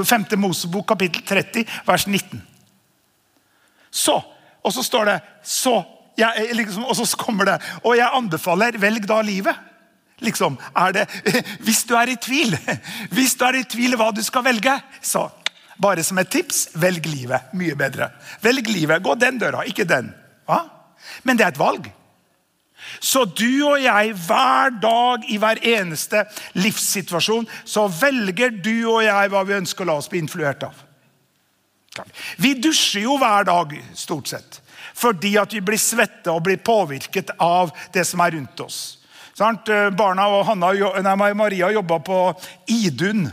femte 0.05 0.37
Mosebok 0.37 0.87
kapittel 0.93 1.25
30 1.25 1.65
vers 1.87 2.05
19. 2.09 2.43
Så. 3.95 4.17
Og 4.65 4.73
så 4.73 4.83
står 4.83 5.07
det 5.11 5.19
så. 5.43 5.79
Jeg, 6.19 6.51
liksom, 6.55 6.85
og 6.87 6.95
så 6.97 7.07
kommer 7.19 7.47
det. 7.47 7.55
Og 7.83 7.95
jeg 7.97 8.11
anbefaler, 8.17 8.79
velg 8.81 9.07
da 9.07 9.21
livet. 9.23 9.71
Liksom, 10.23 10.55
er 10.79 10.93
det, 10.95 11.07
Hvis 11.65 11.83
du 11.87 11.95
er 11.99 12.11
i 12.11 12.19
tvil, 12.21 12.55
hvis 13.15 13.35
du 13.35 13.43
er 13.47 13.59
i 13.59 13.65
tvil 13.67 13.97
hva 13.99 14.13
du 14.15 14.23
skal 14.23 14.45
velge, 14.45 14.77
så 15.03 15.27
bare 15.81 16.05
som 16.07 16.19
et 16.21 16.31
tips, 16.31 16.69
velg 16.79 17.07
livet. 17.11 17.51
Mye 17.53 17.75
bedre. 17.75 18.09
Velg 18.43 18.69
livet. 18.71 19.03
Gå 19.03 19.15
den 19.19 19.39
døra, 19.41 19.65
ikke 19.67 19.87
den. 19.87 20.13
Hva? 20.47 20.61
Men 21.23 21.37
det 21.37 21.45
er 21.45 21.53
et 21.53 21.59
valg. 21.59 21.91
Så 23.03 23.25
du 23.25 23.65
og 23.65 23.81
jeg, 23.83 24.13
hver 24.27 24.71
dag 24.79 25.25
i 25.31 25.39
hver 25.41 25.59
eneste 25.67 26.23
livssituasjon, 26.55 27.47
så 27.65 27.87
velger 27.91 28.55
du 28.63 28.87
og 28.93 29.03
jeg 29.03 29.31
hva 29.33 29.43
vi 29.47 29.57
ønsker 29.57 29.83
å 29.83 29.89
la 29.89 29.99
oss 29.99 30.09
bli 30.11 30.21
influert 30.23 30.63
av. 30.67 30.84
Vi 32.41 32.53
dusjer 32.59 33.05
jo 33.05 33.17
hver 33.21 33.47
dag, 33.47 33.73
stort 33.93 34.31
sett. 34.33 34.61
Fordi 34.95 35.35
at 35.39 35.53
vi 35.53 35.63
blir 35.63 35.79
svette 35.81 36.31
og 36.31 36.43
blir 36.45 36.61
påvirket 36.63 37.35
av 37.41 37.73
det 37.93 38.05
som 38.07 38.23
er 38.23 38.37
rundt 38.37 38.59
oss. 38.63 38.97
Eh, 39.35 39.89
barna 39.91 40.29
og 40.31 40.45
Hanna, 40.47 40.71
nei, 41.03 41.33
Maria 41.35 41.71
jobba 41.75 41.99
på 41.99 42.19
Idun 42.71 43.25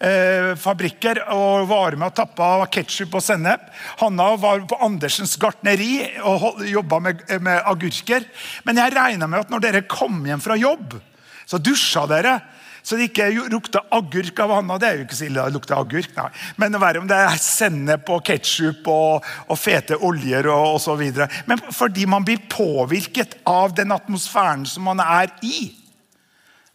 eh, 0.00 0.54
fabrikker 0.56 1.20
og 1.34 1.66
var 1.68 1.96
med 2.00 2.08
og 2.08 2.16
tappa 2.16 2.48
ketsjup 2.72 3.18
og 3.18 3.24
sennep. 3.24 3.66
Hanna 4.00 4.30
var 4.40 4.64
på 4.68 4.78
Andersens 4.80 5.36
gartneri 5.40 6.06
og 6.24 6.62
jobba 6.64 7.02
med, 7.04 7.26
med 7.44 7.60
agurker. 7.68 8.24
Men 8.64 8.80
jeg 8.80 8.96
regna 8.96 9.28
med 9.28 9.44
at 9.44 9.52
når 9.52 9.66
dere 9.66 9.84
kom 9.90 10.22
hjem 10.26 10.40
fra 10.40 10.56
jobb, 10.56 10.96
så 11.44 11.60
dusja 11.60 12.06
dere. 12.08 12.38
Så 12.82 12.96
det 12.96 13.10
ikke 13.10 13.30
lukta 13.52 13.82
agurk 13.94 14.40
av 14.42 14.54
Hanna. 14.58 14.78
Det 14.80 14.88
er 14.88 15.00
jo 15.00 15.06
ikke 15.06 15.18
så 15.18 15.26
ille. 15.28 15.44
det 15.44 15.56
lukter 15.56 15.78
agurk. 15.78 16.14
Nei. 16.16 16.28
Men 16.60 16.78
verre 16.80 17.02
om 17.02 17.08
det 17.10 17.18
er 17.18 17.42
sennep 17.42 18.08
og 18.12 18.24
ketsjup 18.26 18.88
og, 18.90 19.26
og, 19.46 19.58
fete 19.60 19.98
oljer 19.98 20.48
og 20.52 20.78
osv. 20.78 21.04
Men 21.50 21.62
fordi 21.74 22.06
man 22.10 22.26
blir 22.26 22.42
påvirket 22.50 23.38
av 23.48 23.74
den 23.76 23.92
atmosfæren 23.96 24.66
som 24.68 24.88
man 24.88 25.02
er 25.04 25.32
i. 25.42 25.79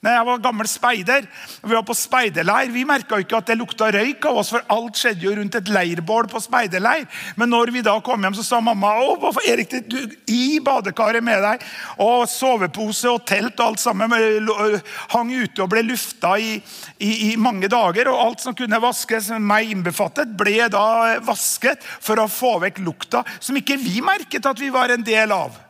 Når 0.05 0.13
jeg 0.13 0.25
var 0.27 0.41
gammel 0.43 0.67
speider, 0.69 1.23
vi 1.63 1.73
var 1.73 1.81
på 1.87 1.95
speiderleir, 1.97 2.69
vi 2.69 2.83
merka 2.85 3.17
ikke 3.17 3.39
at 3.39 3.47
det 3.49 3.55
lukta 3.57 3.87
røyk 3.89 4.27
av 4.29 4.37
oss, 4.37 4.51
for 4.53 4.61
alt 4.69 4.99
skjedde 4.99 5.25
jo 5.25 5.33
rundt 5.33 5.57
et 5.57 5.71
leirbål 5.73 6.29
på 6.29 6.41
speiderleir. 6.43 7.07
Men 7.41 7.49
når 7.49 7.73
vi 7.73 7.81
da 7.85 7.95
kom 8.05 8.21
hjem, 8.21 8.37
så 8.37 8.45
sa 8.45 8.59
mamma 8.61 8.91
å, 9.01 9.33
Erik, 9.49 9.73
du, 9.89 9.97
i 10.29 10.59
badekaret 10.61 11.25
med 11.25 11.41
deg. 11.41 11.65
Og 12.05 12.27
sovepose 12.29 13.09
og 13.09 13.25
telt 13.25 13.57
og 13.57 13.71
alt 13.71 13.81
sammen 13.81 14.13
hang 15.15 15.33
ute 15.33 15.65
og 15.65 15.73
ble 15.73 15.81
lufta 15.89 16.35
i, 16.37 16.59
i, 17.01 17.11
i 17.31 17.33
mange 17.41 17.65
dager. 17.71 18.13
Og 18.13 18.21
alt 18.27 18.45
som 18.45 18.53
kunne 18.57 18.81
vaskes, 18.85 19.33
meg 19.41 19.73
innbefattet, 19.73 20.37
ble 20.37 20.69
da 20.69 21.17
vasket 21.25 21.81
for 21.81 22.21
å 22.21 22.29
få 22.29 22.59
vekk 22.67 22.83
lukta 22.85 23.25
som 23.39 23.57
ikke 23.57 23.81
vi 23.81 24.05
merket 24.05 24.45
at 24.45 24.61
vi 24.61 24.69
var 24.69 24.93
en 24.93 25.05
del 25.05 25.33
av. 25.33 25.64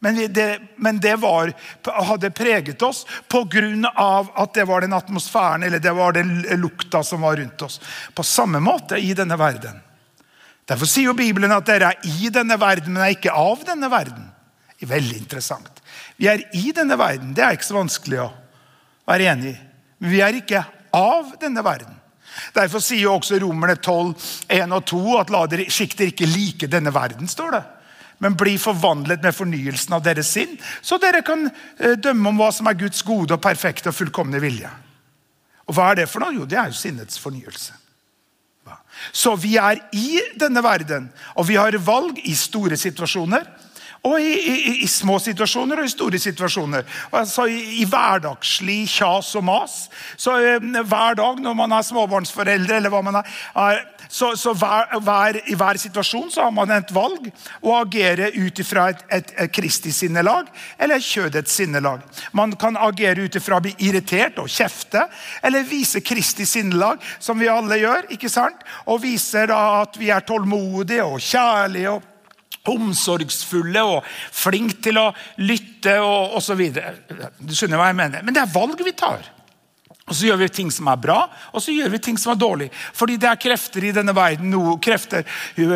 Men 0.00 0.32
det, 0.32 0.60
men 0.76 1.00
det 1.00 1.16
var, 1.20 1.52
hadde 1.84 2.30
preget 2.30 2.82
oss 2.82 3.04
pga. 3.28 3.92
at 4.34 4.54
det 4.54 4.64
var 4.64 4.80
den 4.80 4.96
atmosfæren 4.96 5.62
eller 5.62 5.78
det 5.78 5.92
var 5.92 6.12
den 6.12 6.40
lukta 6.56 7.02
som 7.04 7.20
var 7.20 7.36
rundt 7.36 7.62
oss. 7.62 7.80
På 8.14 8.22
samme 8.22 8.60
måte 8.60 8.96
i 8.96 9.12
denne 9.14 9.36
verden. 9.36 9.80
Derfor 10.64 10.86
sier 10.86 11.10
jo 11.10 11.18
Bibelen 11.18 11.52
at 11.52 11.66
dere 11.66 11.92
er 11.92 12.12
i 12.22 12.30
denne 12.32 12.56
verden, 12.60 12.94
men 12.94 13.02
er 13.02 13.12
ikke 13.12 13.34
av 13.34 13.64
denne 13.66 13.90
verden. 13.92 14.30
Er 14.80 14.88
veldig 14.88 15.18
interessant. 15.18 15.82
Vi 16.16 16.28
er 16.30 16.46
i 16.56 16.70
denne 16.72 16.96
verden. 16.96 17.34
Det 17.36 17.44
er 17.44 17.58
ikke 17.58 17.68
så 17.68 17.76
vanskelig 17.76 18.22
å 18.24 18.30
være 19.10 19.32
enig 19.34 19.52
i. 19.52 19.58
Men 20.00 20.14
vi 20.14 20.22
er 20.24 20.38
ikke 20.38 20.62
av 20.96 21.34
denne 21.42 21.64
verden. 21.66 21.98
Derfor 22.54 22.80
sier 22.80 23.02
jo 23.04 23.18
også 23.18 23.40
Romerne 23.42 23.76
12, 23.76 24.14
1 24.48 24.72
og 24.72 24.86
2 24.88 25.02
at 25.18 25.34
la 25.34 25.42
dere, 25.50 25.68
skikk 25.68 25.98
ikke 26.06 26.30
like 26.30 26.70
denne 26.70 26.94
verden. 26.94 27.28
står 27.28 27.52
det 27.58 27.62
men 28.20 28.36
bli 28.36 28.58
forvandlet 28.60 29.22
med 29.24 29.34
fornyelsen 29.34 29.96
av 29.96 30.04
deres 30.04 30.30
sinn, 30.36 30.52
så 30.84 31.00
dere 31.00 31.22
kan 31.26 31.46
eh, 31.48 31.96
dømme 31.96 32.30
om 32.32 32.40
hva 32.40 32.50
som 32.52 32.68
er 32.68 32.78
Guds 32.78 33.02
gode 33.06 33.36
og 33.36 33.42
perfekte 33.42 33.90
og 33.90 33.96
fullkomne 33.96 34.40
vilje. 34.42 34.70
Og 35.70 35.76
Hva 35.76 35.90
er 35.90 36.02
det 36.02 36.10
for 36.10 36.22
noe? 36.24 36.34
Jo, 36.34 36.48
det 36.48 36.58
er 36.58 36.72
jo 36.72 36.76
sinnets 36.76 37.20
fornyelse. 37.22 37.76
Så 39.16 39.32
vi 39.40 39.54
er 39.56 39.78
i 39.96 40.20
denne 40.38 40.62
verden, 40.62 41.08
og 41.38 41.46
vi 41.48 41.56
har 41.56 41.76
valg 41.86 42.18
i 42.28 42.34
store 42.36 42.76
situasjoner. 42.76 43.46
Og 44.08 44.16
i, 44.20 44.32
i, 44.32 44.74
i, 44.80 44.88
små 44.88 45.18
situasjoner 45.20 45.82
og 45.82 45.88
i 45.88 45.92
store 45.92 46.18
situasjoner. 46.20 46.86
Altså 47.12 47.44
I, 47.52 47.58
i 47.82 47.86
hverdagslig 47.88 48.86
kjas 48.88 49.34
og 49.36 49.44
mas. 49.44 49.74
Så 50.16 50.38
eh, 50.40 50.68
Hver 50.80 51.18
dag 51.20 51.42
når 51.44 51.56
man 51.58 51.74
er 51.76 51.84
småbarnsforeldre, 51.84 52.78
eller 52.80 52.92
hva 52.92 53.02
man 53.04 53.20
er, 53.20 53.34
er 53.60 53.82
så, 54.10 54.32
så 54.36 54.54
hver, 54.58 54.96
hver, 55.04 55.36
I 55.46 55.54
hver 55.54 55.78
situasjon 55.78 56.32
så 56.34 56.48
har 56.48 56.54
man 56.54 56.72
et 56.74 56.90
valg 56.94 57.28
å 57.62 57.76
agere 57.78 58.32
ut 58.34 58.58
ifra 58.58 58.88
et, 58.90 59.04
et, 59.12 59.32
et 59.44 59.52
kristig 59.54 59.92
sinnelag 59.94 60.48
eller 60.82 61.04
kjødets 61.04 61.60
sinnelag. 61.60 62.02
Man 62.34 62.56
kan 62.58 62.78
agere 62.80 63.28
ut 63.28 63.38
ifra 63.38 63.60
å 63.60 63.64
bli 63.64 63.76
irritert 63.86 64.40
og 64.42 64.50
kjefte, 64.50 65.04
eller 65.46 65.68
vise 65.68 66.02
kristig 66.02 66.48
sinnelag, 66.50 66.98
som 67.22 67.38
vi 67.38 67.52
alle 67.52 67.78
gjør. 67.78 68.10
ikke 68.16 68.32
sant? 68.32 68.64
Og 68.90 69.04
viser 69.04 69.52
da 69.52 69.60
at 69.84 70.00
vi 70.00 70.10
er 70.10 70.26
tålmodige 70.26 71.06
og 71.06 71.20
kjærlige. 71.22 71.94
og 71.94 72.09
omsorgsfulle 72.68 73.82
og 73.88 74.06
flink 74.06 74.80
til 74.84 74.98
å 75.00 75.10
lytte 75.40 75.96
og 76.04 76.36
osv. 76.40 76.60
Du 77.40 77.54
skjønner 77.56 77.80
hva 77.80 77.90
jeg 77.90 78.00
mener. 78.00 78.24
Men 78.24 78.36
det 78.36 78.42
er 78.42 78.52
valg 78.52 78.82
vi 78.84 78.92
tar. 78.96 79.24
Og 80.10 80.16
Så 80.16 80.26
gjør 80.26 80.40
vi 80.40 80.48
ting 80.50 80.70
som 80.74 80.88
er 80.90 80.98
bra, 80.98 81.20
og 81.54 81.62
så 81.62 81.70
gjør 81.70 81.92
vi 81.92 81.98
ting 82.02 82.16
som 82.18 82.32
er 82.32 82.40
dårlig. 82.40 82.66
Fordi 82.74 83.16
det 83.20 83.28
er 83.30 83.38
krefter 83.38 83.84
i 83.86 83.92
denne 83.94 84.14
verden. 84.16 84.50
Noen 84.50 84.80
krefter 84.82 85.22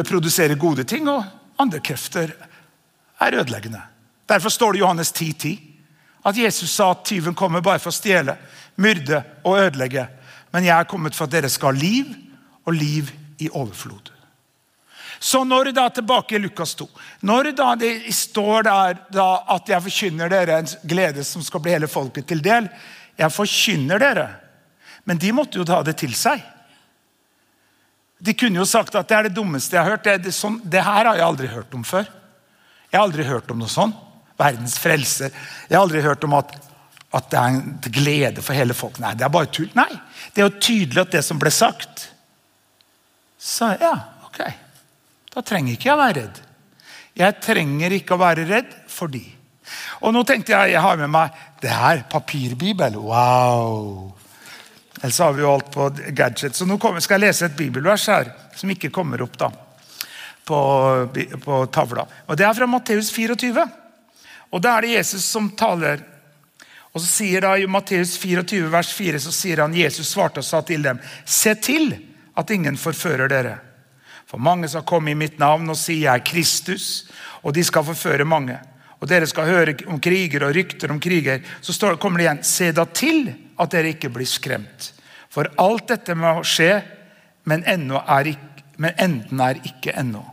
produserer 0.09 0.59
gode 0.59 0.85
ting, 0.85 1.07
og 1.09 1.23
andre 1.63 1.79
krefter 1.79 2.33
er 3.23 3.39
ødeleggende. 3.39 3.83
Derfor 4.27 4.51
står 4.51 4.73
det 4.73 4.81
i 4.81 4.83
Johannes 4.83 5.13
10,10 5.13 5.35
10, 5.39 5.55
at 6.25 6.37
Jesus 6.41 6.73
sa 6.73 6.91
at 6.91 7.05
tyven 7.05 7.37
kommer 7.37 7.63
bare 7.63 7.79
for 7.79 7.93
å 7.93 7.95
stjele, 7.95 8.35
myrde 8.81 9.21
og 9.45 9.59
ødelegge. 9.61 10.09
Men 10.51 10.65
jeg 10.65 10.75
er 10.79 10.89
kommet 10.89 11.15
for 11.15 11.29
at 11.29 11.35
dere 11.37 11.53
skal 11.53 11.75
ha 11.75 11.79
liv, 11.79 12.11
og 12.65 12.75
liv 12.75 13.11
i 13.45 13.51
overflod. 13.53 14.14
Så 15.19 15.45
når 15.45 15.73
da 15.77 15.89
tilbake 15.91 16.37
i 16.37 16.43
Lukas 16.43 16.75
2, 16.79 16.87
når 17.29 17.53
da 17.57 17.75
det 17.79 17.93
står 18.15 18.67
der 18.67 18.99
da 19.13 19.29
at 19.55 19.69
jeg 19.71 19.85
forkynner 19.87 20.33
dere 20.33 20.59
en 20.63 20.73
glede 20.83 21.25
som 21.25 21.45
skal 21.45 21.63
bli 21.65 21.75
hele 21.77 21.91
folket 21.91 22.29
til 22.31 22.43
del, 22.45 22.69
jeg 23.17 23.33
forkynner 23.33 24.03
dere. 24.03 24.27
Men 25.05 25.21
de 25.21 25.33
måtte 25.37 25.61
jo 25.61 25.67
ta 25.69 25.83
det 25.87 25.97
til 26.01 26.15
seg. 26.17 26.43
De 28.25 28.35
kunne 28.39 28.61
jo 28.61 28.67
sagt 28.69 28.95
at 28.97 29.09
det 29.09 29.17
er 29.17 29.29
det 29.29 29.37
dummeste 29.37 29.77
jeg 29.77 29.85
har 29.85 29.97
hørt. 29.97 30.05
Det, 30.07 30.17
det, 30.27 30.33
sånn, 30.35 30.61
det 30.65 30.83
her 30.85 31.05
har 31.05 31.19
jeg 31.19 31.27
aldri 31.27 31.51
hørt 31.53 31.75
om 31.77 31.85
før. 31.87 32.07
Jeg 32.89 32.97
har 32.97 33.05
aldri 33.05 33.27
hørt 33.29 33.51
om 33.53 33.61
noe 33.61 33.71
sånn. 33.71 33.93
Verdens 34.41 34.79
frelser. 34.81 35.35
Jeg 35.69 35.77
har 35.77 35.85
aldri 35.85 36.03
hørt 36.03 36.25
om 36.27 36.37
at, 36.39 36.55
at 37.15 37.31
det 37.31 37.41
er 37.41 37.53
en 37.53 37.95
glede 37.99 38.45
for 38.45 38.57
hele 38.57 38.77
folk. 38.77 38.99
Nei, 39.03 39.13
det 39.19 39.27
er 39.27 39.35
bare 39.35 39.51
tull. 39.53 39.69
Nei, 39.77 39.91
det 40.33 40.41
er 40.41 40.49
jo 40.49 40.63
tydelig 40.63 41.05
at 41.05 41.17
det 41.19 41.25
som 41.27 41.41
ble 41.43 41.53
sagt 41.55 42.09
Så 43.39 43.75
ja, 43.83 43.93
ok. 44.25 44.41
Da 45.35 45.43
trenger 45.43 45.75
ikke 45.75 45.91
jeg 45.91 45.99
være 46.01 46.21
redd. 46.21 46.43
Jeg 47.19 47.39
trenger 47.43 47.95
ikke 47.95 48.15
å 48.15 48.23
være 48.23 48.47
redd 48.49 48.75
for 48.91 49.11
de. 49.11 49.23
og 50.01 50.13
nå 50.13 50.23
tenkte 50.27 50.53
jeg 50.53 50.75
jeg 50.75 50.83
har 50.83 50.97
med 51.01 51.11
meg 51.11 51.43
det 51.63 51.71
her. 51.73 52.05
Papirbibel. 52.11 52.99
Wow! 53.01 54.15
Ellers 55.01 55.19
har 55.19 55.33
vi 55.33 55.43
jo 55.43 55.53
alt 55.53 55.71
på 55.75 55.91
gadget. 56.17 56.57
Så 56.57 56.67
nå 56.67 56.79
skal 56.79 57.19
jeg 57.19 57.27
lese 57.27 57.47
et 57.47 57.57
bibelvers 57.57 58.07
her, 58.09 58.31
som 58.57 58.71
ikke 58.71 58.93
kommer 58.95 59.23
opp. 59.23 59.39
da. 59.39 59.51
på, 60.45 60.59
på 61.45 61.67
tavla. 61.67 62.07
Og 62.27 62.37
Det 62.37 62.47
er 62.47 62.55
fra 62.55 62.67
Matteus 62.67 63.11
24. 63.13 63.67
Og 64.53 64.63
Da 64.63 64.77
er 64.77 64.81
det 64.83 64.97
Jesus 64.97 65.25
som 65.25 65.51
taler. 65.51 66.03
Og 66.95 67.03
så 67.03 67.09
sier 67.11 67.43
da 67.43 67.57
I 67.59 67.67
Matteus 67.67 68.15
24, 68.19 68.71
vers 68.71 68.93
4 68.95 69.21
så 69.21 69.33
sier 69.35 69.65
han, 69.65 69.75
Jesus 69.75 70.13
svarte 70.15 70.39
og 70.39 70.47
sa 70.47 70.61
til 70.63 70.83
dem.: 70.83 71.01
Se 71.25 71.55
til 71.55 71.97
at 72.37 72.51
ingen 72.51 72.77
forfører 72.79 73.29
dere. 73.29 73.59
For 74.35 74.43
mange 74.43 74.67
skal 74.67 74.83
komme 74.83 75.13
i 75.13 75.15
mitt 75.15 75.37
navn 75.39 75.71
og 75.71 75.77
si 75.79 76.01
jeg 76.01 76.11
er 76.11 76.25
Kristus, 76.27 77.05
og 77.47 77.53
de 77.55 77.63
skal 77.63 77.85
forføre 77.87 78.25
mange. 78.27 78.57
Og 78.99 79.07
dere 79.07 79.29
skal 79.31 79.47
høre 79.47 79.75
om 79.87 80.01
kriger 80.03 80.43
og 80.49 80.57
rykter 80.57 80.91
om 80.91 80.99
kriger. 80.99 81.39
Så 81.63 81.71
står, 81.77 82.01
kommer 82.03 82.19
det 82.19 82.25
igjen 82.25 82.41
Se 82.43 82.73
da 82.75 82.83
til 82.91 83.29
at 83.31 83.71
dere 83.71 83.93
ikke 83.95 84.11
blir 84.11 84.27
skremt. 84.27 84.89
For 85.31 85.47
alt 85.63 85.87
dette 85.93 86.17
må 86.19 86.33
skje, 86.43 86.81
men, 87.47 87.63
er 87.63 88.31
ikke, 88.33 88.65
men 88.83 88.99
enden 88.99 89.45
er 89.45 89.61
ikke 89.71 89.95
ennå. 90.03 90.25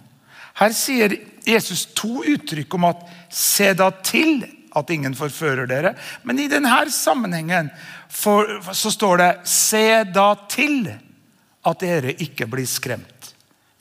Her 0.57 0.73
sier 0.73 1.13
Jesus 1.45 1.85
to 1.93 2.23
uttrykk 2.25 2.73
om 2.79 2.89
at 2.89 3.05
se 3.29 3.69
da 3.77 3.91
til 4.01 4.47
at 4.73 4.89
ingen 4.89 5.13
forfører 5.13 5.69
dere. 5.69 5.93
Men 6.25 6.41
i 6.41 6.49
denne 6.49 6.89
sammenhengen 6.89 7.69
for, 8.09 8.49
så 8.73 8.89
står 8.89 9.21
det 9.21 9.31
se 9.45 9.85
da 10.09 10.31
til 10.49 10.89
at 10.89 11.85
dere 11.85 12.17
ikke 12.17 12.49
blir 12.49 12.65
skremt. 12.65 13.30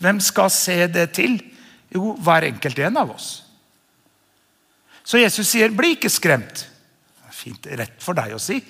Hvem 0.01 0.21
skal 0.25 0.51
se 0.53 0.77
det 0.89 1.11
til? 1.17 1.37
Jo, 1.93 2.15
hver 2.23 2.47
enkelt 2.49 2.79
en 2.79 2.97
av 2.97 3.13
oss. 3.13 3.43
Så 5.05 5.19
Jesus 5.19 5.49
sier, 5.49 5.69
'Bli 5.69 5.97
ikke 5.97 6.09
skremt'. 6.09 6.67
Fint, 7.31 7.67
rett 7.67 8.03
for 8.03 8.15
deg 8.15 8.35
å 8.35 8.39
si. 8.39 8.61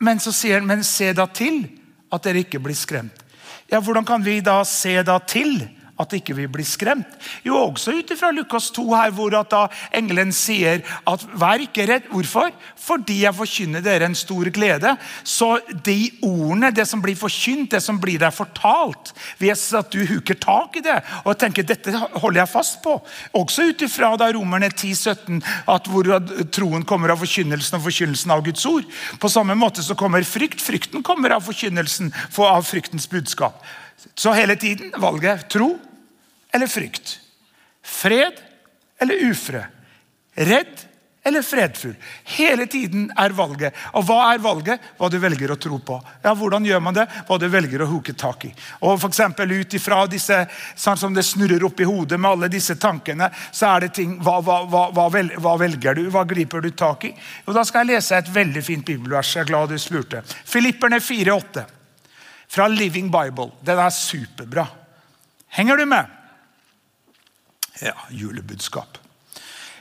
Men 0.00 0.20
så 0.20 0.32
sier 0.32 0.58
han, 0.58 0.66
'Men 0.66 0.84
se 0.84 1.12
da 1.12 1.26
til 1.26 1.68
at 2.12 2.22
dere 2.22 2.44
ikke 2.44 2.60
blir 2.60 2.74
skremt'. 2.74 3.22
Ja, 3.70 3.80
Hvordan 3.80 4.04
kan 4.04 4.24
vi 4.24 4.40
da 4.40 4.64
se 4.64 5.02
da 5.02 5.18
til 5.18 5.68
at 6.00 6.14
ikke 6.16 6.34
vi 6.36 6.46
blir 6.50 6.66
skremt. 6.66 7.08
Jo, 7.44 7.58
også 7.68 7.92
ut 7.98 8.12
fra 8.18 8.30
Lukas 8.34 8.70
2, 8.74 8.84
her, 8.96 9.12
hvor 9.14 9.34
at 9.36 9.50
da 9.52 9.62
engelen 9.94 10.32
sier 10.34 10.80
at 11.08 11.24
vær 11.38 11.62
ikke 11.62 11.86
redd. 11.88 12.08
Hvorfor? 12.12 12.50
Fordi 12.80 13.20
jeg 13.22 13.36
forkynner 13.36 13.84
dere 13.84 14.08
en 14.08 14.16
stor 14.16 14.48
glede. 14.54 14.94
Så 15.24 15.54
de 15.84 16.10
ordene, 16.24 16.72
det 16.74 16.86
som 16.88 17.02
blir 17.04 17.18
forkynt, 17.18 17.70
det 17.74 17.82
som 17.84 18.00
blir 18.02 18.20
deg 18.22 18.34
fortalt, 18.34 19.12
hvis 19.40 19.68
at 19.78 19.92
du 19.92 20.00
huker 20.08 20.38
tak 20.40 20.80
i 20.80 20.84
det 20.84 20.98
og 21.22 21.36
tenker 21.38 21.66
dette 21.66 21.92
holder 21.92 22.42
jeg 22.42 22.52
fast 22.52 22.80
på. 22.84 22.96
Også 23.38 23.68
ut 23.68 23.84
ifra 23.84 24.14
Romerne 24.32 24.70
10, 24.70 24.94
17, 24.96 25.42
at 25.68 25.88
hvor 25.90 26.08
troen 26.54 26.86
kommer 26.88 27.12
av 27.12 27.20
forkynnelsen 27.22 27.78
og 27.78 27.86
forkynnelsen 27.86 28.32
av 28.32 28.42
Guds 28.46 28.64
ord. 28.68 28.88
På 29.20 29.30
samme 29.32 29.56
måte 29.58 29.84
så 29.84 29.96
kommer 29.98 30.24
frykt. 30.26 30.62
Frykten 30.62 31.04
kommer 31.06 31.36
av 31.36 31.44
forkynnelsen 31.46 32.12
av 32.42 32.66
fryktens 32.66 33.08
budskap. 33.10 33.60
Så 34.14 34.32
hele 34.36 34.56
tiden 34.56 34.92
valget 35.00 35.48
tro 35.50 35.78
eller 36.52 36.66
frykt. 36.66 37.20
Fred 37.82 38.40
eller 38.98 39.30
ufred. 39.30 39.64
Redd 40.34 40.86
eller 41.24 41.42
fredfull. 41.42 41.94
Hele 42.24 42.66
tiden 42.66 43.12
er 43.16 43.30
valget. 43.30 43.74
Og 43.94 44.04
hva 44.08 44.32
er 44.32 44.40
valget? 44.42 44.82
Hva 44.98 45.06
du 45.10 45.18
velger 45.22 45.52
å 45.54 45.56
tro 45.60 45.78
på. 45.78 45.98
Ja, 46.24 46.32
Hvordan 46.34 46.66
gjør 46.66 46.80
man 46.82 46.96
det? 46.96 47.04
Hva 47.28 47.38
du 47.38 47.46
velger 47.50 47.84
å 47.84 47.90
huke 47.92 48.14
tak 48.18 48.48
i. 48.48 48.50
Og 48.82 48.98
for 48.98 49.12
eksempel 49.12 49.52
Ut 49.52 49.74
ifra 49.78 50.00
disse 50.10 50.40
sånn 50.74 50.98
som 50.98 51.14
det 51.14 51.22
snurrer 51.26 51.62
opp 51.68 51.78
i 51.80 51.86
hodet 51.86 52.18
med 52.18 52.30
alle 52.30 52.50
disse 52.50 52.74
tankene, 52.74 53.28
så 53.52 53.70
er 53.76 53.86
det 53.86 53.92
ting 54.00 54.16
Hva, 54.22 54.40
hva, 54.42 54.62
hva, 54.66 55.10
hva 55.38 55.54
velger 55.60 56.00
du? 56.00 56.08
Hva 56.10 56.24
griper 56.26 56.64
du 56.64 56.72
tak 56.74 57.06
i? 57.06 57.12
Jo, 57.46 57.54
Da 57.54 57.64
skal 57.68 57.86
jeg 57.86 57.96
lese 58.00 58.18
et 58.18 58.32
veldig 58.32 58.64
fint 58.66 58.86
bibelvers. 58.86 59.36
Jeg 59.36 59.46
er 59.46 59.52
glad 59.52 59.70
du 59.70 59.78
spurte. 59.78 60.24
Filipperne 60.26 60.98
4,8 60.98 61.81
fra 62.52 62.68
Living 62.68 63.10
Bible. 63.10 63.50
Den 63.64 63.78
er 63.78 63.90
superbra. 63.90 64.66
Henger 65.48 65.76
du 65.76 65.86
med? 65.86 66.06
Ja, 67.80 67.94
julebudskap. 68.10 68.98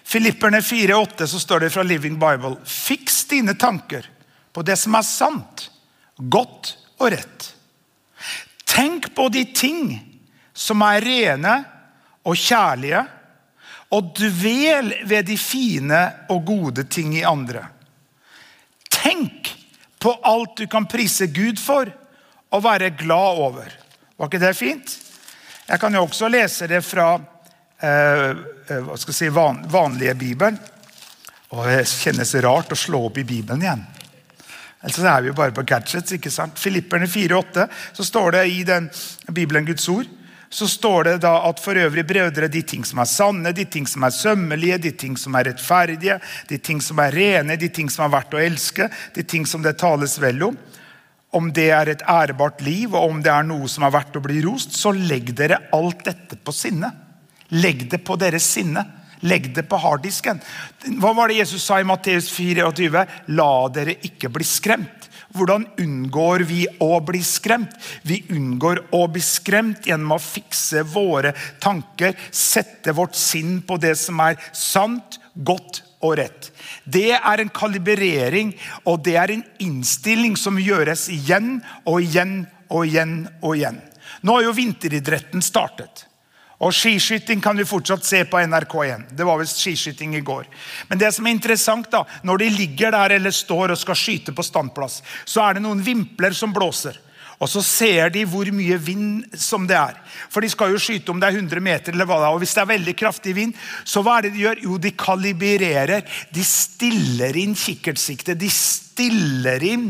Filipperne 0.03 0.61
4,8 0.61 1.27
så 1.27 1.39
står 1.39 1.59
det 1.59 1.69
fra 1.69 1.83
Living 1.83 2.15
Bible 2.19 2.55
Fiks 2.65 3.25
dine 3.27 3.57
tanker 3.59 4.07
på 4.53 4.63
det 4.63 4.77
som 4.79 4.95
er 4.95 5.03
sant, 5.03 5.67
godt 6.15 6.73
og 6.99 7.11
rett. 7.11 7.51
Tenk 8.63 9.11
på 9.15 9.27
de 9.35 9.45
ting 9.51 9.93
som 10.55 10.83
er 10.87 11.03
rene 11.03 11.55
og 12.23 12.39
kjærlige, 12.39 13.03
og 13.91 14.13
dvel 14.15 14.93
ved 15.03 15.27
de 15.27 15.35
fine 15.35 16.05
og 16.31 16.45
gode 16.47 16.87
ting 16.87 17.17
i 17.19 17.27
andre. 17.27 17.67
Tenk 18.87 19.57
på 19.99 20.15
alt 20.23 20.55
du 20.63 20.69
kan 20.71 20.87
prise 20.87 21.27
Gud 21.35 21.59
for 21.59 21.99
og 22.51 22.63
være 22.63 22.93
glad 22.99 23.41
over. 23.47 23.71
Var 24.17 24.29
ikke 24.29 24.41
det 24.43 24.55
fint? 24.57 24.97
Jeg 25.67 25.79
kan 25.79 25.93
jo 25.95 26.03
også 26.03 26.27
lese 26.31 26.67
det 26.67 26.81
fra 26.83 27.13
Eh, 27.81 28.29
eh, 28.29 28.77
hva 28.85 28.97
skal 28.97 29.09
jeg 29.09 29.17
si, 29.17 29.29
van, 29.33 29.63
vanlige 29.69 30.13
Bibelen. 30.15 30.59
Og 31.51 31.65
Det 31.65 31.81
kjennes 31.89 32.35
rart 32.45 32.71
å 32.71 32.77
slå 32.77 33.07
opp 33.07 33.17
i 33.17 33.25
Bibelen 33.25 33.63
igjen. 33.63 33.81
Ellers 34.81 34.99
er 34.99 35.21
vi 35.21 35.29
jo 35.31 35.37
bare 35.37 35.53
på 35.53 35.65
gadgets. 35.65 36.13
ikke 36.13 36.31
sant? 36.31 36.59
Filipperne 36.59 37.07
4,8 37.07 37.67
så 37.93 38.03
står 38.05 38.31
det 38.31 38.45
i 38.47 38.63
den 38.63 38.89
Bibelen 39.33 39.65
Guds 39.65 39.89
ord 39.89 40.05
så 40.51 40.67
står 40.67 41.03
det 41.03 41.17
da 41.23 41.47
at 41.47 41.61
for 41.63 41.79
øvrig, 41.79 42.03
brødre, 42.03 42.49
de 42.51 42.61
ting 42.61 42.83
som 42.83 42.99
er 42.99 43.07
sanne, 43.07 43.53
de 43.55 43.63
ting 43.65 43.85
som 43.87 44.03
er 44.03 44.11
sømmelige, 44.11 44.77
de 44.83 44.91
ting 44.91 45.15
som 45.17 45.35
er 45.39 45.47
rettferdige, 45.47 46.17
de 46.49 46.57
ting 46.57 46.81
som 46.83 46.99
er 46.99 47.15
rene, 47.15 47.55
de 47.55 47.69
ting 47.71 47.87
som 47.89 48.03
er 48.03 48.11
verdt 48.17 48.35
å 48.35 48.41
elske, 48.41 48.89
de 49.15 49.23
ting 49.23 49.47
som 49.47 49.63
det 49.63 49.77
tales 49.79 50.17
vel 50.19 50.43
om, 50.49 50.57
om 51.37 51.51
det 51.55 51.69
er 51.71 51.91
et 51.91 52.03
ærebart 52.09 52.61
liv, 52.65 52.93
og 52.93 53.13
om 53.13 53.21
det 53.23 53.31
er 53.31 53.45
noe 53.47 53.69
som 53.71 53.85
er 53.87 53.93
verdt 53.95 54.17
å 54.19 54.23
bli 54.23 54.41
rost, 54.43 54.75
så 54.75 54.91
legg 54.95 55.31
dere 55.37 55.61
alt 55.75 56.03
dette 56.07 56.37
på 56.37 56.53
sinne. 56.55 56.91
Legg 57.55 57.87
det 57.91 58.01
på 58.07 58.17
deres 58.19 58.47
sinne. 58.57 58.83
Legg 59.27 59.51
det 59.53 59.67
på 59.69 59.77
harddisken. 59.77 60.39
Hva 60.99 61.13
var 61.13 61.29
det 61.29 61.41
Jesus 61.41 61.63
sa 61.63 61.77
i 61.79 61.85
Matteus 61.87 62.31
24? 62.33 63.05
La 63.37 63.51
dere 63.73 63.99
ikke 64.07 64.31
bli 64.33 64.47
skremt. 64.47 65.07
Hvordan 65.31 65.63
unngår 65.79 66.43
vi 66.49 66.65
å 66.83 66.97
bli 67.05 67.21
skremt? 67.23 67.71
Vi 68.03 68.19
unngår 68.33 68.83
å 68.97 69.05
bli 69.11 69.21
skremt 69.23 69.87
gjennom 69.87 70.17
å 70.17 70.23
fikse 70.23 70.83
våre 70.83 71.31
tanker, 71.63 72.17
sette 72.31 72.91
vårt 72.97 73.15
sinn 73.15 73.61
på 73.67 73.77
det 73.79 73.93
som 73.99 74.19
er 74.25 74.41
sant, 74.51 75.21
godt 75.35 75.83
og 76.03 76.17
rett. 76.19 76.50
Det 76.91 77.11
er 77.15 77.41
en 77.41 77.51
kalibrering, 77.53 78.53
og 78.85 79.03
det 79.05 79.15
er 79.19 79.33
en 79.33 79.43
innstilling 79.63 80.35
som 80.39 80.59
gjøres 80.59 81.07
igjen 81.13 81.59
og 81.85 82.01
igjen 82.03 82.41
og 82.69 82.85
igjen. 82.87 83.27
og 83.41 83.55
igjen. 83.55 83.81
Nå 84.21 84.37
har 84.37 84.47
jo 84.47 84.55
vinteridretten 84.55 85.43
startet. 85.43 86.05
Og 86.61 86.73
Skiskyting 86.77 87.41
kan 87.41 87.57
vi 87.57 87.65
fortsatt 87.65 88.05
se 88.05 88.19
på 88.29 88.37
NRK1. 88.37 89.07
Det 89.17 89.25
var 89.25 89.39
visst 89.39 89.57
skiskyting 89.63 90.13
i 90.15 90.21
går. 90.21 90.45
Men 90.91 90.99
det 91.01 91.09
som 91.15 91.25
er 91.25 91.33
interessant 91.33 91.89
da, 91.89 92.03
når 92.23 92.43
de 92.43 92.49
ligger 92.53 92.93
der 92.93 93.15
eller 93.17 93.33
står 93.33 93.73
og 93.73 93.79
skal 93.81 93.97
skyte 93.97 94.35
på 94.37 94.45
standplass, 94.45 94.99
så 95.25 95.41
er 95.47 95.57
det 95.57 95.63
noen 95.65 95.81
vimpler 95.81 96.37
som 96.37 96.53
blåser. 96.53 96.99
Og 97.41 97.49
så 97.49 97.63
ser 97.65 98.11
de 98.13 98.21
hvor 98.29 98.45
mye 98.53 98.77
vind 98.77 99.23
som 99.39 99.65
det 99.69 99.77
er. 99.77 99.97
For 100.29 100.45
de 100.45 100.49
skal 100.51 100.75
jo 100.75 100.81
skyte 100.81 101.09
om 101.13 101.21
det 101.21 101.31
er 101.31 101.39
100 101.39 101.63
meter. 101.63 101.93
eller 101.93 102.05
hva 102.05 102.19
det 102.19 102.27
er. 102.27 102.35
Og 102.35 102.43
Hvis 102.43 102.53
det 102.53 102.61
er 102.61 102.73
veldig 102.75 102.95
kraftig 102.95 103.35
vind, 103.35 103.53
så 103.83 104.03
hva 104.05 104.17
er 104.17 104.27
det 104.27 104.33
de 104.35 104.43
gjør? 104.45 104.61
Jo, 104.67 104.77
de 104.77 104.91
kalibrerer. 104.91 106.05
De 106.33 106.43
stiller 106.45 107.37
inn 107.41 107.55
kikkertsiktet. 107.57 108.37
De 108.37 108.49
stiller 108.49 109.63
inn 109.65 109.87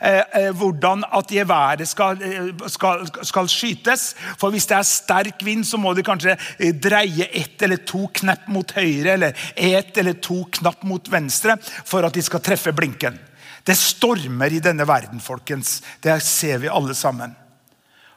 eh, 0.00 0.22
eh, 0.22 0.48
hvordan 0.56 1.04
at 1.12 1.28
geværet 1.36 1.88
skal, 1.88 2.22
eh, 2.24 2.48
skal, 2.72 3.04
skal, 3.20 3.52
skytes. 3.52 4.06
For 4.40 4.54
hvis 4.54 4.70
det 4.70 4.78
er 4.78 4.88
sterk 4.88 5.44
vind, 5.44 5.66
så 5.68 5.76
må 5.76 5.92
de 5.92 6.06
kanskje 6.06 6.38
eh, 6.56 6.72
dreie 6.72 7.28
ett 7.36 7.68
eller 7.68 7.84
to 7.84 8.06
knepp 8.16 8.48
mot 8.48 8.72
høyre 8.78 9.18
eller 9.18 9.46
ett 9.54 10.00
eller 10.00 10.16
to 10.24 10.46
knapp 10.56 10.88
mot 10.88 11.12
venstre 11.12 11.58
for 11.84 12.06
at 12.06 12.16
de 12.16 12.24
skal 12.24 12.40
treffe 12.40 12.72
blinken. 12.72 13.20
Det 13.64 13.76
stormer 13.78 14.52
i 14.52 14.60
denne 14.60 14.84
verden, 14.88 15.22
folkens. 15.24 15.78
Det 16.04 16.18
ser 16.22 16.60
vi 16.62 16.72
alle 16.72 16.94
sammen. 16.94 17.32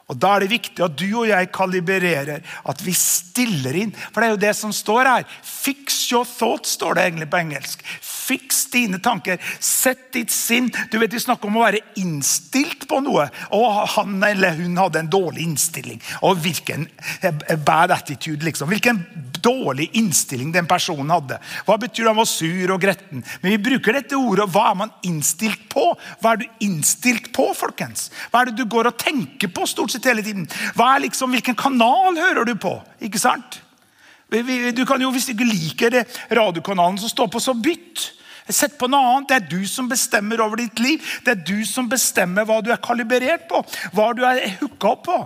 Og 0.07 0.15
Da 0.15 0.35
er 0.35 0.43
det 0.43 0.53
viktig 0.53 0.83
at 0.83 0.95
du 0.95 1.07
og 1.19 1.27
jeg 1.27 1.51
kalibrerer, 1.51 2.39
at 2.39 2.83
vi 2.83 2.93
stiller 2.95 3.75
inn. 3.75 3.91
For 4.11 4.21
det 4.21 4.27
er 4.27 4.35
jo 4.35 4.45
det 4.45 4.53
som 4.55 4.71
står 4.71 5.09
her. 5.09 5.25
Fix 5.43 6.05
your 6.11 6.27
thoughts, 6.27 6.77
står 6.79 6.95
det 6.95 7.03
egentlig 7.03 7.29
på 7.31 7.41
engelsk. 7.41 7.83
Fiks 8.27 8.65
dine 8.73 8.99
tanker. 9.03 9.39
Sett 9.59 10.11
ditt 10.13 10.31
sinn. 10.33 10.69
Du 10.91 10.99
vet, 10.99 11.13
Vi 11.13 11.23
snakker 11.23 11.47
om 11.47 11.57
å 11.57 11.63
være 11.63 11.79
innstilt 12.01 12.87
på 12.89 12.99
noe. 13.05 13.29
Og 13.55 13.77
han 13.95 14.17
eller 14.23 14.57
hun 14.59 14.77
hadde 14.77 14.99
en 14.99 15.11
dårlig 15.11 15.45
innstilling. 15.47 16.01
Og 16.27 16.41
hvilken 16.43 16.87
bad 17.65 17.93
attitude, 17.95 18.43
liksom. 18.45 18.69
Hvilken 18.71 18.99
dårlig 19.41 19.89
innstilling 19.97 20.51
den 20.51 20.67
personen 20.67 21.13
hadde. 21.13 21.39
Hva 21.67 21.77
betyr 21.79 22.03
det? 22.03 22.11
Han 22.11 22.19
var 22.19 22.29
sur 22.29 22.73
og 22.75 22.81
gretten. 22.83 23.23
Men 23.41 23.55
vi 23.55 23.61
bruker 23.69 23.95
dette 23.95 24.19
ordet. 24.19 24.49
Hva 24.51 24.71
er 24.71 24.79
man 24.83 24.93
innstilt 25.07 25.69
på? 25.71 25.87
Hva 26.21 26.33
er 26.33 26.43
du 26.43 26.65
innstilt 26.67 27.31
på, 27.35 27.47
folkens? 27.55 28.09
Hva 28.31 28.43
er 28.43 28.51
det 28.51 28.57
du 28.59 28.67
går 28.67 28.91
og 28.91 28.99
tenker 28.99 29.53
på? 29.53 29.67
stort 29.67 29.93
sett 29.93 30.07
hele 30.09 30.25
tiden. 30.25 30.47
Hva 30.75 30.95
er 30.95 31.05
Liksom, 31.07 31.31
hvilken 31.31 31.55
kanal 31.55 32.17
hører 32.17 32.47
du 32.47 32.55
på? 32.59 32.73
Ikke 33.05 33.19
sant? 33.21 33.61
Du 34.27 34.83
kan 34.85 34.99
jo, 34.99 35.11
Hvis 35.11 35.29
du 35.29 35.31
ikke 35.31 35.47
liker 35.47 35.89
det, 35.93 36.05
radiokanalen 36.31 36.97
som 36.99 37.09
står 37.09 37.29
på, 37.31 37.39
så 37.39 37.53
bytt. 37.53 38.16
Sett 38.49 38.77
på 38.79 38.87
noe 38.91 39.13
annet. 39.13 39.29
Det 39.29 39.37
er 39.37 39.47
du 39.51 39.67
som 39.69 39.89
bestemmer 39.91 40.41
over 40.43 40.61
ditt 40.61 40.79
liv. 40.79 41.03
Det 41.25 41.33
er 41.33 41.41
du 41.47 41.65
som 41.67 41.89
bestemmer 41.91 42.47
hva 42.47 42.61
du 42.63 42.71
er 42.71 42.83
kalibrert 42.83 43.47
på, 43.49 43.63
hva 43.95 44.11
du 44.15 44.23
er 44.27 44.43
hooka 44.61 44.93
opp 44.93 45.03
på. 45.07 45.17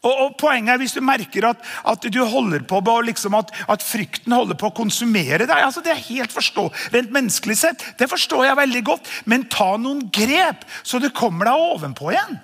Og, 0.00 0.12
og 0.24 0.36
Poenget 0.40 0.72
er 0.72 0.80
hvis 0.80 0.94
du 0.96 1.02
merker 1.04 1.44
at, 1.50 1.64
at 1.84 2.06
du 2.08 2.20
holder 2.24 2.62
på 2.68 2.80
liksom 3.04 3.36
at, 3.36 3.50
at, 3.68 3.82
frykten 3.84 4.32
holder 4.32 4.56
på 4.56 4.70
å 4.70 4.76
konsumere 4.76 5.44
deg. 5.44 5.56
altså 5.60 5.82
Det 5.84 5.92
er 5.92 6.06
helt 6.08 6.32
forstå, 6.32 6.68
rent 6.94 7.12
menneskelig 7.12 7.56
sett, 7.60 7.84
det 8.00 8.08
forstår 8.08 8.46
jeg 8.48 8.60
veldig 8.62 8.84
godt. 8.88 9.10
Men 9.28 9.48
ta 9.52 9.74
noen 9.76 10.06
grep, 10.12 10.64
så 10.82 11.00
du 11.02 11.10
kommer 11.12 11.50
deg 11.50 11.66
ovenpå 11.74 12.14
igjen. 12.14 12.38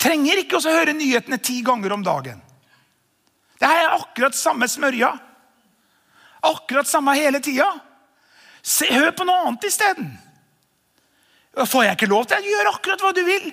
Trenger 0.00 0.40
ikke 0.40 0.56
å 0.56 0.64
høre 0.64 0.96
nyhetene 0.96 1.36
ti 1.44 1.58
ganger 1.64 1.92
om 1.92 2.04
dagen. 2.04 2.40
Det 3.60 3.68
er 3.68 3.92
akkurat 3.92 4.36
samme 4.36 4.64
smørja. 4.70 5.12
Akkurat 6.46 6.88
samme 6.88 7.14
hele 7.18 7.40
tida. 7.44 7.68
Hør 8.90 9.10
på 9.16 9.26
noe 9.28 9.48
annet 9.48 9.66
isteden. 9.68 10.10
Får 11.66 11.84
jeg 11.84 11.98
ikke 11.98 12.10
lov 12.12 12.26
til 12.28 12.38
det? 12.38 12.52
Gjør 12.52 12.70
akkurat 12.72 13.04
hva 13.04 13.12
du 13.16 13.22
vil. 13.26 13.50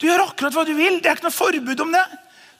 Du 0.00 0.06
gjør 0.08 0.24
akkurat 0.24 0.56
hva 0.56 0.64
du 0.66 0.74
vil. 0.74 0.98
Det 0.98 1.10
er 1.10 1.18
ikke 1.18 1.28
noe 1.28 1.36
forbud 1.36 1.84
om 1.84 1.94
det. 1.94 2.04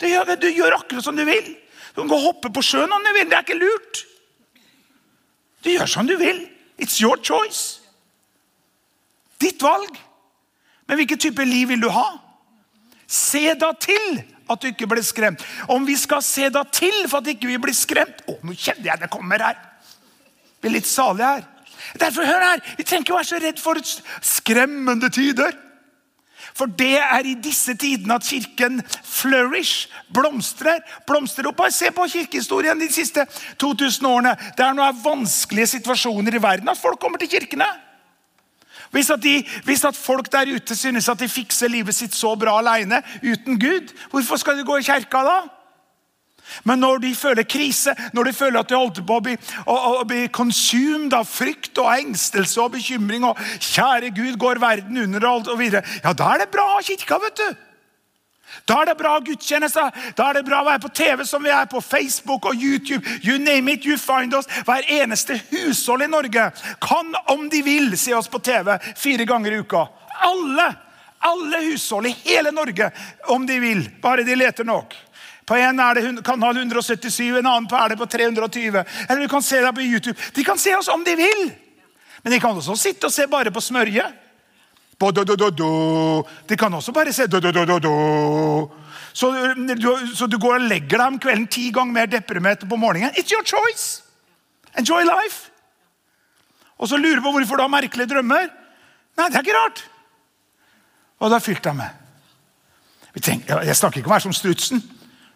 Du 0.01 0.07
gjør, 0.09 0.35
du 0.37 0.49
gjør 0.51 0.77
akkurat 0.77 1.05
som 1.05 1.17
du 1.17 1.25
vil. 1.29 1.53
Du 1.95 2.03
kan 2.03 2.11
gå 2.11 2.19
og 2.19 2.27
hoppe 2.29 2.53
på 2.55 2.63
sjøen 2.65 2.93
om 2.93 3.05
du 3.05 3.13
vil. 3.17 3.29
Det 3.31 3.39
er 3.39 3.47
ikke 3.47 3.61
lurt. 3.61 4.03
Du 5.65 5.71
gjør 5.73 5.91
som 5.91 6.09
du 6.09 6.17
vil. 6.21 6.45
It's 6.81 7.01
your 7.03 7.21
choice. 7.23 7.81
Ditt 9.41 9.63
valg. 9.63 9.97
Men 10.89 11.01
hvilken 11.01 11.19
type 11.19 11.45
liv 11.45 11.69
vil 11.71 11.83
du 11.83 11.89
ha? 11.93 12.07
Se 13.07 13.55
da 13.59 13.73
til 13.81 14.21
at 14.51 14.63
du 14.63 14.69
ikke 14.71 14.89
blir 14.91 15.05
skremt. 15.07 15.45
Om 15.71 15.87
vi 15.87 15.97
skal 15.99 16.23
se 16.27 16.49
da 16.53 16.65
til 16.67 17.07
for 17.09 17.21
at 17.21 17.33
ikke 17.33 17.51
vi 17.51 17.59
blir 17.63 17.77
skremt 17.77 18.25
Å, 18.29 18.37
nå 18.43 18.57
kjenner 18.57 18.93
jeg 18.93 19.03
det 19.05 19.11
kommer 19.13 19.43
her. 19.45 19.59
Jeg 19.59 20.63
blir 20.67 20.79
litt 20.79 20.91
salig 20.91 21.25
her. 21.25 21.49
Derfor, 22.01 22.27
hør 22.27 22.45
her, 22.45 22.63
Vi 22.77 22.85
trenger 22.85 23.07
ikke 23.07 23.19
være 23.19 23.31
så 23.31 23.43
redd 23.43 23.61
for 23.63 23.81
skremmende 24.21 25.11
tider. 25.11 25.57
For 26.55 26.67
det 26.67 26.99
er 26.99 27.27
i 27.27 27.37
disse 27.41 27.75
tidene 27.79 28.17
at 28.19 28.27
kirken 28.27 28.81
flourish, 29.05 29.89
blomstrer. 30.13 30.83
blomstrer 31.07 31.49
opp. 31.49 31.57
Bare 31.57 31.73
Se 31.73 31.91
på 31.91 32.07
kirkehistorien 32.11 32.81
de 32.81 32.91
siste 32.93 33.27
2000 33.59 34.07
årene. 34.07 34.35
Det 34.57 34.65
er 34.67 34.75
noen 34.77 35.05
vanskelige 35.05 35.77
situasjoner 35.77 36.35
i 36.35 36.43
verden 36.43 36.69
at 36.69 36.81
folk 36.81 37.01
kommer 37.01 37.19
til 37.19 37.31
kirkene. 37.31 37.69
Hvis 38.91 39.11
at, 39.11 39.23
de, 39.23 39.45
hvis 39.65 39.85
at, 39.85 39.97
folk 39.97 40.33
der 40.33 40.51
ute 40.55 40.77
synes 40.77 41.09
at 41.09 41.21
de 41.21 41.29
fikser 41.29 41.69
livet 41.69 41.95
sitt 41.95 42.15
så 42.15 42.35
bra 42.35 42.57
alene 42.59 43.03
uten 43.23 43.61
Gud, 43.61 43.95
hvorfor 44.11 44.37
skal 44.37 44.59
de 44.59 44.67
gå 44.67 44.81
i 44.81 44.87
kirka 44.87 45.23
da? 45.27 45.39
Men 46.65 46.81
når 46.83 46.99
de 46.99 47.15
føler 47.15 47.47
krise, 47.47 47.95
når 48.13 48.25
de 48.25 48.33
føler 48.33 48.61
at 48.61 48.69
de 48.69 48.75
holder 48.75 49.05
på 49.07 49.19
å 49.21 49.23
bli, 49.23 49.37
å, 49.71 50.03
bli 50.09 50.25
consumed 50.35 51.15
av 51.15 51.29
frykt 51.31 51.79
og 51.79 51.93
engstelse 51.95 52.59
og 52.61 52.73
bekymring 52.75 53.25
og 53.29 53.39
'Kjære 53.39 54.11
Gud, 54.17 54.37
går 54.39 54.59
verden 54.59 54.99
under?' 54.99 55.29
og 55.31 55.59
videre, 55.59 55.85
ja, 56.05 56.13
da 56.13 56.33
er 56.35 56.43
det 56.43 56.51
bra 56.51 56.67
å 56.67 56.79
ha 56.81 56.83
kirka, 56.83 57.21
vet 57.23 57.39
du. 57.39 57.70
Da 58.65 58.81
er 58.83 58.91
det 58.91 58.97
bra 58.99 59.19
gudstjenester. 59.25 59.91
Da 60.17 60.29
er 60.31 60.41
det 60.41 60.45
bra 60.49 60.61
å 60.63 60.69
være 60.69 60.83
på 60.85 60.93
TV 60.95 61.25
som 61.27 61.43
vi 61.45 61.53
er 61.55 61.69
på 61.71 61.81
Facebook 61.85 62.47
og 62.51 62.55
YouTube. 62.55 63.03
You 63.25 63.39
name 63.39 63.73
it, 63.73 63.87
you 63.87 63.99
find 63.99 64.35
us. 64.35 64.49
Hver 64.67 64.87
eneste 65.01 65.41
hushold 65.51 66.05
i 66.07 66.11
Norge 66.11 66.51
kan, 66.83 67.15
om 67.35 67.49
de 67.51 67.63
vil, 67.67 67.99
se 67.99 68.15
oss 68.15 68.31
på 68.31 68.43
TV 68.45 68.77
fire 68.97 69.27
ganger 69.29 69.53
i 69.57 69.61
uka. 69.65 69.87
Alle! 70.27 70.71
Alle 71.21 71.59
hushold 71.67 72.07
i 72.09 72.17
hele 72.25 72.49
Norge, 72.51 72.91
om 73.29 73.47
de 73.47 73.59
vil. 73.61 73.83
Bare 74.01 74.25
de 74.25 74.37
leter 74.37 74.65
nok. 74.65 74.95
På 75.45 75.57
en 75.57 75.77
det 75.77 76.23
kanal 76.25 76.57
177, 76.57 77.39
en 77.39 77.47
annen 77.47 77.67
er 77.75 77.89
det 77.89 77.99
på 77.99 78.07
320. 78.07 78.85
Eller 79.09 79.21
du 79.21 79.29
kan 79.29 79.43
se 79.43 79.61
det 79.61 79.73
på 79.75 79.83
YouTube. 79.83 80.19
De 80.35 80.45
kan 80.45 80.59
se 80.59 80.77
oss 80.77 80.89
om 80.89 81.05
de 81.05 81.17
vil. 81.17 81.51
Men 82.23 82.33
de 82.33 82.41
kan 82.41 82.57
også 82.57 82.77
sitte 82.77 83.09
og 83.09 83.13
se 83.13 83.27
bare 83.27 83.51
på 83.51 83.61
smørje. 83.61 84.05
De 85.01 86.57
kan 86.61 86.75
også 86.75 86.93
bare 86.93 87.13
se 87.13 87.25
så 89.13 89.31
du, 89.81 89.99
så 90.15 90.27
du 90.27 90.39
går 90.39 90.55
og 90.55 90.67
legger 90.71 90.99
deg 90.99 91.07
om 91.07 91.19
kvelden 91.19 91.47
ti 91.51 91.71
ganger 91.75 91.93
mer 91.93 92.07
deprimert 92.07 92.63
på 92.69 92.77
morgenen. 92.77 93.11
It's 93.19 93.33
your 93.33 93.43
choice! 93.45 94.03
Enjoy 94.79 95.03
life! 95.03 95.51
Og 96.79 96.89
så 96.89 96.97
lurer 96.97 97.17
du 97.17 97.23
på 97.25 97.33
hvorfor 97.35 97.57
du 97.57 97.63
har 97.63 97.73
merkelige 97.73 98.09
drømmer. 98.13 98.47
Nei, 99.19 99.27
det 99.29 99.37
er 99.37 99.45
ikke 99.45 99.57
rart. 99.57 99.83
Og 101.19 101.29
det 101.29 101.37
har 101.37 101.45
fylt 101.45 101.65
deg 101.65 101.77
med. 101.77 101.89
Jeg 103.27 103.77
snakker 103.77 104.01
ikke 104.01 104.09
om 104.09 104.15
å 104.15 104.17
være 104.17 104.29
som 104.29 104.37
strutsen. 104.37 104.81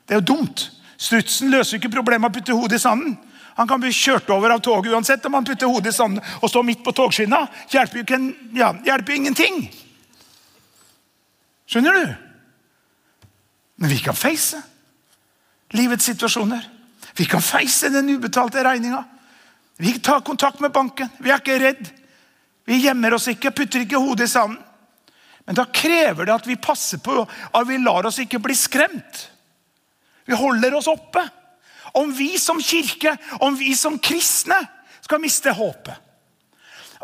Det 0.09 0.15
er 0.15 0.23
jo 0.23 0.29
dumt. 0.33 0.69
Strutsen 0.97 1.51
løser 1.53 1.77
ikke 1.81 1.93
problemet 1.93 2.23
med 2.23 2.31
å 2.31 2.39
putte 2.39 2.57
hodet 2.57 2.79
i 2.79 2.85
sanden. 2.85 3.19
Han 3.55 3.69
kan 3.71 3.81
bli 3.81 3.93
kjørt 3.95 4.31
over 4.35 4.51
av 4.51 4.63
toget 4.65 4.93
uansett 4.93 5.27
om 5.27 5.35
han 5.39 5.47
putter 5.47 5.71
hodet 5.71 5.93
i 5.93 5.97
sanden 5.97 6.23
og 6.41 6.51
står 6.51 6.67
midt 6.67 6.85
på 6.85 6.93
togskinna. 6.97 7.45
Hjelper 7.71 8.03
jo 8.03 8.19
ja, 8.59 8.73
hjelper 8.87 9.15
ingenting. 9.15 9.65
Skjønner 11.71 11.99
du? 11.99 12.15
Men 13.83 13.91
vi 13.91 13.99
kan 14.03 14.17
face 14.17 14.61
livets 15.75 16.07
situasjoner. 16.07 16.71
Vi 17.17 17.27
kan 17.31 17.43
face 17.43 17.89
den 17.91 18.11
ubetalte 18.11 18.65
regninga. 18.65 19.05
Vi 19.77 19.99
tar 19.99 20.21
kontakt 20.21 20.61
med 20.61 20.73
banken. 20.73 21.09
Vi 21.19 21.31
er 21.31 21.43
ikke 21.43 21.59
redd. 21.59 21.89
Vi 22.65 22.79
gjemmer 22.81 23.15
oss 23.15 23.29
ikke, 23.29 23.53
putter 23.55 23.83
ikke 23.85 24.01
hodet 24.01 24.29
i 24.29 24.33
sanden. 24.33 24.61
Men 25.45 25.59
da 25.59 25.67
krever 25.69 26.25
det 26.25 26.35
at 26.35 26.47
vi 26.49 26.57
passer 26.57 27.03
på 27.05 27.19
at 27.21 27.67
vi 27.69 27.79
lar 27.83 28.07
oss 28.09 28.19
ikke 28.23 28.41
bli 28.41 28.55
skremt. 28.57 29.27
Vi 30.25 30.37
holder 30.39 30.79
oss 30.79 30.89
oppe. 30.89 31.21
Om 31.95 32.11
vi 32.15 32.35
som 32.39 32.59
kirke, 32.63 33.17
om 33.41 33.57
vi 33.59 33.75
som 33.79 33.99
kristne 34.03 34.59
skal 35.05 35.23
miste 35.23 35.53
håpet. 35.55 36.01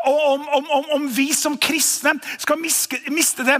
Og 0.01 0.33
om, 0.33 0.47
om, 0.57 0.69
om, 0.71 0.85
om 0.95 1.07
vi 1.13 1.27
som 1.35 1.57
kristne 1.61 2.15
skal 2.41 2.57
miske, 2.57 2.97
miste 3.13 3.45
det, 3.45 3.57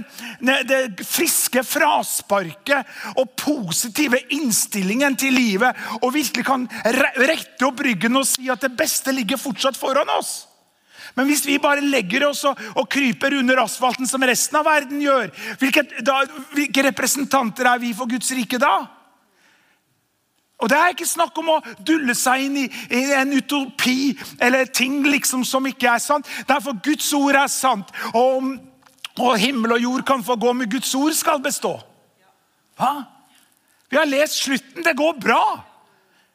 det, 0.65 0.79
friske 1.05 1.61
frasparket 1.67 2.87
og 3.13 3.35
positive 3.37 4.17
innstillingen 4.33 5.17
til 5.21 5.35
livet 5.37 5.77
og 5.99 6.13
virkelig 6.15 6.45
kan 6.47 6.65
rette 7.21 7.67
opp 7.67 7.83
ryggen 7.85 8.17
og 8.17 8.25
si 8.25 8.49
at 8.49 8.63
det 8.65 8.73
beste 8.77 9.13
ligger 9.13 9.41
fortsatt 9.41 9.77
foran 9.77 10.09
oss. 10.17 10.47
Men 11.17 11.27
hvis 11.27 11.43
vi 11.45 11.59
bare 11.61 11.83
legger 11.83 12.25
oss 12.29 12.45
og, 12.47 12.59
og 12.79 12.87
kryper 12.89 13.35
under 13.37 13.61
asfalten 13.65 14.09
som 14.09 14.23
resten 14.25 14.57
av 14.57 14.65
verden 14.65 15.01
gjør, 15.03 15.29
hvilke, 15.61 15.83
da, 16.07 16.23
hvilke 16.55 16.87
representanter 16.87 17.67
er 17.67 17.81
vi 17.83 17.93
for 17.97 18.09
Guds 18.09 18.31
rike 18.33 18.61
da? 18.61 18.79
Og 20.61 20.69
Det 20.69 20.77
er 20.77 20.93
ikke 20.93 21.09
snakk 21.09 21.37
om 21.41 21.49
å 21.55 21.61
dulle 21.81 22.13
seg 22.17 22.45
inn 22.45 22.57
i, 22.63 22.65
i 22.93 23.01
en 23.17 23.33
utopi 23.33 24.13
eller 24.41 24.69
ting 24.69 25.01
liksom 25.07 25.45
som 25.47 25.65
ikke 25.65 25.89
er 25.95 26.03
sant. 26.03 26.29
Derfor 26.49 26.77
Guds 26.85 27.09
ord 27.17 27.35
er 27.35 27.49
sant. 27.49 27.89
Og, 28.13 28.53
og 29.17 29.39
himmel 29.41 29.73
og 29.77 29.81
jord 29.81 30.05
kan 30.05 30.23
få 30.23 30.37
gå, 30.37 30.53
men 30.53 30.69
Guds 30.69 30.93
ord 30.95 31.17
skal 31.17 31.41
bestå. 31.41 31.73
Hva? 32.77 32.93
Vi 33.89 33.97
har 33.97 34.07
lest 34.07 34.43
slutten. 34.43 34.85
Det 34.85 34.95
går 34.97 35.17
bra. 35.19 35.43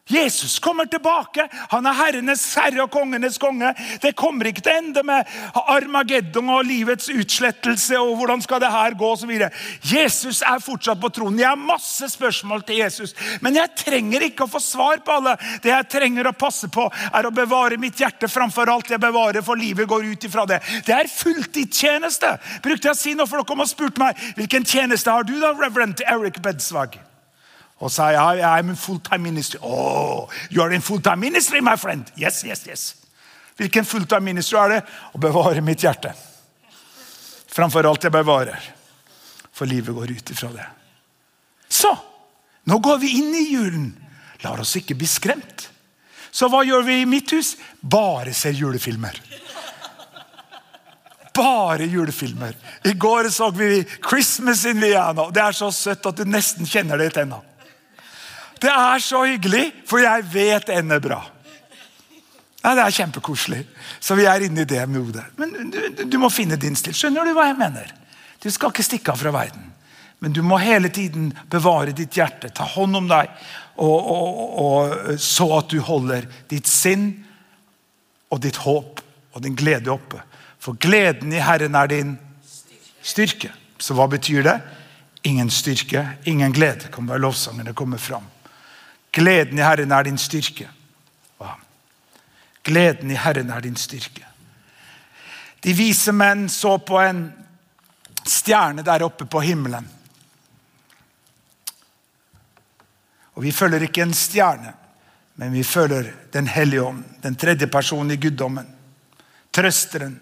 Jesus 0.08 0.58
kommer 0.58 0.86
tilbake. 0.86 1.48
Han 1.68 1.86
er 1.86 1.96
herrenes 1.98 2.42
herre 2.54 2.84
og 2.84 2.92
kongenes 2.94 3.40
konge. 3.42 3.72
Det 4.02 4.12
kommer 4.18 4.46
ikke 4.46 4.62
til 4.62 4.70
å 4.70 4.78
ende 4.78 5.02
med 5.06 5.32
Armageddon 5.66 6.52
og 6.54 6.68
livets 6.68 7.08
utslettelse. 7.10 7.98
og 7.98 8.14
hvordan 8.16 8.42
skal 8.42 8.60
det 8.62 8.70
her 8.70 8.94
gå 8.94 9.08
og 9.12 9.26
videre. 9.26 9.50
Jesus 9.82 10.42
er 10.46 10.62
fortsatt 10.62 11.00
på 11.00 11.10
tronen. 11.10 11.40
Jeg 11.40 11.48
har 11.48 11.58
masse 11.58 12.08
spørsmål 12.12 12.62
til 12.62 12.78
Jesus, 12.84 13.14
men 13.40 13.56
jeg 13.58 13.74
trenger 13.76 14.28
ikke 14.28 14.46
å 14.46 14.52
få 14.52 14.60
svar 14.62 15.02
på 15.02 15.16
alle. 15.18 15.34
Det 15.62 15.72
jeg 15.72 15.90
trenger 15.90 16.30
å 16.30 16.36
passe 16.38 16.68
på, 16.68 16.86
er 17.12 17.26
å 17.26 17.34
bevare 17.34 17.80
mitt 17.80 17.98
hjerte 17.98 18.30
framfor 18.30 18.70
alt 18.70 18.90
jeg 18.90 19.02
bevarer, 19.02 19.42
for 19.42 19.58
livet 19.58 19.88
går 19.88 20.06
ut 20.06 20.28
ifra 20.28 20.46
det. 20.46 20.60
Det 20.86 20.94
er 20.94 21.10
fulltidstjeneste. 21.10 22.36
Brukte 22.62 22.92
jeg 22.92 22.94
å 22.94 23.02
si 23.02 23.18
noe 23.18 23.26
for 23.26 23.42
dere 23.42 23.66
og 23.66 23.70
spurte 23.70 24.02
meg 24.02 24.22
hvilken 24.38 24.64
tjeneste 24.64 25.10
har 25.10 25.26
du 25.26 25.34
da, 25.40 25.50
Reverend 25.56 26.02
Eric 26.06 26.42
Bedsvag? 26.42 26.98
Og 27.84 27.92
sa 27.92 28.08
jeg, 28.10 28.40
I'm 28.40 28.70
in 28.72 28.76
full-time 28.76 29.22
ministry. 29.22 29.60
Oh, 29.62 30.28
you 30.50 30.62
are 30.62 30.72
in 30.72 30.80
full-time 30.80 31.20
ministry, 31.20 31.60
my 31.60 31.76
friend. 31.76 32.08
Yes, 32.16 32.44
yes, 32.44 32.66
yes. 32.66 32.94
Hvilken 33.56 33.84
fulltime 33.84 34.24
ministry 34.24 34.58
er 34.60 34.72
det? 34.72 34.80
Å 35.12 35.20
bevare 35.20 35.60
mitt 35.64 35.84
hjerte. 35.84 36.12
Framfor 37.52 37.88
alt 37.88 38.04
jeg 38.04 38.12
bevarer. 38.12 38.72
For 39.52 39.68
livet 39.68 39.96
går 39.96 40.12
ut 40.12 40.32
ifra 40.32 40.50
det. 40.52 40.66
Så, 41.68 41.92
nå 42.68 42.78
går 42.84 42.98
vi 43.00 43.14
inn 43.18 43.32
i 43.34 43.46
julen. 43.52 43.88
Lar 44.44 44.60
oss 44.60 44.76
ikke 44.76 44.96
bli 44.96 45.08
skremt. 45.08 45.70
Så 46.30 46.50
hva 46.52 46.60
gjør 46.68 46.84
vi 46.84 47.00
i 47.00 47.08
mitt 47.08 47.32
hus? 47.32 47.54
Bare 47.80 48.34
ser 48.36 48.56
julefilmer. 48.56 49.20
Bare 51.36 51.88
julefilmer. 51.88 52.56
I 52.84 52.92
går 52.92 53.28
så 53.32 53.50
vi 53.50 53.84
'Christmas 53.84 54.64
in 54.64 54.80
Vienna'. 54.80 55.32
Det 55.32 55.42
er 55.42 55.52
så 55.52 55.70
søtt 55.72 56.06
at 56.06 56.16
du 56.16 56.24
nesten 56.24 56.66
kjenner 56.66 56.98
det 56.98 57.06
i 57.06 57.14
tenna. 57.20 57.40
Det 58.60 58.72
er 58.72 59.02
så 59.04 59.24
hyggelig, 59.26 59.64
for 59.88 60.00
jeg 60.00 60.24
vet 60.32 60.68
det 60.68 60.78
er 60.80 61.00
bra. 61.02 61.20
Ja, 62.62 62.74
Det 62.74 62.82
er 62.82 62.90
kjempekoselig. 62.90 63.66
Så 64.00 64.14
vi 64.14 64.24
er 64.26 64.42
inne 64.42 64.64
i 64.64 64.68
det 64.68 64.82
modet. 64.88 65.24
Men 65.36 65.70
du, 65.70 66.04
du, 66.04 66.18
må 66.18 66.30
finne 66.30 66.56
din 66.56 66.76
stil. 66.76 66.94
Skjønner 66.94 67.24
du 67.24 67.34
hva 67.36 67.46
jeg 67.50 67.58
mener? 67.58 67.92
Du 68.42 68.50
skal 68.50 68.72
ikke 68.72 68.86
stikke 68.86 69.12
av 69.12 69.20
fra 69.20 69.30
verden. 69.30 69.72
Men 70.18 70.32
du 70.32 70.42
må 70.42 70.58
hele 70.58 70.88
tiden 70.88 71.30
bevare 71.52 71.92
ditt 71.94 72.16
hjerte, 72.16 72.48
ta 72.50 72.64
hånd 72.64 72.96
om 72.96 73.06
deg, 73.08 73.28
og, 73.76 74.08
og, 74.08 74.38
og, 74.64 75.10
så 75.20 75.50
at 75.58 75.68
du 75.70 75.82
holder 75.84 76.24
ditt 76.48 76.66
sinn 76.66 77.10
og 78.32 78.40
ditt 78.40 78.56
håp 78.64 79.02
og 79.36 79.44
din 79.44 79.54
glede 79.54 79.92
oppe. 79.92 80.22
For 80.58 80.78
gleden 80.80 81.34
i 81.36 81.44
Herren 81.44 81.76
er 81.76 81.92
din 81.92 82.16
styrke. 83.04 83.52
Så 83.78 83.94
hva 83.94 84.08
betyr 84.10 84.42
det? 84.42 84.56
ingen 85.26 85.50
styrke, 85.50 86.08
ingen 86.24 86.52
glede, 86.52 86.88
kan 86.92 87.08
være 87.08 87.18
lovsangene 87.24 87.74
komme 87.74 87.98
fram. 87.98 88.24
Gleden 89.16 89.58
i 89.58 89.64
Herren 89.64 89.92
er 89.96 90.04
din 90.04 90.18
styrke. 90.20 90.68
Gleden 92.66 93.10
i 93.10 93.16
Herren 93.16 93.50
er 93.50 93.62
din 93.64 93.76
styrke. 93.80 94.26
De 95.64 95.72
vise 95.72 96.12
menn 96.12 96.50
så 96.52 96.74
på 96.84 96.98
en 97.00 97.22
stjerne 98.26 98.84
der 98.84 99.06
oppe 99.06 99.24
på 99.24 99.40
himmelen. 99.40 99.86
Og 103.36 103.44
vi 103.44 103.54
følger 103.56 103.86
ikke 103.86 104.04
en 104.04 104.12
stjerne, 104.16 104.74
men 105.40 105.52
vi 105.52 105.64
følger 105.64 106.12
Den 106.32 106.46
hellige 106.46 106.82
ånd, 106.82 107.04
den 107.22 107.36
tredje 107.36 107.66
personen 107.66 108.10
i 108.10 108.20
guddommen. 108.20 108.66
Trøsteren, 109.50 110.20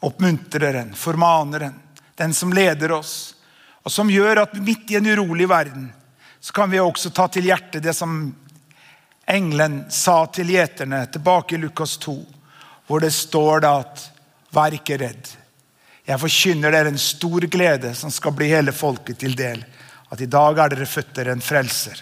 oppmuntreren, 0.00 0.94
formaneren, 0.94 1.74
den 2.18 2.34
som 2.34 2.52
leder 2.52 2.92
oss, 2.92 3.36
og 3.84 3.92
som 3.92 4.10
gjør 4.10 4.42
at 4.42 4.54
midt 4.58 4.90
i 4.90 4.98
en 4.98 5.06
urolig 5.06 5.48
verden 5.48 5.92
så 6.40 6.52
kan 6.52 6.70
vi 6.70 6.80
også 6.80 7.10
ta 7.10 7.28
til 7.28 7.50
hjertet 7.50 7.82
det 7.84 7.94
som 7.96 8.22
engelen 9.28 9.84
sa 9.92 10.24
til 10.32 10.50
gjeterne 10.54 11.04
tilbake 11.12 11.54
i 11.54 11.60
Lukas 11.60 11.96
2, 12.00 12.16
hvor 12.86 13.04
det 13.04 13.12
står 13.14 13.66
da 13.66 13.74
at 13.82 14.06
Vær 14.50 14.74
ikke 14.74 14.96
redd. 14.98 15.28
Jeg 16.02 16.18
forkynner 16.18 16.72
dere 16.74 16.90
en 16.90 16.98
stor 16.98 17.44
glede 17.46 17.92
som 17.94 18.10
skal 18.10 18.34
bli 18.34 18.48
hele 18.50 18.72
folket 18.74 19.20
til 19.22 19.36
del. 19.38 19.60
At 20.10 20.18
i 20.18 20.26
dag 20.26 20.58
er 20.58 20.72
dere 20.72 20.88
født 20.90 21.12
dere 21.14 21.36
en 21.36 21.44
frelser. 21.44 22.00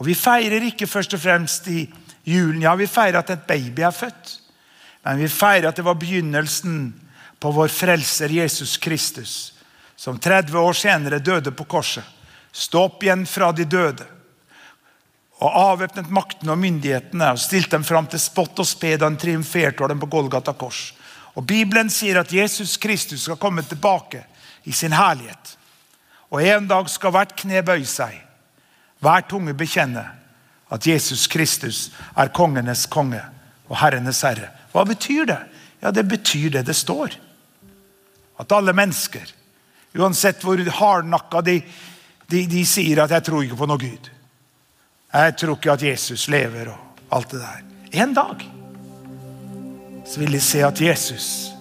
Og 0.00 0.06
Vi 0.06 0.14
feirer 0.16 0.64
ikke 0.64 0.88
først 0.88 1.12
og 1.12 1.20
fremst 1.20 1.68
i 1.68 1.82
julen. 2.24 2.62
Ja, 2.62 2.72
vi 2.74 2.86
feirer 2.88 3.18
at 3.20 3.30
et 3.30 3.44
baby 3.46 3.84
er 3.84 3.92
født. 3.92 4.32
Men 5.04 5.20
vi 5.20 5.28
feirer 5.28 5.68
at 5.68 5.76
det 5.76 5.84
var 5.84 6.00
begynnelsen 6.00 6.94
på 7.40 7.50
vår 7.52 7.68
frelser 7.68 8.32
Jesus 8.32 8.76
Kristus, 8.76 9.52
som 9.96 10.18
30 10.18 10.58
år 10.58 10.72
senere 10.72 11.18
døde 11.18 11.52
på 11.52 11.64
korset. 11.64 12.04
Stå 12.52 12.86
opp 12.86 13.02
igjen 13.02 13.24
fra 13.26 13.50
de 13.56 13.64
døde. 13.64 14.06
Og 15.42 15.56
avvæpnet 15.58 16.10
maktene 16.12 16.54
og 16.54 16.60
myndighetene 16.62 17.32
og 17.32 17.40
stilte 17.40 17.74
dem 17.74 17.86
fram 17.86 18.06
til 18.06 18.20
spott 18.22 18.60
og 18.62 18.68
spe 18.68 18.94
da 18.94 19.08
han 19.08 19.18
triumferte 19.18 19.82
over 19.82 19.94
dem 19.94 20.02
på 20.02 20.10
Golgata 20.12 20.54
kors. 20.54 20.92
Og 21.34 21.46
Bibelen 21.48 21.90
sier 21.90 22.20
at 22.20 22.32
Jesus 22.32 22.76
Kristus 22.76 23.24
skal 23.24 23.40
komme 23.40 23.64
tilbake 23.64 24.22
i 24.68 24.72
sin 24.72 24.92
herlighet. 24.92 25.56
Og 26.30 26.42
En 26.42 26.68
dag 26.68 26.88
skal 26.88 27.12
hvert 27.12 27.34
kne 27.36 27.64
bøye 27.64 27.88
seg, 27.88 28.14
hver 29.02 29.24
tunge 29.28 29.54
bekjenne 29.56 30.04
at 30.72 30.86
Jesus 30.86 31.26
Kristus 31.28 31.90
er 32.16 32.32
kongenes 32.32 32.86
konge 32.88 33.20
og 33.68 33.76
herrenes 33.80 34.22
herre. 34.24 34.48
Hva 34.72 34.84
betyr 34.88 35.26
det? 35.28 35.40
Ja, 35.82 35.90
Det 35.90 36.08
betyr 36.08 36.50
det 36.50 36.66
det 36.66 36.76
står. 36.76 37.16
At 38.38 38.52
alle 38.52 38.72
mennesker, 38.72 39.26
uansett 39.94 40.42
hvor 40.42 40.56
hardnakka 40.56 41.40
de, 41.40 41.60
de, 42.32 42.46
de 42.48 42.64
sier 42.66 43.02
at 43.02 43.10
'jeg 43.10 43.24
tror 43.24 43.42
ikke 43.42 43.56
på 43.56 43.66
noe 43.66 43.78
Gud', 43.78 44.10
'jeg 45.12 45.36
tror 45.36 45.56
ikke 45.56 45.72
at 45.72 45.82
Jesus 45.82 46.28
lever', 46.28 46.72
og 46.72 47.16
alt 47.16 47.30
det 47.30 47.40
der 47.40 47.60
En 47.92 48.14
dag 48.14 48.48
så 50.04 50.20
vil 50.20 50.32
de 50.32 50.40
se 50.40 50.64
at 50.64 50.80
Jesus, 50.80 51.52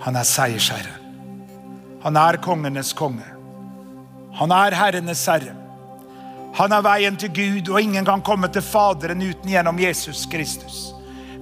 han 0.00 0.16
er 0.16 0.22
seiersherre. 0.22 0.94
Han 2.02 2.16
er 2.16 2.36
kongenes 2.42 2.92
konge. 2.92 3.24
Han 4.34 4.50
er 4.50 4.74
herrenes 4.74 5.26
herre. 5.26 5.54
Han 6.54 6.72
er 6.72 6.82
veien 6.82 7.16
til 7.16 7.30
Gud, 7.34 7.68
og 7.70 7.82
ingen 7.82 8.04
kan 8.04 8.22
komme 8.22 8.48
til 8.48 8.62
Faderen 8.62 9.22
uten 9.22 9.50
gjennom 9.50 9.78
Jesus 9.78 10.26
Kristus. 10.30 10.97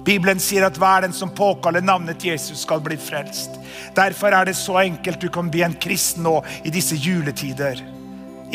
Bibelen 0.07 0.39
sier 0.39 0.63
at 0.63 0.77
hver 0.79 1.03
den 1.03 1.13
som 1.15 1.33
påkaller 1.35 1.83
navnet 1.83 2.23
Jesus, 2.23 2.61
skal 2.63 2.79
bli 2.83 2.95
frelst. 2.97 3.59
Derfor 3.95 4.31
er 4.31 4.47
det 4.47 4.55
så 4.55 4.79
enkelt 4.79 5.21
du 5.21 5.27
kan 5.33 5.51
bli 5.51 5.65
en 5.65 5.75
kristen 5.75 6.23
nå 6.23 6.39
i 6.63 6.71
disse 6.71 6.95
juletider. 6.95 7.81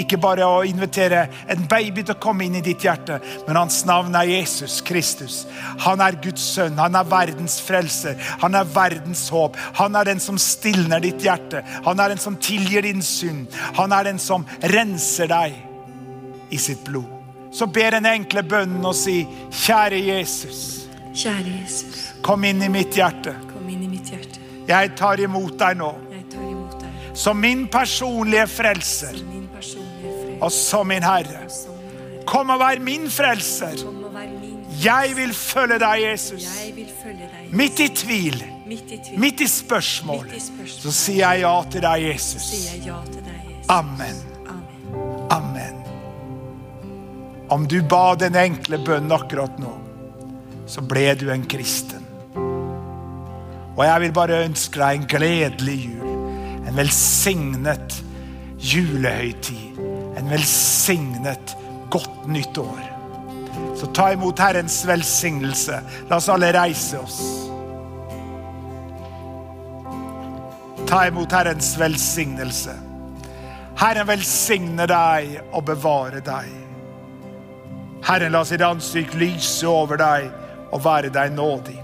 Ikke 0.00 0.16
bare 0.16 0.46
å 0.48 0.62
invitere 0.64 1.26
en 1.52 1.66
baby 1.68 2.00
til 2.00 2.14
å 2.14 2.22
komme 2.22 2.46
inn 2.46 2.56
i 2.56 2.64
ditt 2.64 2.84
hjerte, 2.86 3.18
men 3.44 3.58
hans 3.60 3.82
navn 3.84 4.14
er 4.16 4.30
Jesus 4.30 4.78
Kristus. 4.80 5.42
Han 5.84 6.00
er 6.00 6.16
Guds 6.24 6.46
sønn, 6.54 6.80
han 6.80 6.96
er 6.96 7.10
verdens 7.10 7.58
frelser, 7.60 8.16
han 8.40 8.56
er 8.56 8.70
verdens 8.72 9.26
håp. 9.32 9.58
Han 9.76 9.98
er 9.98 10.08
den 10.08 10.22
som 10.24 10.40
stilner 10.40 11.02
ditt 11.04 11.20
hjerte, 11.20 11.60
han 11.84 12.00
er 12.00 12.14
den 12.14 12.22
som 12.22 12.40
tilgir 12.40 12.88
din 12.88 13.04
synd. 13.04 13.52
Han 13.76 13.92
er 13.92 14.08
den 14.08 14.22
som 14.22 14.48
renser 14.72 15.28
deg 15.28 15.58
i 16.52 16.60
sitt 16.60 16.80
blod. 16.88 17.10
Så 17.52 17.68
ber 17.68 17.92
den 17.92 18.08
enkle 18.08 18.40
bønnen 18.48 18.88
og 18.88 18.96
si, 18.96 19.26
kjære 19.66 20.00
Jesus. 20.00 20.81
Kjære 21.14 21.52
Jesus, 21.62 22.12
Kom 22.22 22.44
inn 22.44 22.62
i 22.62 22.68
mitt 22.68 22.94
hjerte. 22.96 23.34
kom 23.52 23.68
inn 23.68 23.82
i 23.82 23.88
mitt 23.88 24.08
hjerte. 24.10 24.40
Jeg 24.68 24.92
tar 24.96 25.20
imot 25.20 25.58
deg 25.58 25.76
nå 25.76 25.90
Jeg 26.12 26.24
tar 26.30 26.42
imot 26.48 26.76
deg 26.80 27.16
som 27.18 27.36
min 27.36 27.66
personlige 27.68 28.46
frelser 28.48 29.16
som 29.18 29.28
min 29.28 29.48
personlige 29.54 30.12
fred. 30.22 30.38
og 30.42 30.52
som 30.52 30.86
min 30.88 31.02
Herre. 31.02 31.48
Som 31.50 31.74
min 31.76 31.98
Herre. 31.98 32.24
Kom 32.26 32.50
og 32.50 32.58
vær 32.60 32.80
min 32.80 33.10
frelser. 33.10 33.76
Kom 33.84 34.04
og 34.04 34.14
vær 34.14 34.28
min. 34.40 34.58
Jeg 34.82 35.12
vil 35.16 35.34
følge 35.34 35.78
deg, 35.78 36.02
Jesus. 36.10 36.42
Jeg 36.64 36.72
vil 36.76 36.88
følge 37.02 37.28
deg. 37.28 37.52
Midt 37.52 37.80
i 37.80 37.88
tvil, 37.88 38.44
Midt 38.66 38.90
i 38.92 38.98
tvil. 39.04 39.18
midt 39.20 39.40
i 39.40 39.46
spørsmål, 39.46 40.24
Midt 40.24 40.36
i 40.36 40.40
spørsmål. 40.40 40.80
så 40.82 40.92
sier 40.92 41.28
jeg 41.32 41.40
ja 41.40 41.62
til 41.70 41.82
deg, 41.82 42.02
Jesus. 42.08 42.42
sier 42.42 42.70
jeg 42.76 42.86
ja 42.86 42.96
til 43.12 43.20
deg, 43.22 43.40
Jesus. 43.50 43.68
Amen. 43.68 44.16
Amen. 44.48 45.30
Amen. 45.30 45.82
Om 47.50 47.66
du 47.68 47.82
ba 47.82 48.14
den 48.14 48.34
enkle 48.36 48.78
bønnen 48.78 49.12
akkurat 49.12 49.58
nå, 49.60 49.74
så 50.72 50.80
ble 50.80 51.10
du 51.20 51.26
en 51.32 51.44
kristen. 51.44 52.06
Og 53.76 53.84
jeg 53.84 54.00
vil 54.04 54.14
bare 54.16 54.44
ønske 54.46 54.80
deg 54.80 55.00
en 55.00 55.08
gledelig 55.08 55.76
jul. 55.84 56.14
En 56.68 56.76
velsignet 56.76 57.98
julehøytid. 58.62 59.80
En 60.16 60.30
velsignet 60.32 61.54
godt 61.92 62.26
nytt 62.32 62.58
år. 62.62 62.88
Så 63.76 63.88
ta 63.92 64.12
imot 64.14 64.40
Herrens 64.40 64.80
velsignelse. 64.88 65.80
La 66.08 66.16
oss 66.16 66.30
alle 66.32 66.52
reise 66.56 67.00
oss. 67.00 67.20
Ta 70.88 71.06
imot 71.08 71.32
Herrens 71.32 71.74
velsignelse. 71.80 72.76
Herren 73.80 74.08
velsigne 74.08 74.88
deg 74.88 75.40
og 75.52 75.66
bevare 75.68 76.20
deg. 76.24 76.52
Herren 78.08 78.32
la 78.32 78.44
sitt 78.44 78.64
ansikt 78.64 79.16
lyse 79.20 79.68
over 79.68 80.00
deg 80.00 80.30
og 80.72 80.84
være 80.84 81.12
deg 81.12 81.34
nådig. 81.36 81.78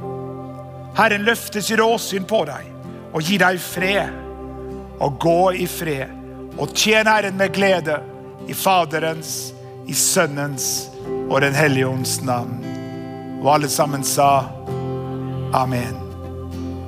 Herren 0.98 1.26
løfter 1.26 1.62
sitt 1.62 1.80
åsyn 1.80 2.26
på 2.26 2.42
deg 2.48 2.72
og 3.12 3.22
gi 3.22 3.38
deg 3.40 3.60
fred. 3.62 4.24
Og 4.98 5.14
gå 5.22 5.40
i 5.62 5.66
fred 5.70 6.10
og 6.58 6.72
tjen 6.74 7.06
Herren 7.06 7.36
med 7.38 7.54
glede 7.54 8.00
i 8.50 8.54
Faderens, 8.56 9.52
i 9.86 9.94
Sønnens 9.94 10.88
og 11.28 11.40
Den 11.44 11.54
hellige 11.54 11.86
ånds 11.86 12.18
navn. 12.26 12.58
Og 13.44 13.52
alle 13.54 13.70
sammen 13.70 14.02
sa 14.04 14.48
amen. 15.54 15.94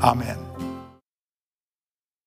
Amen. 0.03 0.47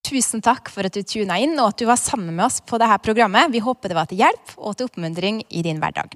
Tusen 0.08 0.44
takk 0.46 0.70
for 0.72 0.86
at 0.88 0.96
du 0.96 1.04
tuna 1.04 1.40
inn 1.42 1.58
og 1.58 1.74
at 1.74 1.82
du 1.82 1.88
var 1.90 2.00
sammen 2.00 2.36
med 2.36 2.46
oss 2.46 2.62
på 2.62 2.80
dette 2.80 3.00
programmet. 3.04 3.52
Vi 3.52 3.64
håper 3.64 3.92
det 3.92 3.98
var 3.98 4.08
til 4.12 4.24
hjelp 4.24 4.56
og 4.58 4.78
til 4.78 4.88
oppmuntring 4.88 5.44
i 5.50 5.64
din 5.66 5.82
hverdag. 5.84 6.16